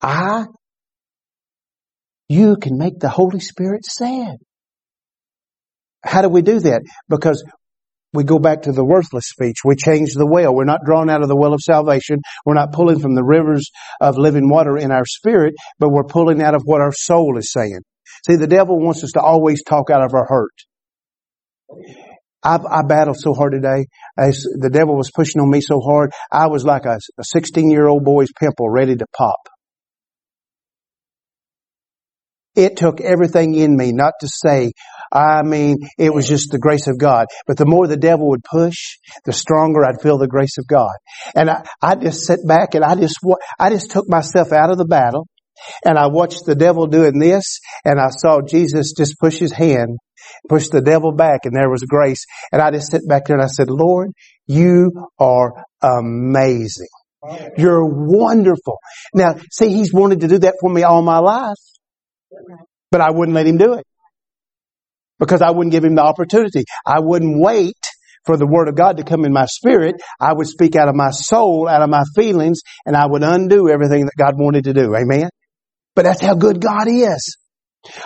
I, 0.00 0.44
you 2.28 2.56
can 2.56 2.78
make 2.78 3.00
the 3.00 3.08
Holy 3.08 3.40
Spirit 3.40 3.84
sad. 3.84 4.36
How 6.04 6.22
do 6.22 6.28
we 6.28 6.42
do 6.42 6.60
that? 6.60 6.82
Because 7.08 7.42
we 8.12 8.24
go 8.24 8.38
back 8.38 8.62
to 8.62 8.72
the 8.72 8.84
worthless 8.84 9.26
speech. 9.28 9.58
We 9.64 9.76
change 9.76 10.14
the 10.14 10.26
well. 10.26 10.54
We're 10.54 10.64
not 10.64 10.80
drawn 10.84 11.10
out 11.10 11.22
of 11.22 11.28
the 11.28 11.36
well 11.36 11.52
of 11.52 11.60
salvation. 11.60 12.20
We're 12.46 12.54
not 12.54 12.72
pulling 12.72 13.00
from 13.00 13.14
the 13.14 13.24
rivers 13.24 13.70
of 14.00 14.16
living 14.16 14.48
water 14.48 14.76
in 14.78 14.90
our 14.90 15.04
spirit, 15.04 15.54
but 15.78 15.90
we're 15.90 16.04
pulling 16.04 16.42
out 16.42 16.54
of 16.54 16.62
what 16.64 16.80
our 16.80 16.92
soul 16.92 17.36
is 17.38 17.52
saying. 17.52 17.80
See, 18.26 18.36
the 18.36 18.46
devil 18.46 18.78
wants 18.78 19.04
us 19.04 19.12
to 19.12 19.20
always 19.20 19.62
talk 19.62 19.90
out 19.90 20.02
of 20.02 20.14
our 20.14 20.26
hurt. 20.26 20.54
I, 22.42 22.56
I 22.56 22.82
battled 22.86 23.18
so 23.18 23.34
hard 23.34 23.52
today. 23.52 23.86
As 24.16 24.42
the 24.42 24.70
devil 24.70 24.96
was 24.96 25.10
pushing 25.14 25.40
on 25.40 25.50
me 25.50 25.60
so 25.60 25.80
hard, 25.80 26.12
I 26.32 26.46
was 26.48 26.64
like 26.64 26.86
a 26.86 26.98
16 27.20 27.70
year 27.70 27.86
old 27.86 28.04
boy's 28.04 28.30
pimple 28.38 28.70
ready 28.70 28.96
to 28.96 29.06
pop. 29.16 29.40
It 32.54 32.76
took 32.76 33.00
everything 33.00 33.54
in 33.54 33.76
me 33.76 33.92
not 33.92 34.14
to 34.20 34.28
say, 34.28 34.72
I 35.12 35.42
mean, 35.42 35.78
it 35.98 36.12
was 36.12 36.28
just 36.28 36.50
the 36.50 36.58
grace 36.58 36.86
of 36.86 36.98
God. 36.98 37.26
But 37.46 37.56
the 37.56 37.66
more 37.66 37.86
the 37.86 37.96
devil 37.96 38.28
would 38.28 38.44
push, 38.44 38.98
the 39.24 39.32
stronger 39.32 39.84
I'd 39.84 40.00
feel 40.02 40.18
the 40.18 40.28
grace 40.28 40.58
of 40.58 40.66
God. 40.66 40.92
And 41.34 41.50
I, 41.50 41.64
I 41.82 41.94
just 41.94 42.22
sat 42.22 42.40
back 42.46 42.74
and 42.74 42.84
I 42.84 42.94
just, 42.94 43.16
I 43.58 43.70
just 43.70 43.90
took 43.90 44.08
myself 44.08 44.52
out 44.52 44.70
of 44.70 44.78
the 44.78 44.86
battle 44.86 45.26
and 45.84 45.98
I 45.98 46.06
watched 46.06 46.44
the 46.46 46.54
devil 46.54 46.86
doing 46.86 47.18
this 47.18 47.60
and 47.84 48.00
I 48.00 48.10
saw 48.10 48.40
Jesus 48.40 48.92
just 48.96 49.18
push 49.18 49.38
his 49.38 49.52
hand, 49.52 49.98
push 50.48 50.68
the 50.68 50.82
devil 50.82 51.12
back 51.12 51.40
and 51.44 51.54
there 51.54 51.70
was 51.70 51.82
grace. 51.82 52.24
And 52.52 52.62
I 52.62 52.70
just 52.70 52.90
sat 52.90 53.02
back 53.08 53.26
there 53.26 53.36
and 53.36 53.44
I 53.44 53.48
said, 53.48 53.70
Lord, 53.70 54.10
you 54.46 54.92
are 55.18 55.52
amazing. 55.82 56.88
You're 57.56 57.84
wonderful. 57.84 58.78
Now, 59.12 59.34
see, 59.50 59.70
he's 59.70 59.92
wanted 59.92 60.20
to 60.20 60.28
do 60.28 60.38
that 60.40 60.54
for 60.60 60.70
me 60.70 60.84
all 60.84 61.02
my 61.02 61.18
life. 61.18 61.56
But 62.90 63.00
I 63.00 63.10
wouldn't 63.10 63.34
let 63.34 63.46
him 63.46 63.58
do 63.58 63.74
it. 63.74 63.84
Because 65.18 65.42
I 65.42 65.50
wouldn't 65.50 65.72
give 65.72 65.84
him 65.84 65.94
the 65.94 66.02
opportunity. 66.02 66.64
I 66.86 67.00
wouldn't 67.00 67.40
wait 67.40 67.76
for 68.24 68.36
the 68.36 68.46
word 68.46 68.68
of 68.68 68.76
God 68.76 68.98
to 68.98 69.04
come 69.04 69.24
in 69.24 69.32
my 69.32 69.46
spirit. 69.46 69.96
I 70.20 70.32
would 70.32 70.46
speak 70.46 70.76
out 70.76 70.88
of 70.88 70.94
my 70.94 71.10
soul, 71.10 71.68
out 71.68 71.82
of 71.82 71.90
my 71.90 72.04
feelings, 72.14 72.60
and 72.84 72.96
I 72.96 73.06
would 73.06 73.22
undo 73.22 73.68
everything 73.68 74.04
that 74.04 74.16
God 74.16 74.34
wanted 74.36 74.64
to 74.64 74.74
do. 74.74 74.94
Amen? 74.94 75.28
But 75.94 76.02
that's 76.02 76.20
how 76.20 76.34
good 76.34 76.60
God 76.60 76.86
is. 76.88 77.36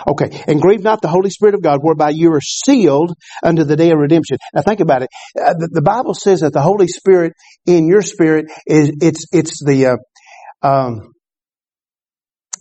Okay, 0.07 0.43
and 0.47 0.61
grieve 0.61 0.83
not 0.83 1.01
the 1.01 1.07
Holy 1.07 1.29
Spirit 1.29 1.55
of 1.55 1.61
God, 1.61 1.79
whereby 1.81 2.09
you 2.09 2.31
are 2.33 2.41
sealed 2.41 3.13
unto 3.43 3.63
the 3.63 3.75
day 3.75 3.91
of 3.91 3.97
redemption. 3.97 4.37
Now 4.53 4.61
think 4.61 4.79
about 4.79 5.01
it. 5.01 5.09
Uh, 5.37 5.53
the, 5.53 5.69
the, 5.73 5.81
Bible 5.81 6.13
says 6.13 6.41
that 6.41 6.53
the 6.53 6.61
Holy 6.61 6.87
Spirit 6.87 7.33
in 7.65 7.87
your 7.87 8.01
spirit 8.01 8.45
is 8.65 8.91
it's 9.01 9.25
it's 9.31 9.63
the 9.63 9.87
uh, 9.87 10.67
um, 10.67 11.13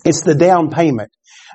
it's 0.05 0.23
the 0.23 0.35
down 0.35 0.71
payment. 0.71 1.11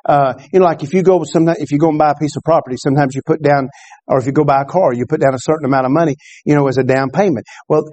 Uh, 0.06 0.34
you 0.52 0.60
know, 0.60 0.66
like 0.66 0.84
if 0.84 0.94
you 0.94 1.04
go 1.04 1.24
some, 1.24 1.48
if 1.50 1.72
you 1.72 1.78
go 1.78 1.90
and 1.90 1.98
buy 1.98 2.12
a 2.12 2.16
piece 2.16 2.36
of 2.36 2.44
property, 2.44 2.78
sometimes 2.78 3.16
you 3.16 3.22
put 3.26 3.42
down, 3.42 3.70
or 4.08 4.20
if 4.20 4.26
you 4.26 4.32
go 4.32 4.44
buy 4.44 4.62
a 4.62 4.66
car, 4.66 4.94
you 4.94 5.06
put 5.06 5.22
down 5.22 5.34
a 5.34 5.40
certain 5.40 5.66
amount 5.66 5.86
of 5.86 5.92
money, 5.92 6.16
you 6.46 6.56
know, 6.56 6.68
as 6.68 6.78
a 6.78 6.84
down 6.84 7.10
payment. 7.10 7.46
Well, 7.68 7.84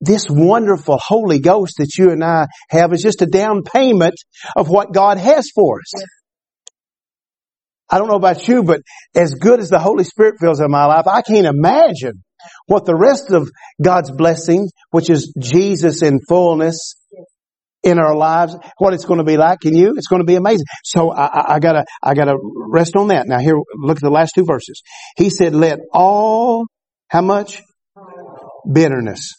this 0.00 0.26
wonderful 0.28 0.98
Holy 1.02 1.40
Ghost 1.40 1.76
that 1.78 1.96
you 1.98 2.10
and 2.10 2.22
I 2.22 2.46
have 2.68 2.92
is 2.92 3.02
just 3.02 3.22
a 3.22 3.26
down 3.26 3.62
payment 3.62 4.14
of 4.54 4.68
what 4.68 4.92
God 4.92 5.18
has 5.18 5.50
for 5.54 5.80
us. 5.80 6.04
I 7.88 7.98
don't 7.98 8.08
know 8.08 8.16
about 8.16 8.46
you, 8.48 8.62
but 8.64 8.80
as 9.14 9.34
good 9.34 9.60
as 9.60 9.70
the 9.70 9.78
Holy 9.78 10.04
Spirit 10.04 10.34
feels 10.40 10.60
in 10.60 10.70
my 10.70 10.86
life, 10.86 11.06
I 11.06 11.22
can't 11.22 11.46
imagine 11.46 12.24
what 12.66 12.84
the 12.84 12.96
rest 12.96 13.30
of 13.30 13.50
God's 13.82 14.10
blessing, 14.10 14.68
which 14.90 15.08
is 15.08 15.32
Jesus 15.38 16.02
in 16.02 16.18
fullness, 16.28 16.96
in 17.86 17.98
our 17.98 18.16
lives, 18.16 18.56
what 18.78 18.92
it's 18.92 19.04
going 19.04 19.18
to 19.18 19.24
be 19.24 19.36
like 19.36 19.64
in 19.64 19.74
you. 19.74 19.94
It's 19.96 20.08
going 20.08 20.20
to 20.20 20.26
be 20.26 20.34
amazing. 20.34 20.66
So 20.84 21.12
I, 21.12 21.26
I, 21.26 21.54
I, 21.54 21.58
gotta, 21.60 21.84
I 22.02 22.14
gotta 22.14 22.36
rest 22.68 22.96
on 22.96 23.08
that. 23.08 23.26
Now 23.28 23.38
here, 23.38 23.54
look 23.76 23.98
at 23.98 24.02
the 24.02 24.10
last 24.10 24.32
two 24.34 24.44
verses. 24.44 24.82
He 25.16 25.30
said, 25.30 25.54
let 25.54 25.78
all, 25.92 26.66
how 27.08 27.22
much? 27.22 27.62
Bitterness. 28.70 29.32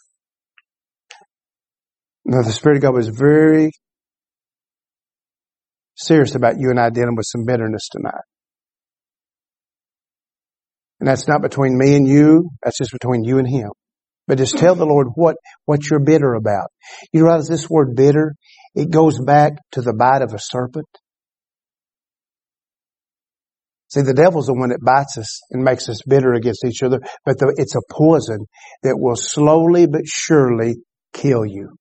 Now 2.25 2.41
the 2.41 2.51
Spirit 2.51 2.77
of 2.77 2.83
God 2.83 2.93
was 2.93 3.09
very 3.09 3.71
serious 5.95 6.35
about 6.35 6.55
you 6.57 6.69
and 6.69 6.79
I 6.79 6.89
dealing 6.89 7.15
with 7.15 7.25
some 7.27 7.45
bitterness 7.45 7.89
tonight. 7.91 8.23
And 10.99 11.07
that's 11.07 11.27
not 11.27 11.41
between 11.41 11.77
me 11.77 11.95
and 11.95 12.07
you. 12.07 12.49
That's 12.63 12.77
just 12.77 12.91
between 12.91 13.23
you 13.23 13.37
and 13.39 13.47
Him. 13.47 13.71
But 14.27 14.37
just 14.37 14.57
tell 14.57 14.75
the 14.75 14.85
Lord 14.85 15.07
what, 15.15 15.37
what 15.65 15.89
you're 15.89 16.03
bitter 16.03 16.33
about. 16.33 16.69
You 17.13 17.23
realize 17.23 17.47
this 17.47 17.69
word 17.69 17.95
bitter, 17.95 18.35
it 18.75 18.91
goes 18.91 19.19
back 19.19 19.53
to 19.71 19.81
the 19.81 19.93
bite 19.93 20.21
of 20.21 20.33
a 20.33 20.39
serpent. 20.39 20.87
See, 23.89 24.01
the 24.01 24.13
devil's 24.13 24.47
the 24.47 24.53
one 24.53 24.69
that 24.69 24.83
bites 24.83 25.17
us 25.17 25.39
and 25.49 25.63
makes 25.63 25.87
us 25.87 26.01
bitter 26.05 26.33
against 26.33 26.65
each 26.65 26.83
other, 26.83 26.99
but 27.25 27.39
the, 27.39 27.53
it's 27.55 27.75
a 27.75 27.93
poison 27.93 28.45
that 28.83 28.99
will 28.99 29.15
slowly 29.15 29.87
but 29.87 30.01
surely 30.05 30.75
kill 31.13 31.45
you. 31.45 31.77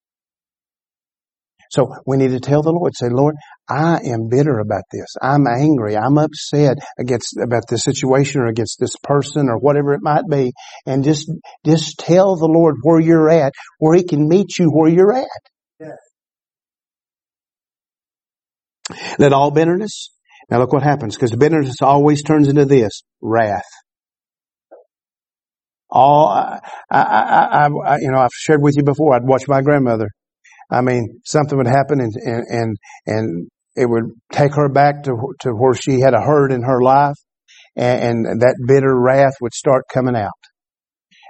So 1.70 1.94
we 2.06 2.16
need 2.16 2.30
to 2.30 2.40
tell 2.40 2.62
the 2.62 2.72
Lord, 2.72 2.92
say, 2.96 3.08
Lord, 3.10 3.34
I 3.68 3.98
am 4.04 4.28
bitter 4.30 4.58
about 4.58 4.84
this. 4.92 5.06
I'm 5.20 5.46
angry. 5.46 5.96
I'm 5.96 6.18
upset 6.18 6.78
against, 6.98 7.36
about 7.42 7.64
this 7.68 7.82
situation 7.82 8.40
or 8.40 8.46
against 8.46 8.78
this 8.78 8.94
person 9.02 9.48
or 9.48 9.58
whatever 9.58 9.92
it 9.94 10.00
might 10.02 10.28
be. 10.30 10.52
And 10.86 11.04
just, 11.04 11.30
just 11.64 11.98
tell 11.98 12.36
the 12.36 12.46
Lord 12.46 12.76
where 12.82 13.00
you're 13.00 13.30
at, 13.30 13.52
where 13.78 13.96
He 13.96 14.04
can 14.04 14.28
meet 14.28 14.58
you 14.58 14.70
where 14.70 14.90
you're 14.90 15.12
at. 15.12 15.28
Let 19.18 19.32
all 19.32 19.50
bitterness, 19.50 20.10
now 20.48 20.58
look 20.58 20.72
what 20.72 20.84
happens, 20.84 21.16
because 21.16 21.34
bitterness 21.34 21.82
always 21.82 22.22
turns 22.22 22.48
into 22.48 22.64
this, 22.64 23.02
wrath. 23.20 23.64
All, 25.90 26.28
I, 26.28 26.60
I, 26.90 27.00
I, 27.00 27.66
I, 27.66 27.96
you 27.98 28.12
know, 28.12 28.18
I've 28.18 28.30
shared 28.32 28.62
with 28.62 28.74
you 28.76 28.84
before, 28.84 29.14
I'd 29.14 29.24
watch 29.24 29.48
my 29.48 29.60
grandmother 29.60 30.08
I 30.70 30.80
mean, 30.80 31.20
something 31.24 31.56
would 31.56 31.66
happen 31.66 32.00
and, 32.00 32.12
and, 32.16 32.44
and, 32.48 32.76
and 33.06 33.48
it 33.76 33.88
would 33.88 34.04
take 34.32 34.54
her 34.54 34.68
back 34.68 35.04
to, 35.04 35.12
to 35.40 35.50
where 35.50 35.74
she 35.74 36.00
had 36.00 36.14
a 36.14 36.20
hurt 36.20 36.50
in 36.50 36.62
her 36.62 36.80
life 36.82 37.16
and, 37.76 38.26
and 38.26 38.40
that 38.40 38.56
bitter 38.66 38.98
wrath 38.98 39.34
would 39.40 39.54
start 39.54 39.84
coming 39.92 40.16
out. 40.16 40.30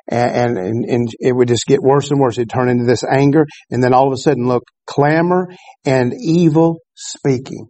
And, 0.08 0.56
and, 0.56 0.84
and 0.84 1.08
it 1.18 1.32
would 1.32 1.48
just 1.48 1.66
get 1.66 1.82
worse 1.82 2.10
and 2.12 2.20
worse. 2.20 2.38
It'd 2.38 2.48
turn 2.48 2.68
into 2.68 2.84
this 2.84 3.02
anger 3.04 3.44
and 3.70 3.82
then 3.82 3.92
all 3.92 4.06
of 4.06 4.12
a 4.12 4.16
sudden 4.16 4.46
look, 4.46 4.62
clamor 4.86 5.48
and 5.84 6.12
evil 6.14 6.78
speaking. 6.94 7.66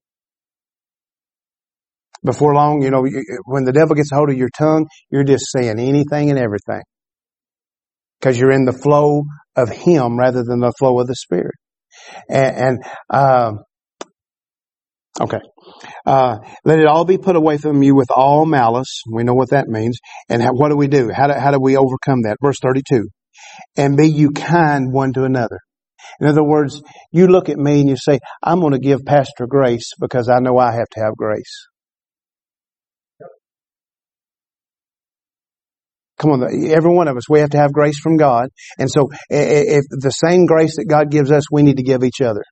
Before 2.23 2.55
long, 2.55 2.83
you 2.83 2.91
know, 2.91 3.07
when 3.45 3.65
the 3.65 3.73
devil 3.73 3.95
gets 3.95 4.13
a 4.13 4.17
hold 4.17 4.31
of 4.31 4.37
your 4.37 4.51
tongue, 4.59 4.87
you're 5.11 5.25
just 5.25 5.51
saying 5.51 5.79
anything 5.79 6.29
and 6.29 6.39
everything. 6.39 6.83
Cause 8.21 8.39
you're 8.39 8.53
in 8.53 8.65
the 8.65 8.73
flow 8.73 9.23
of 9.57 9.71
Him 9.71 10.19
rather 10.19 10.43
than 10.45 10.61
the 10.61 10.73
flow 10.79 11.01
of 11.01 11.07
the 11.07 11.15
Spirit. 11.15 11.55
And, 12.29 12.57
and 12.57 12.79
uh, 13.11 13.53
okay, 15.21 15.41
uh, 16.05 16.39
let 16.65 16.79
it 16.79 16.87
all 16.87 17.05
be 17.05 17.19
put 17.19 17.37
away 17.37 17.59
from 17.59 17.83
you 17.83 17.95
with 17.95 18.09
all 18.15 18.47
malice. 18.47 19.03
We 19.11 19.25
know 19.25 19.35
what 19.35 19.51
that 19.51 19.69
means. 19.69 19.99
And 20.29 20.43
how, 20.43 20.53
what 20.53 20.71
do 20.71 20.77
we 20.77 20.89
do? 20.89 21.11
How 21.15 21.27
do, 21.27 21.35
how 21.35 21.51
do 21.51 21.59
we 21.61 21.77
overcome 21.77 22.23
that? 22.23 22.37
Verse 22.43 22.59
32. 22.63 23.09
And 23.77 23.97
be 23.97 24.09
you 24.09 24.31
kind 24.31 24.93
one 24.93 25.13
to 25.15 25.25
another. 25.25 25.59
In 26.21 26.29
other 26.29 26.45
words, 26.45 26.83
you 27.13 27.27
look 27.27 27.49
at 27.49 27.59
me 27.59 27.81
and 27.81 27.89
you 27.89 27.97
say, 27.97 28.21
I'm 28.43 28.61
going 28.61 28.73
to 28.73 28.79
give 28.79 29.05
Pastor 29.05 29.47
grace 29.47 29.91
because 30.01 30.29
I 30.29 30.39
know 30.41 30.57
I 30.59 30.73
have 30.73 30.89
to 30.93 31.01
have 31.01 31.17
grace. 31.17 31.67
Come 36.19 36.31
on, 36.31 36.71
every 36.71 36.93
one 36.93 37.09
of 37.09 37.17
us, 37.17 37.29
we 37.29 37.41
have 37.41 37.51
to 37.51 37.59
have 37.59 37.73
grace 37.73 37.99
from 37.99 38.17
God. 38.17 38.49
And 38.79 38.91
so 38.91 39.09
if 39.29 39.85
the 39.91 40.11
same 40.11 40.47
grace 40.47 40.77
that 40.77 40.87
God 40.89 41.11
gives 41.11 41.31
us, 41.31 41.45
we 41.51 41.63
need 41.63 41.77
to 41.77 41.83
give 41.83 42.05
each 42.05 42.21
other. 42.21 42.43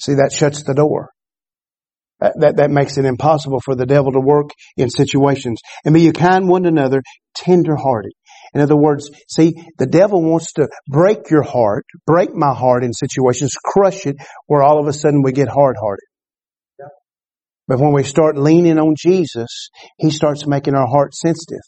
See, 0.00 0.14
that 0.14 0.32
shuts 0.32 0.64
the 0.64 0.74
door. 0.74 1.10
That, 2.18 2.34
that, 2.38 2.56
that 2.56 2.70
makes 2.70 2.98
it 2.98 3.04
impossible 3.04 3.60
for 3.64 3.74
the 3.74 3.86
devil 3.86 4.12
to 4.12 4.20
work 4.20 4.50
in 4.76 4.90
situations. 4.90 5.60
And 5.84 5.94
be 5.94 6.02
you 6.02 6.12
kind 6.12 6.48
one 6.48 6.64
to 6.64 6.68
another, 6.68 7.02
tender 7.36 7.76
hearted. 7.76 8.12
In 8.54 8.60
other 8.60 8.76
words, 8.76 9.10
see, 9.28 9.54
the 9.78 9.86
devil 9.86 10.22
wants 10.22 10.52
to 10.54 10.68
break 10.88 11.30
your 11.30 11.42
heart, 11.42 11.84
break 12.06 12.34
my 12.34 12.54
heart 12.54 12.84
in 12.84 12.92
situations, 12.92 13.54
crush 13.64 14.06
it, 14.06 14.16
where 14.46 14.62
all 14.62 14.80
of 14.80 14.86
a 14.86 14.92
sudden 14.92 15.22
we 15.22 15.32
get 15.32 15.48
hard 15.48 15.76
hearted. 15.80 16.04
But 17.68 17.78
when 17.78 17.92
we 17.92 18.02
start 18.02 18.36
leaning 18.36 18.78
on 18.78 18.94
Jesus, 18.98 19.70
He 19.98 20.10
starts 20.10 20.46
making 20.46 20.74
our 20.74 20.86
heart 20.86 21.14
sensitive. 21.14 21.62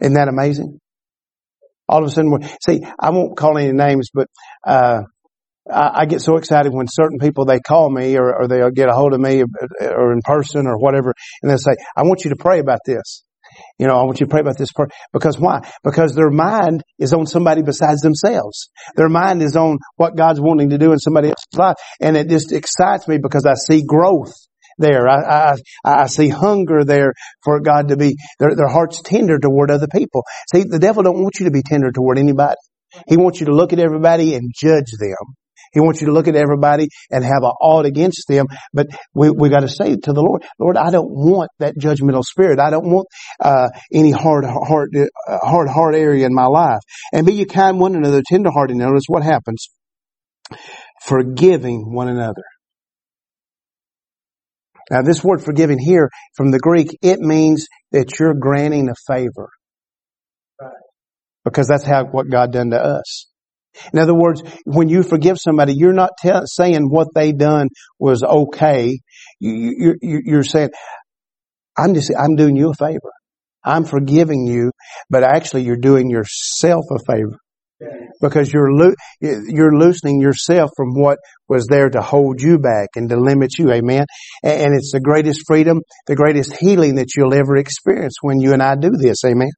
Isn't 0.00 0.14
that 0.14 0.28
amazing? 0.28 0.78
All 1.88 2.02
of 2.02 2.08
a 2.08 2.10
sudden, 2.10 2.32
we 2.32 2.46
see, 2.64 2.80
I 2.98 3.10
won't 3.10 3.36
call 3.36 3.58
any 3.58 3.72
names, 3.72 4.10
but, 4.12 4.28
uh, 4.66 5.02
I, 5.72 6.02
I, 6.02 6.06
get 6.06 6.20
so 6.20 6.36
excited 6.36 6.72
when 6.72 6.86
certain 6.88 7.18
people, 7.18 7.44
they 7.44 7.60
call 7.60 7.90
me 7.90 8.16
or, 8.16 8.34
or 8.34 8.48
they'll 8.48 8.70
get 8.70 8.88
a 8.88 8.92
hold 8.92 9.14
of 9.14 9.20
me 9.20 9.42
or, 9.42 9.46
or 9.80 10.12
in 10.12 10.20
person 10.22 10.66
or 10.66 10.78
whatever, 10.78 11.14
and 11.42 11.50
they'll 11.50 11.58
say, 11.58 11.76
I 11.96 12.02
want 12.02 12.24
you 12.24 12.30
to 12.30 12.36
pray 12.36 12.58
about 12.58 12.80
this. 12.84 13.24
You 13.78 13.86
know, 13.86 13.96
I 13.96 14.04
want 14.04 14.20
you 14.20 14.26
to 14.26 14.30
pray 14.30 14.40
about 14.40 14.58
this 14.58 14.72
part. 14.72 14.90
Because 15.12 15.38
why? 15.38 15.60
Because 15.84 16.14
their 16.14 16.30
mind 16.30 16.82
is 16.98 17.12
on 17.12 17.26
somebody 17.26 17.62
besides 17.62 18.00
themselves. 18.00 18.70
Their 18.96 19.08
mind 19.08 19.42
is 19.42 19.56
on 19.56 19.78
what 19.96 20.16
God's 20.16 20.40
wanting 20.40 20.70
to 20.70 20.78
do 20.78 20.92
in 20.92 20.98
somebody 20.98 21.28
else's 21.28 21.58
life. 21.58 21.76
And 22.00 22.16
it 22.16 22.28
just 22.28 22.52
excites 22.52 23.06
me 23.08 23.18
because 23.22 23.44
I 23.46 23.54
see 23.54 23.84
growth 23.84 24.32
there. 24.78 25.08
I, 25.08 25.52
I, 25.52 25.54
I 25.84 26.06
see 26.06 26.28
hunger 26.28 26.84
there 26.84 27.12
for 27.44 27.60
God 27.60 27.88
to 27.88 27.96
be, 27.96 28.16
their, 28.38 28.54
their 28.54 28.68
heart's 28.68 29.02
tender 29.02 29.38
toward 29.38 29.70
other 29.70 29.88
people. 29.92 30.22
See, 30.52 30.64
the 30.64 30.78
devil 30.78 31.02
don't 31.02 31.22
want 31.22 31.38
you 31.40 31.46
to 31.46 31.52
be 31.52 31.62
tender 31.62 31.90
toward 31.92 32.18
anybody. 32.18 32.56
He 33.08 33.16
wants 33.16 33.40
you 33.40 33.46
to 33.46 33.52
look 33.52 33.72
at 33.72 33.78
everybody 33.78 34.34
and 34.34 34.52
judge 34.54 34.90
them. 34.98 35.34
He 35.76 35.80
wants 35.80 36.00
you 36.00 36.06
to 36.06 36.12
look 36.14 36.26
at 36.26 36.36
everybody 36.36 36.88
and 37.10 37.22
have 37.22 37.42
a 37.42 37.52
ought 37.60 37.84
against 37.84 38.28
them. 38.28 38.46
But 38.72 38.86
we, 39.12 39.28
we 39.28 39.50
got 39.50 39.60
to 39.60 39.68
say 39.68 39.94
to 39.94 40.12
the 40.14 40.22
Lord, 40.22 40.42
Lord, 40.58 40.78
I 40.78 40.90
don't 40.90 41.10
want 41.10 41.50
that 41.58 41.76
judgmental 41.76 42.22
spirit. 42.24 42.58
I 42.58 42.70
don't 42.70 42.86
want, 42.90 43.08
uh, 43.44 43.68
any 43.92 44.10
hard 44.10 44.46
heart, 44.46 44.88
uh, 44.96 45.38
hard 45.42 45.68
heart 45.68 45.94
area 45.94 46.24
in 46.24 46.32
my 46.34 46.46
life. 46.46 46.80
And 47.12 47.26
be 47.26 47.34
you 47.34 47.44
kind 47.44 47.78
one 47.78 47.94
another, 47.94 48.22
tender 48.26 48.48
tenderhearted. 48.48 48.78
Notice 48.78 49.04
what 49.06 49.22
happens. 49.22 49.68
Forgiving 51.04 51.92
one 51.92 52.08
another. 52.08 52.44
Now 54.90 55.02
this 55.02 55.22
word 55.22 55.44
forgiving 55.44 55.78
here 55.78 56.08
from 56.36 56.52
the 56.52 56.58
Greek, 56.58 56.96
it 57.02 57.18
means 57.18 57.66
that 57.92 58.18
you're 58.18 58.32
granting 58.32 58.88
a 58.88 58.94
favor. 59.06 59.50
Because 61.44 61.68
that's 61.68 61.84
how, 61.84 62.06
what 62.06 62.30
God 62.30 62.50
done 62.50 62.70
to 62.70 62.82
us. 62.82 63.28
In 63.92 63.98
other 63.98 64.14
words, 64.14 64.42
when 64.64 64.88
you 64.88 65.02
forgive 65.02 65.38
somebody, 65.38 65.74
you're 65.74 65.92
not 65.92 66.10
saying 66.44 66.88
what 66.88 67.08
they 67.14 67.32
done 67.32 67.68
was 67.98 68.22
okay. 68.22 68.98
You, 69.40 69.94
you, 70.00 70.20
you're 70.24 70.42
saying, 70.42 70.70
I'm 71.76 71.94
just, 71.94 72.12
I'm 72.18 72.36
doing 72.36 72.56
you 72.56 72.70
a 72.70 72.74
favor. 72.74 73.12
I'm 73.64 73.84
forgiving 73.84 74.46
you, 74.46 74.70
but 75.10 75.24
actually 75.24 75.62
you're 75.62 75.76
doing 75.76 76.08
yourself 76.08 76.84
a 76.90 76.98
favor 77.04 77.38
because 78.20 78.52
you're 78.52 78.72
lo- 78.72 78.94
you're 79.20 79.76
loosening 79.76 80.20
yourself 80.20 80.70
from 80.76 80.94
what 80.94 81.18
was 81.48 81.66
there 81.66 81.90
to 81.90 82.00
hold 82.00 82.40
you 82.40 82.58
back 82.58 82.90
and 82.96 83.08
to 83.10 83.16
limit 83.16 83.58
you. 83.58 83.70
Amen. 83.72 84.04
And 84.42 84.74
it's 84.74 84.92
the 84.92 85.00
greatest 85.00 85.42
freedom, 85.46 85.80
the 86.06 86.16
greatest 86.16 86.56
healing 86.56 86.94
that 86.96 87.08
you'll 87.16 87.34
ever 87.34 87.56
experience 87.56 88.14
when 88.22 88.40
you 88.40 88.52
and 88.52 88.62
I 88.62 88.76
do 88.76 88.90
this. 88.90 89.24
Amen. 89.24 89.50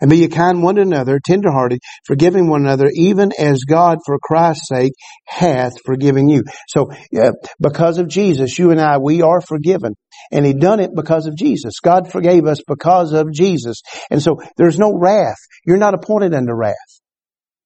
And 0.00 0.10
be 0.10 0.18
ye 0.18 0.28
kind 0.28 0.62
one 0.62 0.76
to 0.76 0.82
another, 0.82 1.20
tenderhearted, 1.24 1.80
forgiving 2.04 2.48
one 2.48 2.62
another, 2.62 2.90
even 2.94 3.32
as 3.38 3.64
God 3.64 3.98
for 4.04 4.18
Christ's 4.18 4.68
sake 4.68 4.92
hath 5.26 5.72
forgiven 5.84 6.28
you. 6.28 6.44
So, 6.68 6.90
because 7.60 7.98
of 7.98 8.08
Jesus, 8.08 8.58
you 8.58 8.70
and 8.70 8.80
I, 8.80 8.98
we 8.98 9.22
are 9.22 9.40
forgiven. 9.40 9.94
And 10.32 10.44
He 10.44 10.52
done 10.52 10.80
it 10.80 10.90
because 10.94 11.26
of 11.26 11.36
Jesus. 11.36 11.80
God 11.82 12.10
forgave 12.10 12.46
us 12.46 12.60
because 12.66 13.12
of 13.12 13.32
Jesus. 13.32 13.82
And 14.10 14.22
so, 14.22 14.40
there's 14.56 14.78
no 14.78 14.96
wrath. 14.96 15.38
You're 15.66 15.76
not 15.76 15.94
appointed 15.94 16.34
unto 16.34 16.52
wrath. 16.52 16.74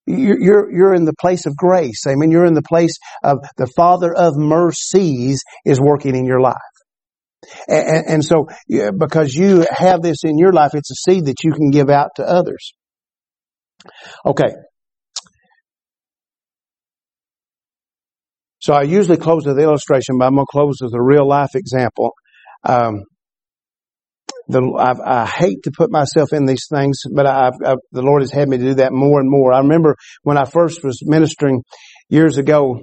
You're, 0.07 0.71
you're 0.71 0.93
in 0.93 1.05
the 1.05 1.15
place 1.19 1.47
of 1.47 1.57
grace. 1.57 2.05
I 2.07 2.13
mean, 2.15 2.29
you're 2.29 2.45
in 2.45 2.53
the 2.53 2.61
place 2.61 2.97
of 3.23 3.39
the 3.57 3.67
Father 3.75 4.13
of 4.13 4.35
mercies 4.35 5.41
is 5.65 5.79
working 5.81 6.15
in 6.15 6.25
your 6.25 6.39
life. 6.39 6.55
And, 7.67 8.05
and 8.07 8.25
so, 8.25 8.47
because 8.97 9.33
you 9.33 9.65
have 9.71 10.01
this 10.01 10.23
in 10.23 10.37
your 10.37 10.53
life, 10.53 10.71
it's 10.73 10.91
a 10.91 10.95
seed 10.95 11.25
that 11.25 11.43
you 11.43 11.51
can 11.51 11.71
give 11.71 11.89
out 11.89 12.09
to 12.17 12.23
others. 12.23 12.73
Okay. 14.25 14.53
So 18.59 18.73
I 18.73 18.81
usually 18.81 19.17
close 19.17 19.45
with 19.45 19.57
the 19.57 19.63
illustration, 19.63 20.17
but 20.17 20.25
I'm 20.25 20.33
going 20.33 20.47
to 20.47 20.51
close 20.51 20.77
with 20.81 20.93
a 20.95 21.01
real 21.01 21.27
life 21.27 21.51
example. 21.53 22.13
Um, 22.63 23.03
the, 24.47 24.61
I, 24.79 25.21
I, 25.23 25.25
hate 25.27 25.63
to 25.63 25.71
put 25.75 25.91
myself 25.91 26.33
in 26.33 26.45
these 26.45 26.65
things, 26.71 27.01
but 27.13 27.27
I've, 27.27 27.53
I've, 27.63 27.77
the 27.91 28.01
Lord 28.01 28.21
has 28.21 28.31
had 28.31 28.47
me 28.47 28.57
to 28.57 28.63
do 28.63 28.73
that 28.75 28.91
more 28.91 29.19
and 29.19 29.29
more. 29.29 29.53
I 29.53 29.59
remember 29.59 29.95
when 30.23 30.37
I 30.37 30.45
first 30.45 30.83
was 30.83 30.99
ministering 31.03 31.63
years 32.09 32.37
ago, 32.37 32.79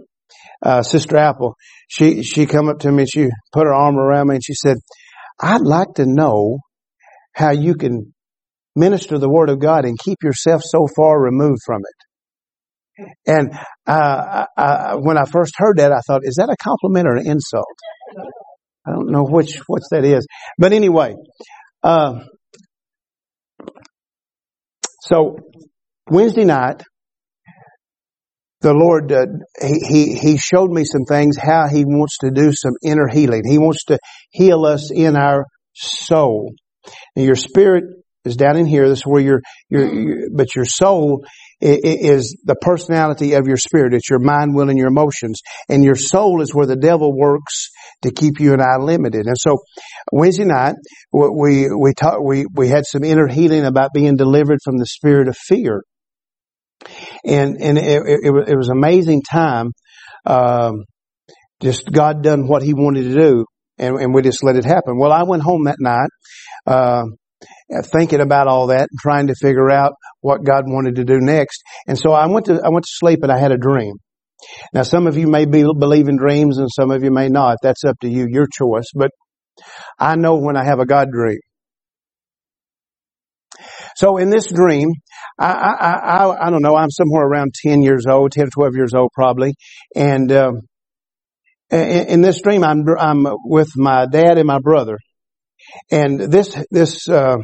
uh, 0.63 0.83
Sister 0.83 1.17
Apple, 1.17 1.57
she, 1.89 2.23
she 2.23 2.47
come 2.47 2.69
up 2.69 2.81
to 2.81 2.93
me 2.93 3.03
and 3.03 3.11
she 3.13 3.29
put 3.53 3.67
her 3.67 3.75
arm 3.75 3.97
around 3.97 4.29
me 4.29 4.37
and 4.37 4.45
she 4.45 4.55
said, 4.55 4.77
I'd 5.41 5.63
like 5.63 5.95
to 5.97 6.07
know 6.07 6.59
how 7.35 7.51
you 7.51 7.75
can 7.75 8.13
minister 8.77 9.19
the 9.19 9.29
Word 9.29 9.51
of 9.51 9.61
God 9.61 9.85
and 9.85 9.99
keep 9.99 10.19
yourself 10.23 10.63
so 10.65 10.87
far 10.97 11.21
removed 11.21 11.61
from 11.65 11.81
it. 11.81 13.07
And 13.27 13.53
uh, 13.87 14.47
I, 14.57 14.95
when 14.97 15.17
I 15.17 15.25
first 15.25 15.55
heard 15.57 15.79
that, 15.79 15.93
I 15.93 16.01
thought, 16.07 16.21
is 16.25 16.37
that 16.37 16.51
a 16.51 16.57
compliment 16.63 17.09
or 17.09 17.17
an 17.17 17.27
insult? 17.27 17.67
I 18.87 18.93
don't 18.93 19.11
know 19.11 19.25
which 19.25 19.61
which 19.69 19.85
that 19.91 20.05
is, 20.05 20.27
but 20.59 20.73
anyway. 20.73 21.15
Uh, 21.83 22.25
so 25.01 25.37
Wednesday 26.11 26.45
night, 26.45 26.83
the 28.63 28.73
Lord, 28.73 29.13
uh, 29.13 29.27
he, 29.61 29.81
he, 29.87 30.15
he 30.15 30.37
showed 30.39 30.71
me 30.71 30.85
some 30.85 31.05
things, 31.05 31.37
how 31.37 31.69
He 31.69 31.85
wants 31.85 32.19
to 32.19 32.31
do 32.31 32.53
some 32.53 32.73
inner 32.83 33.09
healing. 33.09 33.43
He 33.45 33.59
wants 33.59 33.85
to 33.87 33.99
heal 34.31 34.65
us 34.65 34.91
in 34.93 35.17
our 35.17 35.45
soul. 35.75 36.55
And 37.17 37.25
your 37.25 37.35
spirit 37.35 37.85
is 38.25 38.37
down 38.37 38.57
in 38.57 38.67
here. 38.67 38.89
This 38.89 39.01
is 39.01 39.07
where 39.07 39.21
your, 39.21 39.41
your, 39.69 40.29
but 40.35 40.55
your 40.55 40.65
soul 40.65 41.25
is 41.61 42.41
the 42.45 42.57
personality 42.57 43.35
of 43.35 43.47
your 43.47 43.57
spirit. 43.57 43.95
It's 43.95 44.09
your 44.09 44.19
mind, 44.21 44.55
will, 44.55 44.69
and 44.69 44.79
your 44.79 44.89
emotions. 44.89 45.41
And 45.69 45.85
your 45.85 45.95
soul 45.95 46.41
is 46.41 46.55
where 46.55 46.67
the 46.67 46.77
devil 46.77 47.17
works 47.17 47.71
to 48.03 48.13
keep 48.13 48.41
you 48.41 48.53
and 48.53 48.63
I 48.63 48.79
limited. 48.79 49.27
And 49.27 49.37
so 49.39 49.59
Wednesday 50.13 50.45
night, 50.45 50.75
we, 51.13 51.69
we 51.71 51.95
talked, 51.95 52.23
we, 52.25 52.47
we 52.55 52.69
had 52.69 52.85
some 52.87 53.05
inner 53.05 53.29
healing 53.29 53.65
about 53.65 53.91
being 53.95 54.17
delivered 54.17 54.59
from 54.65 54.79
the 54.79 54.87
spirit 54.87 55.29
of 55.29 55.37
fear 55.37 55.83
and 57.25 57.57
and 57.61 57.79
it, 57.79 58.03
it, 58.07 58.49
it 58.49 58.57
was 58.57 58.69
amazing 58.69 59.23
time. 59.23 59.71
Um, 60.27 60.85
just 61.61 61.91
God 61.91 62.23
done 62.23 62.49
what 62.49 62.63
He 62.63 62.75
wanted 62.75 63.05
to 63.05 63.15
do, 63.15 63.45
and, 63.79 63.97
and 63.97 64.15
we 64.15 64.23
just 64.23 64.45
let 64.45 64.57
it 64.57 64.65
happen. 64.65 64.99
Well, 64.99 65.13
I 65.13 65.23
went 65.25 65.43
home 65.43 65.65
that 65.65 65.77
night, 65.79 66.11
uh, 66.67 67.05
thinking 67.85 68.21
about 68.21 68.49
all 68.49 68.69
that, 68.69 68.89
and 68.91 68.99
trying 69.01 69.29
to 69.29 69.35
figure 69.35 69.71
out 69.71 69.93
what 70.21 70.45
God 70.45 70.65
wanted 70.67 70.97
to 70.97 71.05
do 71.05 71.19
next. 71.21 71.63
And 71.87 71.99
so 71.99 72.13
I 72.13 72.27
went 72.27 72.47
to 72.47 72.61
I 72.65 72.69
went 72.71 72.85
to 72.85 72.93
sleep, 72.93 73.21
and 73.23 73.33
I 73.33 73.39
had 73.39 73.53
a 73.53 73.59
dream. 73.59 73.95
Now, 74.75 74.83
some 74.83 75.07
of 75.07 75.17
you 75.17 75.29
may 75.29 75.45
be 75.45 75.63
believe 75.63 76.09
in 76.09 76.17
dreams, 76.17 76.59
and 76.59 76.69
some 76.71 76.91
of 76.91 77.03
you 77.05 77.11
may 77.11 77.29
not. 77.29 77.59
That's 77.63 77.85
up 77.85 77.97
to 78.01 78.09
you, 78.09 78.27
your 78.29 78.47
choice. 78.47 78.91
But 78.95 79.11
I 79.99 80.17
know 80.17 80.37
when 80.37 80.57
I 80.57 80.65
have 80.65 80.81
a 80.81 80.87
God 80.87 81.09
dream. 81.13 81.39
So 83.97 84.17
in 84.17 84.31
this 84.31 84.51
dream, 84.51 84.89
I, 85.43 85.53
I, 85.53 85.93
I, 85.93 86.47
I 86.47 86.51
don't 86.51 86.63
know, 86.63 86.77
I'm 86.77 86.91
somewhere 86.91 87.25
around 87.25 87.55
10 87.55 87.83
years 87.83 88.07
old, 88.07 88.33
10 88.33 88.47
or 88.47 88.51
12 88.51 88.75
years 88.77 88.95
old 88.95 89.11
probably. 89.13 89.55
And, 89.95 90.31
um, 90.31 90.61
in, 91.71 92.07
in 92.07 92.21
this 92.21 92.41
dream, 92.41 92.63
I'm, 92.63 92.85
I'm 92.99 93.27
with 93.45 93.71
my 93.77 94.07
dad 94.07 94.39
and 94.39 94.47
my 94.47 94.61
brother. 94.61 94.99
And 95.91 96.21
this, 96.21 96.57
this, 96.71 97.09
uh, 97.09 97.37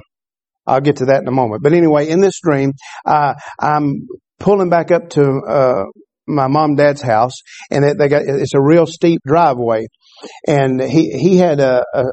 I'll 0.67 0.81
get 0.81 0.97
to 0.97 1.07
that 1.07 1.23
in 1.23 1.29
a 1.29 1.33
moment. 1.33 1.63
But 1.63 1.73
anyway, 1.73 2.09
in 2.09 2.21
this 2.21 2.41
dream, 2.41 2.73
uh, 3.05 3.35
I'm 3.59 4.07
pulling 4.39 4.71
back 4.71 4.91
up 4.91 5.11
to, 5.11 5.41
uh, 5.49 5.85
my 6.27 6.47
mom 6.47 6.71
and 6.71 6.79
dad's 6.79 7.01
house 7.01 7.41
and 7.71 7.83
they 7.83 8.09
got, 8.09 8.23
it's 8.27 8.55
a 8.55 8.61
real 8.61 8.87
steep 8.87 9.23
driveway. 9.27 9.87
And 10.47 10.81
he, 10.81 11.11
he 11.19 11.39
had 11.39 11.59
a, 11.59 11.85
a 11.95 12.05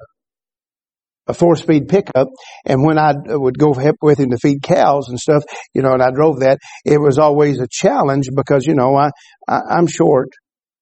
a 1.28 1.34
four 1.34 1.56
speed 1.56 1.88
pickup. 1.88 2.28
And 2.66 2.84
when 2.84 2.98
I 2.98 3.14
would 3.26 3.58
go 3.58 3.74
help 3.74 3.98
with 4.02 4.20
him 4.20 4.32
to 4.32 4.38
feed 4.38 4.62
cows 4.62 5.10
and 5.10 5.20
stuff, 5.20 5.44
you 5.74 5.82
know, 5.82 5.94
and 5.94 6.02
I 6.02 6.12
drove 6.12 6.40
that, 6.42 6.60
it 6.84 7.00
was 7.00 7.18
always 7.18 7.60
a 7.60 7.68
challenge 7.70 8.30
because, 8.36 8.66
you 8.66 8.76
know, 8.76 8.96
I, 8.96 9.10
I 9.48 9.62
I'm 9.78 9.88
short. 9.88 10.30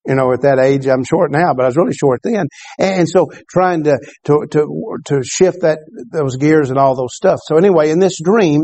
You 0.05 0.15
know, 0.15 0.33
at 0.33 0.41
that 0.41 0.59
age, 0.59 0.85
I'm 0.85 1.05
short 1.05 1.31
now, 1.31 1.53
but 1.55 1.63
I 1.63 1.67
was 1.67 1.77
really 1.77 1.93
short 1.93 2.19
then. 2.23 2.47
And 2.77 3.07
so 3.07 3.29
trying 3.49 3.85
to, 3.85 3.97
to, 4.25 4.45
to, 4.51 4.97
to 5.05 5.23
shift 5.23 5.61
that, 5.61 5.79
those 6.11 6.35
gears 6.35 6.71
and 6.71 6.77
all 6.77 6.97
those 6.97 7.15
stuff. 7.15 7.39
So 7.41 7.55
anyway, 7.55 7.89
in 7.89 7.99
this 7.99 8.19
dream, 8.21 8.63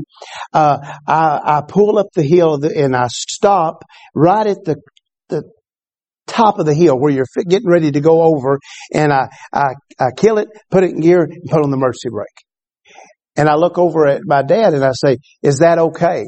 uh, 0.51 0.79
I, 1.07 1.39
I 1.41 1.61
pull 1.65 1.97
up 1.97 2.07
the 2.13 2.23
hill 2.23 2.61
and 2.65 2.93
I 2.93 3.07
stop 3.07 3.85
right 4.13 4.47
at 4.47 4.65
the, 4.65 4.81
the 5.29 5.43
top 6.29 6.59
of 6.59 6.65
the 6.65 6.73
hill 6.73 6.97
where 6.97 7.11
you're 7.11 7.25
getting 7.47 7.69
ready 7.69 7.91
to 7.91 7.99
go 7.99 8.21
over 8.21 8.59
and 8.93 9.11
I, 9.11 9.29
I, 9.53 9.73
I 9.99 10.11
kill 10.15 10.37
it, 10.37 10.47
put 10.71 10.83
it 10.83 10.91
in 10.91 11.01
gear, 11.01 11.21
and 11.23 11.49
put 11.49 11.63
on 11.63 11.71
the 11.71 11.77
mercy 11.77 12.09
brake. 12.09 12.27
And 13.35 13.49
I 13.49 13.55
look 13.55 13.77
over 13.77 14.07
at 14.07 14.21
my 14.25 14.43
dad 14.43 14.73
and 14.73 14.83
I 14.83 14.91
say, 14.93 15.17
is 15.41 15.59
that 15.59 15.79
okay? 15.79 16.25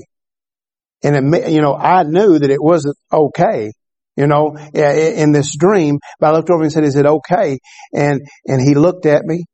And, 1.04 1.34
you 1.50 1.62
know, 1.62 1.76
I 1.76 2.04
knew 2.04 2.40
that 2.40 2.50
it 2.50 2.62
wasn't 2.62 2.96
okay, 3.12 3.72
you 4.16 4.28
know, 4.28 4.56
in 4.74 5.32
this 5.32 5.56
dream, 5.58 6.00
but 6.20 6.28
I 6.28 6.38
looked 6.38 6.50
over 6.50 6.64
and 6.64 6.72
said, 6.72 6.84
is 6.84 6.96
it 6.96 7.06
okay? 7.06 7.58
And, 7.94 8.22
and 8.46 8.62
he 8.62 8.76
looked 8.76 9.06
at 9.06 9.24
me 9.26 9.46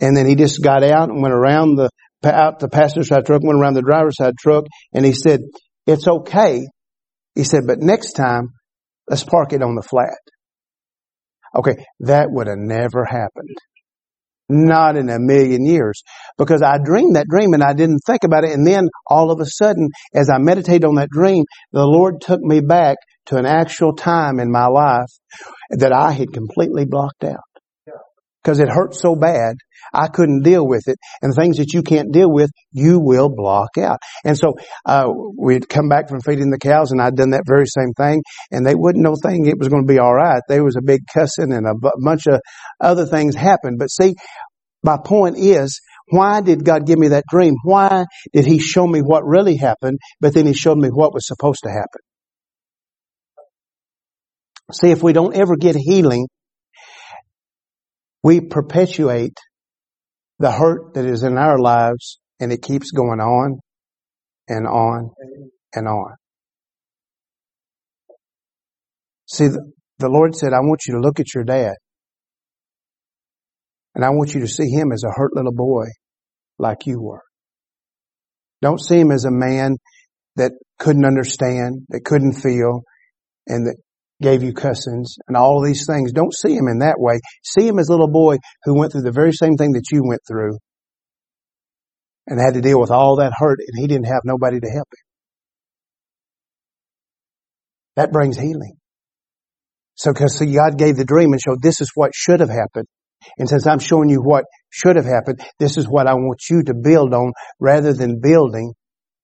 and 0.00 0.16
then 0.16 0.26
he 0.26 0.34
just 0.34 0.62
got 0.62 0.82
out 0.82 1.08
and 1.08 1.22
went 1.22 1.34
around 1.34 1.76
the, 1.76 1.90
out 2.24 2.58
the 2.58 2.68
passenger 2.68 3.04
side 3.04 3.26
truck, 3.26 3.42
went 3.42 3.58
around 3.58 3.74
the 3.74 3.82
driver's 3.82 4.16
side 4.16 4.34
truck 4.38 4.64
and 4.92 5.04
he 5.04 5.12
said, 5.12 5.40
it's 5.86 6.06
okay. 6.06 6.62
He 7.34 7.44
said, 7.44 7.62
but 7.66 7.78
next 7.80 8.12
time 8.12 8.50
Let's 9.08 9.24
park 9.24 9.52
it 9.52 9.62
on 9.62 9.74
the 9.74 9.82
flat. 9.82 10.18
Okay, 11.56 11.84
that 12.00 12.28
would 12.30 12.46
have 12.46 12.58
never 12.58 13.04
happened. 13.04 13.56
Not 14.48 14.96
in 14.96 15.08
a 15.08 15.18
million 15.18 15.64
years. 15.64 16.02
Because 16.36 16.62
I 16.62 16.78
dreamed 16.82 17.16
that 17.16 17.28
dream 17.28 17.54
and 17.54 17.62
I 17.62 17.72
didn't 17.72 18.00
think 18.06 18.24
about 18.24 18.44
it. 18.44 18.52
And 18.52 18.66
then 18.66 18.88
all 19.08 19.30
of 19.30 19.40
a 19.40 19.46
sudden, 19.46 19.88
as 20.14 20.28
I 20.28 20.38
meditated 20.38 20.84
on 20.84 20.96
that 20.96 21.08
dream, 21.10 21.44
the 21.72 21.86
Lord 21.86 22.20
took 22.20 22.40
me 22.40 22.60
back 22.60 22.96
to 23.26 23.36
an 23.36 23.46
actual 23.46 23.94
time 23.94 24.38
in 24.40 24.50
my 24.50 24.66
life 24.66 25.10
that 25.70 25.92
I 25.92 26.12
had 26.12 26.32
completely 26.32 26.84
blocked 26.84 27.24
out. 27.24 27.53
Because 28.44 28.60
it 28.60 28.68
hurt 28.68 28.94
so 28.94 29.16
bad 29.16 29.56
I 29.92 30.08
couldn't 30.08 30.42
deal 30.42 30.66
with 30.66 30.82
it. 30.86 30.98
And 31.22 31.34
things 31.34 31.58
that 31.58 31.72
you 31.72 31.82
can't 31.82 32.12
deal 32.12 32.30
with, 32.30 32.50
you 32.72 33.00
will 33.00 33.28
block 33.28 33.78
out. 33.78 33.98
And 34.24 34.36
so, 34.36 34.54
uh, 34.84 35.08
we'd 35.38 35.68
come 35.68 35.88
back 35.88 36.08
from 36.08 36.20
feeding 36.20 36.50
the 36.50 36.58
cows 36.58 36.90
and 36.90 37.00
I'd 37.00 37.16
done 37.16 37.30
that 37.30 37.44
very 37.46 37.66
same 37.66 37.92
thing 37.96 38.22
and 38.50 38.66
they 38.66 38.74
wouldn't 38.74 39.02
know 39.02 39.14
thing 39.16 39.46
it 39.46 39.58
was 39.58 39.68
going 39.68 39.86
to 39.86 39.92
be 39.92 40.00
alright. 40.00 40.42
There 40.48 40.64
was 40.64 40.76
a 40.76 40.82
big 40.82 41.02
cussing 41.12 41.52
and 41.52 41.66
a 41.66 41.74
b- 41.74 41.90
bunch 42.02 42.26
of 42.26 42.40
other 42.80 43.06
things 43.06 43.34
happened. 43.34 43.78
But 43.78 43.90
see, 43.90 44.14
my 44.82 44.98
point 45.02 45.36
is, 45.38 45.80
why 46.08 46.40
did 46.42 46.64
God 46.64 46.86
give 46.86 46.98
me 46.98 47.08
that 47.08 47.24
dream? 47.30 47.54
Why 47.62 48.04
did 48.32 48.44
He 48.44 48.58
show 48.58 48.86
me 48.86 49.00
what 49.00 49.24
really 49.24 49.56
happened, 49.56 49.98
but 50.20 50.34
then 50.34 50.46
He 50.46 50.52
showed 50.52 50.78
me 50.78 50.88
what 50.88 51.14
was 51.14 51.26
supposed 51.26 51.60
to 51.64 51.70
happen? 51.70 52.00
See, 54.72 54.90
if 54.90 55.02
we 55.02 55.12
don't 55.12 55.36
ever 55.36 55.56
get 55.56 55.76
healing, 55.76 56.26
we 58.24 58.40
perpetuate 58.40 59.38
the 60.38 60.50
hurt 60.50 60.94
that 60.94 61.04
is 61.04 61.22
in 61.22 61.36
our 61.36 61.58
lives 61.58 62.18
and 62.40 62.50
it 62.52 62.62
keeps 62.62 62.90
going 62.90 63.20
on 63.20 63.60
and 64.48 64.66
on 64.66 65.10
and 65.74 65.86
on. 65.86 66.14
See, 69.26 69.48
the, 69.98 70.08
Lord 70.08 70.34
said, 70.34 70.54
I 70.54 70.60
want 70.60 70.80
you 70.86 70.94
to 70.94 71.00
look 71.00 71.20
at 71.20 71.34
your 71.34 71.44
dad 71.44 71.74
and 73.94 74.04
I 74.04 74.10
want 74.10 74.34
you 74.34 74.40
to 74.40 74.48
see 74.48 74.70
him 74.70 74.90
as 74.90 75.04
a 75.04 75.12
hurt 75.14 75.34
little 75.34 75.52
boy 75.52 75.84
like 76.58 76.86
you 76.86 77.00
were. 77.00 77.22
Don't 78.62 78.80
see 78.80 79.00
him 79.00 79.12
as 79.12 79.26
a 79.26 79.30
man 79.30 79.76
that 80.36 80.52
couldn't 80.78 81.04
understand, 81.04 81.82
that 81.90 82.04
couldn't 82.04 82.32
feel, 82.32 82.84
and 83.46 83.66
that 83.66 83.76
gave 84.22 84.42
you 84.42 84.52
cussings 84.52 85.16
and 85.28 85.36
all 85.36 85.62
these 85.62 85.86
things. 85.86 86.12
Don't 86.12 86.34
see 86.34 86.54
him 86.54 86.68
in 86.68 86.78
that 86.78 86.96
way. 86.98 87.20
See 87.42 87.66
him 87.66 87.78
as 87.78 87.88
a 87.88 87.92
little 87.92 88.10
boy 88.10 88.36
who 88.64 88.78
went 88.78 88.92
through 88.92 89.02
the 89.02 89.12
very 89.12 89.32
same 89.32 89.56
thing 89.56 89.72
that 89.72 89.90
you 89.90 90.02
went 90.04 90.22
through. 90.26 90.56
and 92.26 92.40
had 92.40 92.54
to 92.54 92.60
deal 92.60 92.80
with 92.80 92.90
all 92.90 93.16
that 93.16 93.32
hurt 93.36 93.58
and 93.60 93.78
he 93.78 93.86
didn't 93.86 94.06
have 94.06 94.22
nobody 94.24 94.58
to 94.60 94.68
help 94.68 94.88
him. 94.92 95.04
That 97.96 98.12
brings 98.12 98.36
healing. 98.38 98.76
So 99.94 100.12
because 100.12 100.38
see, 100.38 100.54
God 100.54 100.78
gave 100.78 100.96
the 100.96 101.04
dream 101.04 101.32
and 101.32 101.40
showed 101.40 101.62
this 101.62 101.80
is 101.80 101.90
what 101.94 102.12
should 102.14 102.40
have 102.40 102.48
happened. 102.48 102.86
And 103.38 103.48
since 103.48 103.66
I'm 103.66 103.78
showing 103.78 104.10
you 104.10 104.20
what 104.20 104.44
should 104.70 104.96
have 104.96 105.04
happened, 105.04 105.40
this 105.58 105.76
is 105.76 105.88
what 105.88 106.06
I 106.06 106.14
want 106.14 106.40
you 106.50 106.62
to 106.64 106.74
build 106.74 107.14
on 107.14 107.32
rather 107.60 107.92
than 107.92 108.20
building 108.20 108.72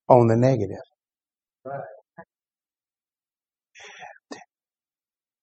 on 0.09 0.26
the 0.28 0.36
negative. 0.36 0.84
Right. 1.64 1.80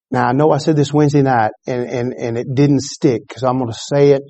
Now 0.10 0.28
I 0.28 0.32
know 0.34 0.52
I 0.52 0.58
said 0.58 0.76
this 0.76 0.94
Wednesday 0.94 1.22
night 1.22 1.52
and, 1.66 1.90
and, 1.90 2.14
and 2.14 2.38
it 2.38 2.48
didn't 2.54 2.82
stick 2.82 3.22
because 3.28 3.44
I'm 3.44 3.58
going 3.58 3.72
to 3.72 3.78
say 3.78 4.12
it 4.12 4.22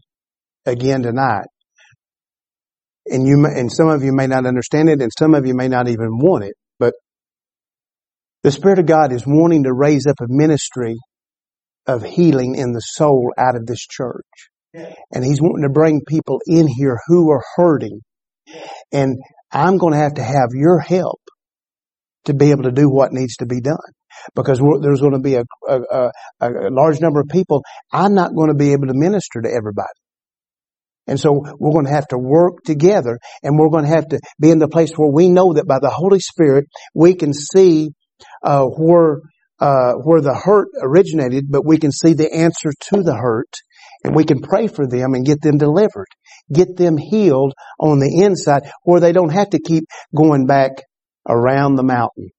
again 0.66 1.04
tonight. 1.04 1.46
And 3.06 3.26
you, 3.26 3.46
and 3.46 3.72
some 3.72 3.88
of 3.88 4.04
you 4.04 4.12
may 4.12 4.28
not 4.28 4.46
understand 4.46 4.90
it 4.90 5.02
and 5.02 5.12
some 5.18 5.34
of 5.34 5.46
you 5.46 5.54
may 5.54 5.68
not 5.68 5.88
even 5.88 6.18
want 6.18 6.44
it, 6.44 6.56
but 6.80 6.94
the 8.44 8.52
Spirit 8.52 8.80
of 8.80 8.86
God 8.86 9.14
is 9.14 9.24
wanting 9.26 9.64
to 9.64 9.74
raise 9.74 10.08
up 10.08 10.20
a 10.20 10.28
ministry 10.28 10.96
of 11.86 12.04
healing 12.04 12.56
in 12.56 12.74
the 12.74 12.82
soul 12.82 13.32
out 13.38 13.56
of 13.56 13.66
this 13.66 13.86
church. 13.90 14.26
And 15.14 15.24
He's 15.24 15.42
wanting 15.42 15.64
to 15.64 15.74
bring 15.74 16.02
people 16.06 16.40
in 16.46 16.68
here 16.68 17.00
who 17.08 17.32
are 17.32 17.44
hurting. 17.56 18.02
And 18.92 19.18
I'm 19.52 19.78
going 19.78 19.94
to 19.94 20.00
have 20.00 20.16
to 20.16 20.24
have 20.24 20.50
your 20.54 20.80
help 20.80 21.22
to 22.26 22.34
be 22.34 22.52
able 22.52 22.64
to 22.64 22.72
do 22.72 22.90
what 22.90 23.14
needs 23.14 23.38
to 23.38 23.46
be 23.46 23.62
done 23.62 23.78
because 24.36 24.62
there's 24.82 25.02
going 25.02 25.14
to 25.14 25.20
be 25.20 25.36
a, 25.36 25.44
a, 25.68 25.80
a, 25.92 26.12
a 26.42 26.70
large 26.72 27.00
number 27.02 27.20
of 27.20 27.28
people. 27.28 27.64
I'm 27.92 28.14
not 28.14 28.36
going 28.36 28.50
to 28.50 28.56
be 28.56 28.74
able 28.74 28.88
to 28.88 28.94
minister 28.94 29.42
to 29.42 29.50
everybody. 29.50 29.88
And 31.08 31.20
so 31.20 31.42
we're 31.58 31.72
going 31.72 31.86
to 31.86 31.92
have 31.92 32.08
to 32.10 32.18
work 32.18 32.64
together 32.66 33.18
and 33.42 33.58
we're 33.58 33.70
going 33.70 33.86
to 33.86 33.90
have 33.90 34.10
to 34.10 34.20
be 34.40 34.52
in 34.52 34.60
the 34.60 34.68
place 34.68 34.92
where 34.96 35.10
we 35.10 35.30
know 35.30 35.54
that 35.54 35.66
by 35.66 35.80
the 35.80 35.90
Holy 35.90 36.20
Spirit 36.20 36.66
we 36.94 37.16
can 37.16 37.34
see 37.34 37.92
uh, 38.44 38.66
where 38.66 39.22
uh, 39.60 39.94
where 39.94 40.22
the 40.22 40.36
hurt 40.36 40.68
originated, 40.82 41.46
but 41.50 41.66
we 41.66 41.80
can 41.80 41.92
see 41.92 42.14
the 42.14 42.32
answer 42.32 42.72
to 42.80 43.02
the 43.02 43.16
hurt 43.16 43.50
and 44.04 44.16
we 44.16 44.24
can 44.24 44.40
pray 44.40 44.68
for 44.68 44.86
them 44.86 45.16
and 45.16 45.26
get 45.26 45.42
them 45.42 45.58
delivered, 45.58 46.08
get 46.54 46.78
them 46.78 46.98
healed 46.98 47.54
on 47.80 47.98
the 48.00 48.22
inside 48.24 48.70
where 48.84 49.00
they 49.00 49.12
don't 49.12 49.32
have 49.34 49.50
to 49.50 49.60
keep 49.60 49.86
going 50.16 50.46
back 50.46 50.72
around 51.28 51.76
the 51.76 51.84
mountain. 51.84 52.30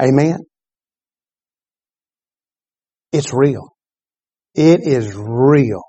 Amen. 0.00 0.40
It's 3.12 3.32
real. 3.32 3.74
It 4.54 4.80
is 4.82 5.14
real. 5.14 5.82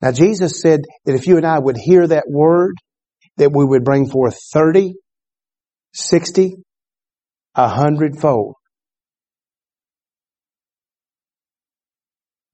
Now 0.00 0.12
Jesus 0.12 0.60
said 0.60 0.80
that 1.04 1.14
if 1.14 1.26
you 1.26 1.36
and 1.36 1.46
I 1.46 1.58
would 1.58 1.76
hear 1.76 2.06
that 2.06 2.24
word, 2.28 2.74
that 3.36 3.52
we 3.52 3.64
would 3.64 3.84
bring 3.84 4.08
forth 4.08 4.38
30, 4.52 4.94
60, 5.92 6.56
a 7.54 7.68
hundredfold. 7.68 8.54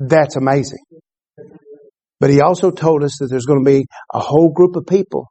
That's 0.01 0.37
amazing. 0.37 0.85
But 2.21 2.31
he 2.31 2.41
also 2.41 2.71
told 2.71 3.03
us 3.03 3.19
that 3.19 3.29
there's 3.29 3.47
going 3.47 3.65
to 3.65 3.71
be 3.71 3.87
a 4.13 4.19
whole 4.19 4.51
group 4.51 4.77
of 4.77 4.87
people 4.87 5.27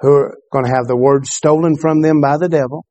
who 0.00 0.12
are 0.12 0.36
going 0.52 0.64
to 0.64 0.70
have 0.70 0.86
the 0.86 0.96
word 0.96 1.26
stolen 1.26 1.76
from 1.76 2.00
them 2.00 2.20
by 2.20 2.36
the 2.36 2.48
devil. 2.48 2.84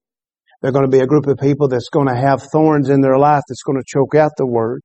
They're 0.61 0.71
going 0.71 0.85
to 0.85 0.91
be 0.91 0.99
a 0.99 1.07
group 1.07 1.27
of 1.27 1.37
people 1.37 1.67
that's 1.69 1.89
going 1.89 2.07
to 2.07 2.15
have 2.15 2.41
thorns 2.51 2.89
in 2.89 3.01
their 3.01 3.17
life 3.17 3.43
that's 3.47 3.63
going 3.63 3.79
to 3.79 3.85
choke 3.87 4.15
out 4.15 4.31
the 4.37 4.45
word. 4.45 4.81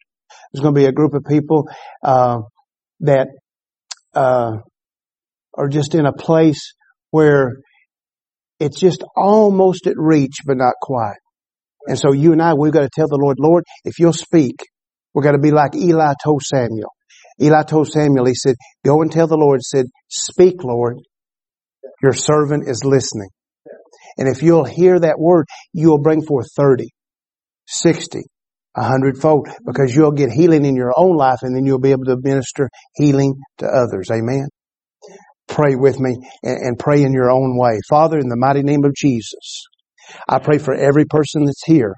There's 0.53 0.63
going 0.63 0.75
to 0.75 0.81
be 0.81 0.87
a 0.87 0.93
group 0.93 1.15
of 1.15 1.25
people 1.29 1.69
uh, 2.03 2.39
that 3.01 3.29
uh, 4.15 4.53
are 5.55 5.69
just 5.69 5.95
in 5.95 6.07
a 6.07 6.13
place 6.13 6.75
where 7.11 7.57
it's 8.61 8.79
just 8.79 9.03
almost 9.17 9.87
at 9.87 9.95
reach, 9.97 10.37
but 10.47 10.57
not 10.57 10.75
quite. 10.81 11.17
And 11.89 11.99
so 11.99 12.13
you 12.13 12.33
and 12.33 12.41
I, 12.41 12.55
we've 12.55 12.73
got 12.73 12.83
to 12.83 12.91
tell 12.95 13.09
the 13.09 13.19
Lord, 13.21 13.37
Lord, 13.41 13.65
if 13.85 13.99
you'll 13.99 14.13
speak, 14.13 14.57
we're 15.13 15.23
going 15.23 15.37
to 15.37 15.43
be 15.43 15.51
like 15.51 15.75
Eli 15.75 16.15
told 16.23 16.43
Samuel. 16.43 16.91
Eli 17.41 17.63
told 17.65 17.89
Samuel, 17.89 18.27
he 18.27 18.35
said, 18.35 18.55
go 18.85 19.03
and 19.03 19.11
tell 19.11 19.27
the 19.27 19.37
Lord, 19.37 19.61
said, 19.63 19.87
speak, 20.09 20.63
Lord. 20.63 20.99
Your 22.03 22.13
servant 22.13 22.69
is 22.69 22.85
listening. 22.85 23.29
And 24.19 24.29
if 24.29 24.43
you'll 24.43 24.65
hear 24.65 24.99
that 24.99 25.19
word, 25.19 25.47
you'll 25.73 26.01
bring 26.01 26.23
forth 26.23 26.47
30, 26.57 26.89
60, 27.67 28.23
a 28.77 28.83
hundredfold 28.83 29.49
because 29.67 29.95
you'll 29.95 30.13
get 30.13 30.31
healing 30.31 30.65
in 30.65 30.77
your 30.77 30.93
own 30.97 31.17
life 31.17 31.39
and 31.43 31.55
then 31.57 31.65
you'll 31.65 31.81
be 31.81 31.93
able 31.93 32.05
to 32.05 32.17
minister 32.21 32.69
healing 32.95 33.35
to 33.59 33.67
others. 33.67 34.11
Amen. 34.11 34.49
Pray 35.47 35.75
with 35.77 36.01
me 36.01 36.17
and, 36.43 36.79
pray 36.79 37.03
in 37.03 37.13
your 37.13 37.31
own 37.31 37.59
way. 37.59 37.79
Father, 37.89 38.19
in 38.19 38.29
the 38.29 38.37
mighty 38.37 38.63
name 38.63 38.85
of 38.85 38.95
Jesus, 38.95 39.65
I 40.29 40.39
pray 40.39 40.59
for 40.59 40.75
every 40.75 41.05
person 41.05 41.45
that's 41.45 41.65
here. 41.65 41.95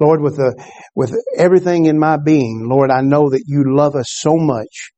Lord, 0.00 0.20
with 0.20 0.36
the, 0.36 0.60
with 0.96 1.14
everything 1.36 1.84
in 1.84 1.98
my 1.98 2.16
being, 2.16 2.66
Lord, 2.68 2.90
I 2.90 3.02
know 3.02 3.30
that 3.30 3.44
you 3.46 3.64
love 3.66 3.94
us 3.94 4.06
so 4.08 4.34
much 4.34 4.90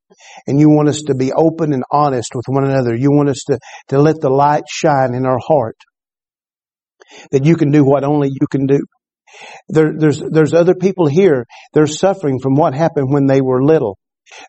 and 0.46 0.58
you 0.58 0.70
want 0.70 0.88
us 0.88 1.02
to 1.08 1.14
be 1.14 1.32
open 1.32 1.72
and 1.72 1.82
honest 1.90 2.34
with 2.34 2.46
one 2.46 2.64
another. 2.64 2.94
You 2.94 3.10
want 3.10 3.28
us 3.28 3.42
to, 3.48 3.58
to 3.88 4.00
let 4.00 4.20
the 4.20 4.30
light 4.30 4.64
shine 4.70 5.14
in 5.14 5.26
our 5.26 5.38
heart 5.46 5.76
that 7.30 7.44
you 7.44 7.56
can 7.56 7.70
do 7.70 7.84
what 7.84 8.04
only 8.04 8.28
you 8.28 8.46
can 8.50 8.66
do. 8.66 8.80
There, 9.68 9.92
there's, 9.96 10.20
there's 10.20 10.54
other 10.54 10.74
people 10.74 11.06
here. 11.06 11.46
They're 11.72 11.86
suffering 11.86 12.40
from 12.40 12.54
what 12.54 12.74
happened 12.74 13.12
when 13.12 13.26
they 13.26 13.40
were 13.40 13.62
little. 13.62 13.98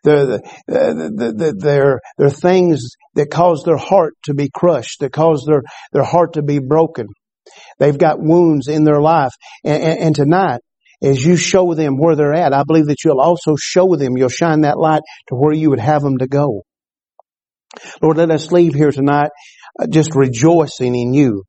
there 0.04 0.34
are 0.34 0.40
they're, 0.66 1.52
they're, 1.52 2.00
they're 2.18 2.30
things 2.30 2.96
that 3.14 3.30
cause 3.30 3.62
their 3.64 3.76
heart 3.76 4.14
to 4.24 4.34
be 4.34 4.50
crushed, 4.52 5.00
that 5.00 5.12
cause 5.12 5.44
their, 5.46 5.62
their 5.92 6.04
heart 6.04 6.34
to 6.34 6.42
be 6.42 6.58
broken. 6.58 7.06
They've 7.78 7.96
got 7.96 8.20
wounds 8.20 8.68
in 8.68 8.84
their 8.84 9.00
life. 9.00 9.32
And, 9.64 9.82
and, 9.82 10.00
and 10.00 10.14
tonight, 10.14 10.60
as 11.02 11.24
you 11.24 11.36
show 11.36 11.74
them 11.74 11.96
where 11.98 12.14
they're 12.14 12.34
at, 12.34 12.52
I 12.52 12.64
believe 12.64 12.86
that 12.86 13.04
you'll 13.04 13.20
also 13.20 13.56
show 13.56 13.96
them, 13.96 14.16
you'll 14.16 14.28
shine 14.28 14.62
that 14.62 14.78
light 14.78 15.02
to 15.28 15.34
where 15.34 15.54
you 15.54 15.70
would 15.70 15.80
have 15.80 16.02
them 16.02 16.18
to 16.18 16.26
go. 16.26 16.62
Lord, 18.02 18.18
let 18.18 18.30
us 18.30 18.52
leave 18.52 18.74
here 18.74 18.90
tonight 18.90 19.30
uh, 19.80 19.86
just 19.86 20.14
rejoicing 20.14 20.94
in 20.94 21.14
you. 21.14 21.44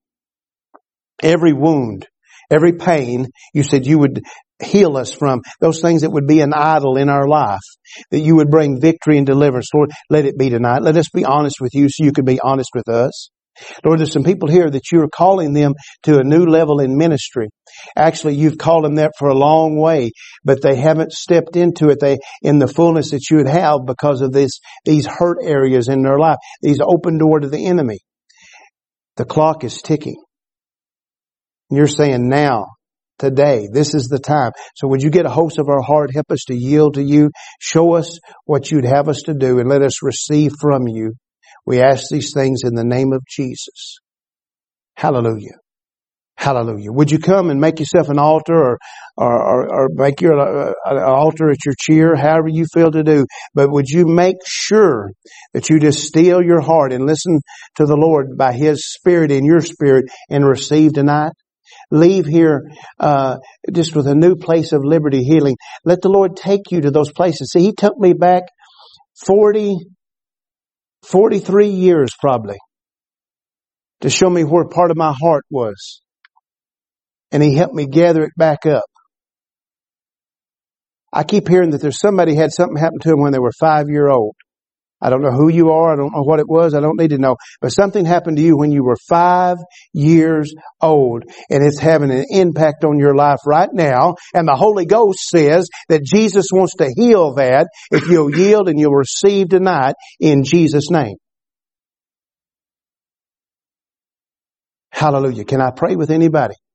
Every 1.22 1.54
wound, 1.54 2.08
every 2.50 2.74
pain, 2.74 3.28
you 3.54 3.64
said 3.64 3.86
you 3.86 4.00
would 4.00 4.22
heal 4.62 4.98
us 4.98 5.12
from 5.12 5.42
those 5.60 5.82
things 5.82 6.02
that 6.02 6.12
would 6.12 6.28
be 6.28 6.42
an 6.42 6.54
idol 6.54 6.98
in 6.98 7.10
our 7.10 7.28
life, 7.28 7.60
that 8.12 8.20
you 8.20 8.36
would 8.36 8.50
bring 8.50 8.80
victory 8.80 9.18
and 9.18 9.26
deliverance. 9.26 9.70
Lord, 9.74 9.92
let 10.10 10.26
it 10.26 10.38
be 10.38 10.50
tonight. 10.50 10.84
Let 10.84 10.98
us 10.98 11.10
be 11.10 11.26
honest 11.26 11.58
with 11.60 11.74
you 11.74 11.90
so 11.90 12.04
you 12.04 12.12
can 12.12 12.26
be 12.26 12.40
honest 12.40 12.70
with 12.76 12.88
us. 12.88 13.30
Lord, 13.84 14.00
there's 14.00 14.14
some 14.14 14.24
people 14.24 14.50
here 14.50 14.70
that 14.70 14.92
you're 14.92 15.10
calling 15.10 15.54
them 15.54 15.74
to 16.04 16.20
a 16.20 16.24
new 16.24 16.46
level 16.46 16.80
in 16.80 16.98
ministry. 16.98 17.50
Actually, 17.98 18.36
you've 18.36 18.58
called 18.58 18.86
them 18.86 18.96
that 18.96 19.12
for 19.20 19.28
a 19.28 19.38
long 19.38 19.78
way, 19.78 20.12
but 20.44 20.62
they 20.62 20.76
haven't 20.76 21.12
stepped 21.12 21.56
into 21.56 21.90
it 21.90 22.00
they, 22.00 22.18
in 22.42 22.60
the 22.60 22.68
fullness 22.68 23.12
that 23.12 23.30
you 23.30 23.38
would 23.38 23.50
have 23.50 23.80
because 23.86 24.22
of 24.22 24.32
this, 24.32 24.60
these 24.86 25.06
hurt 25.06 25.38
areas 25.44 25.90
in 25.90 26.02
their 26.02 26.18
life, 26.18 26.38
these 26.62 26.80
open 26.82 27.18
door 27.18 27.40
to 27.40 27.50
the 27.50 27.66
enemy. 27.66 28.00
The 29.18 29.26
clock 29.26 29.64
is 29.64 29.82
ticking. 29.82 30.16
You're 31.72 31.88
saying 31.88 32.28
now, 32.28 32.68
today, 33.18 33.68
this 33.72 33.94
is 33.94 34.08
the 34.08 34.20
time. 34.20 34.52
So 34.76 34.88
would 34.90 35.02
you 35.02 35.10
get 35.10 35.26
a 35.26 35.30
host 35.30 35.60
of 35.60 35.70
our 35.70 35.82
heart, 35.82 36.12
help 36.14 36.32
us 36.32 36.46
to 36.48 36.56
yield 36.56 36.96
to 36.96 37.04
you, 37.04 37.30
show 37.60 37.94
us 37.94 38.20
what 38.46 38.72
you'd 38.72 38.86
have 38.86 39.08
us 39.08 39.24
to 39.24 39.34
do, 39.34 39.60
and 39.60 39.70
let 39.70 39.82
us 39.82 40.04
receive 40.04 40.52
from 40.60 40.88
you. 40.88 41.14
We 41.66 41.82
ask 41.82 42.10
these 42.10 42.34
things 42.34 42.62
in 42.64 42.76
the 42.76 42.84
name 42.84 43.14
of 43.14 43.22
Jesus. 43.30 44.00
Hallelujah. 44.96 45.56
Hallelujah. 46.36 46.92
Would 46.92 47.12
you 47.12 47.20
come 47.20 47.52
and 47.52 47.62
make 47.62 47.80
yourself 47.80 48.10
an 48.10 48.18
altar 48.18 48.56
or, 48.56 48.78
or, 49.16 49.44
or, 49.44 49.74
or 49.74 49.90
make 49.92 50.22
your 50.22 50.40
uh, 50.40 50.74
an 50.86 50.98
altar 50.98 51.52
at 51.52 51.64
your 51.64 51.76
chair, 51.80 52.16
however 52.16 52.48
you 52.48 52.66
feel 52.74 52.90
to 52.90 53.04
do. 53.04 53.28
But 53.54 53.72
would 53.72 53.88
you 53.88 54.08
make 54.08 54.38
sure 54.44 55.12
that 55.54 55.70
you 55.70 55.80
just 55.80 56.00
steal 56.00 56.42
your 56.42 56.62
heart 56.62 56.94
and 56.94 57.06
listen 57.06 57.40
to 57.76 57.86
the 57.86 57.96
Lord 57.96 58.38
by 58.38 58.54
His 58.54 58.92
Spirit 58.92 59.32
in 59.32 59.46
your 59.46 59.62
spirit 59.62 60.06
and 60.32 60.44
receive 60.44 60.94
tonight? 60.94 61.34
Leave 61.92 62.26
here 62.26 62.64
uh, 63.00 63.38
just 63.72 63.96
with 63.96 64.08
a 64.08 64.16
new 64.16 64.36
place 64.36 64.72
of 64.72 64.84
liberty 64.84 65.24
healing. 65.24 65.56
Let 65.86 66.02
the 66.02 66.10
Lord 66.10 66.36
take 66.36 66.72
you 66.72 66.82
to 66.82 66.92
those 66.92 67.12
places. 67.12 67.52
See, 67.52 67.62
He 67.62 67.74
took 67.74 67.98
me 67.98 68.14
back 68.14 68.44
40, 69.26 69.78
43 71.04 71.68
years 71.68 72.12
probably 72.20 72.58
to 74.02 74.10
show 74.10 74.30
me 74.30 74.44
where 74.44 74.68
part 74.68 74.92
of 74.92 74.98
my 74.98 75.14
heart 75.22 75.44
was. 75.52 76.02
And 77.32 77.44
He 77.44 77.56
helped 77.56 77.76
me 77.76 77.86
gather 77.86 78.24
it 78.24 78.34
back 78.36 78.66
up. 78.66 78.86
I 81.14 81.24
keep 81.24 81.48
hearing 81.48 81.72
that 81.72 81.82
there's 81.82 82.00
somebody 82.00 82.36
had 82.36 82.52
something 82.52 82.78
happen 82.78 83.00
to 83.02 83.10
them 83.10 83.20
when 83.20 83.34
they 83.34 83.40
were 83.40 83.52
five 83.60 83.90
year 83.90 84.08
old. 84.08 84.36
I 85.02 85.10
don't 85.10 85.22
know 85.22 85.32
who 85.32 85.50
you 85.50 85.72
are. 85.72 85.94
I 85.94 85.96
don't 85.96 86.14
know 86.14 86.24
what 86.24 86.40
it 86.40 86.48
was. 86.48 86.74
I 86.74 86.80
don't 86.80 87.00
need 87.00 87.10
to 87.10 87.18
know. 87.18 87.36
But 87.60 87.70
something 87.70 88.06
happened 88.06 88.38
to 88.38 88.44
you 88.44 88.58
when 88.58 88.72
you 88.72 88.84
were 88.84 88.98
five 89.10 89.58
years 89.94 90.54
old 90.82 91.24
and 91.50 91.66
it's 91.66 91.80
having 91.80 92.12
an 92.12 92.26
impact 92.30 92.84
on 92.84 93.00
your 93.00 93.16
life 93.16 93.40
right 93.46 93.70
now. 93.72 94.16
And 94.34 94.48
the 94.48 94.56
Holy 94.56 94.86
Ghost 94.86 95.20
says 95.28 95.70
that 95.90 96.04
Jesus 96.04 96.48
wants 96.54 96.76
to 96.76 96.92
heal 96.96 97.36
that 97.36 97.68
if 97.92 98.08
you'll 98.08 98.36
yield 98.36 98.70
and 98.70 98.80
you'll 98.80 98.94
receive 98.94 99.50
tonight 99.50 99.96
in 100.20 100.44
Jesus' 100.44 100.90
name. 100.92 101.16
Hallelujah. 104.92 105.46
Can 105.46 105.62
I 105.62 105.72
pray 105.72 105.96
with 105.96 106.12
anybody? 106.12 106.56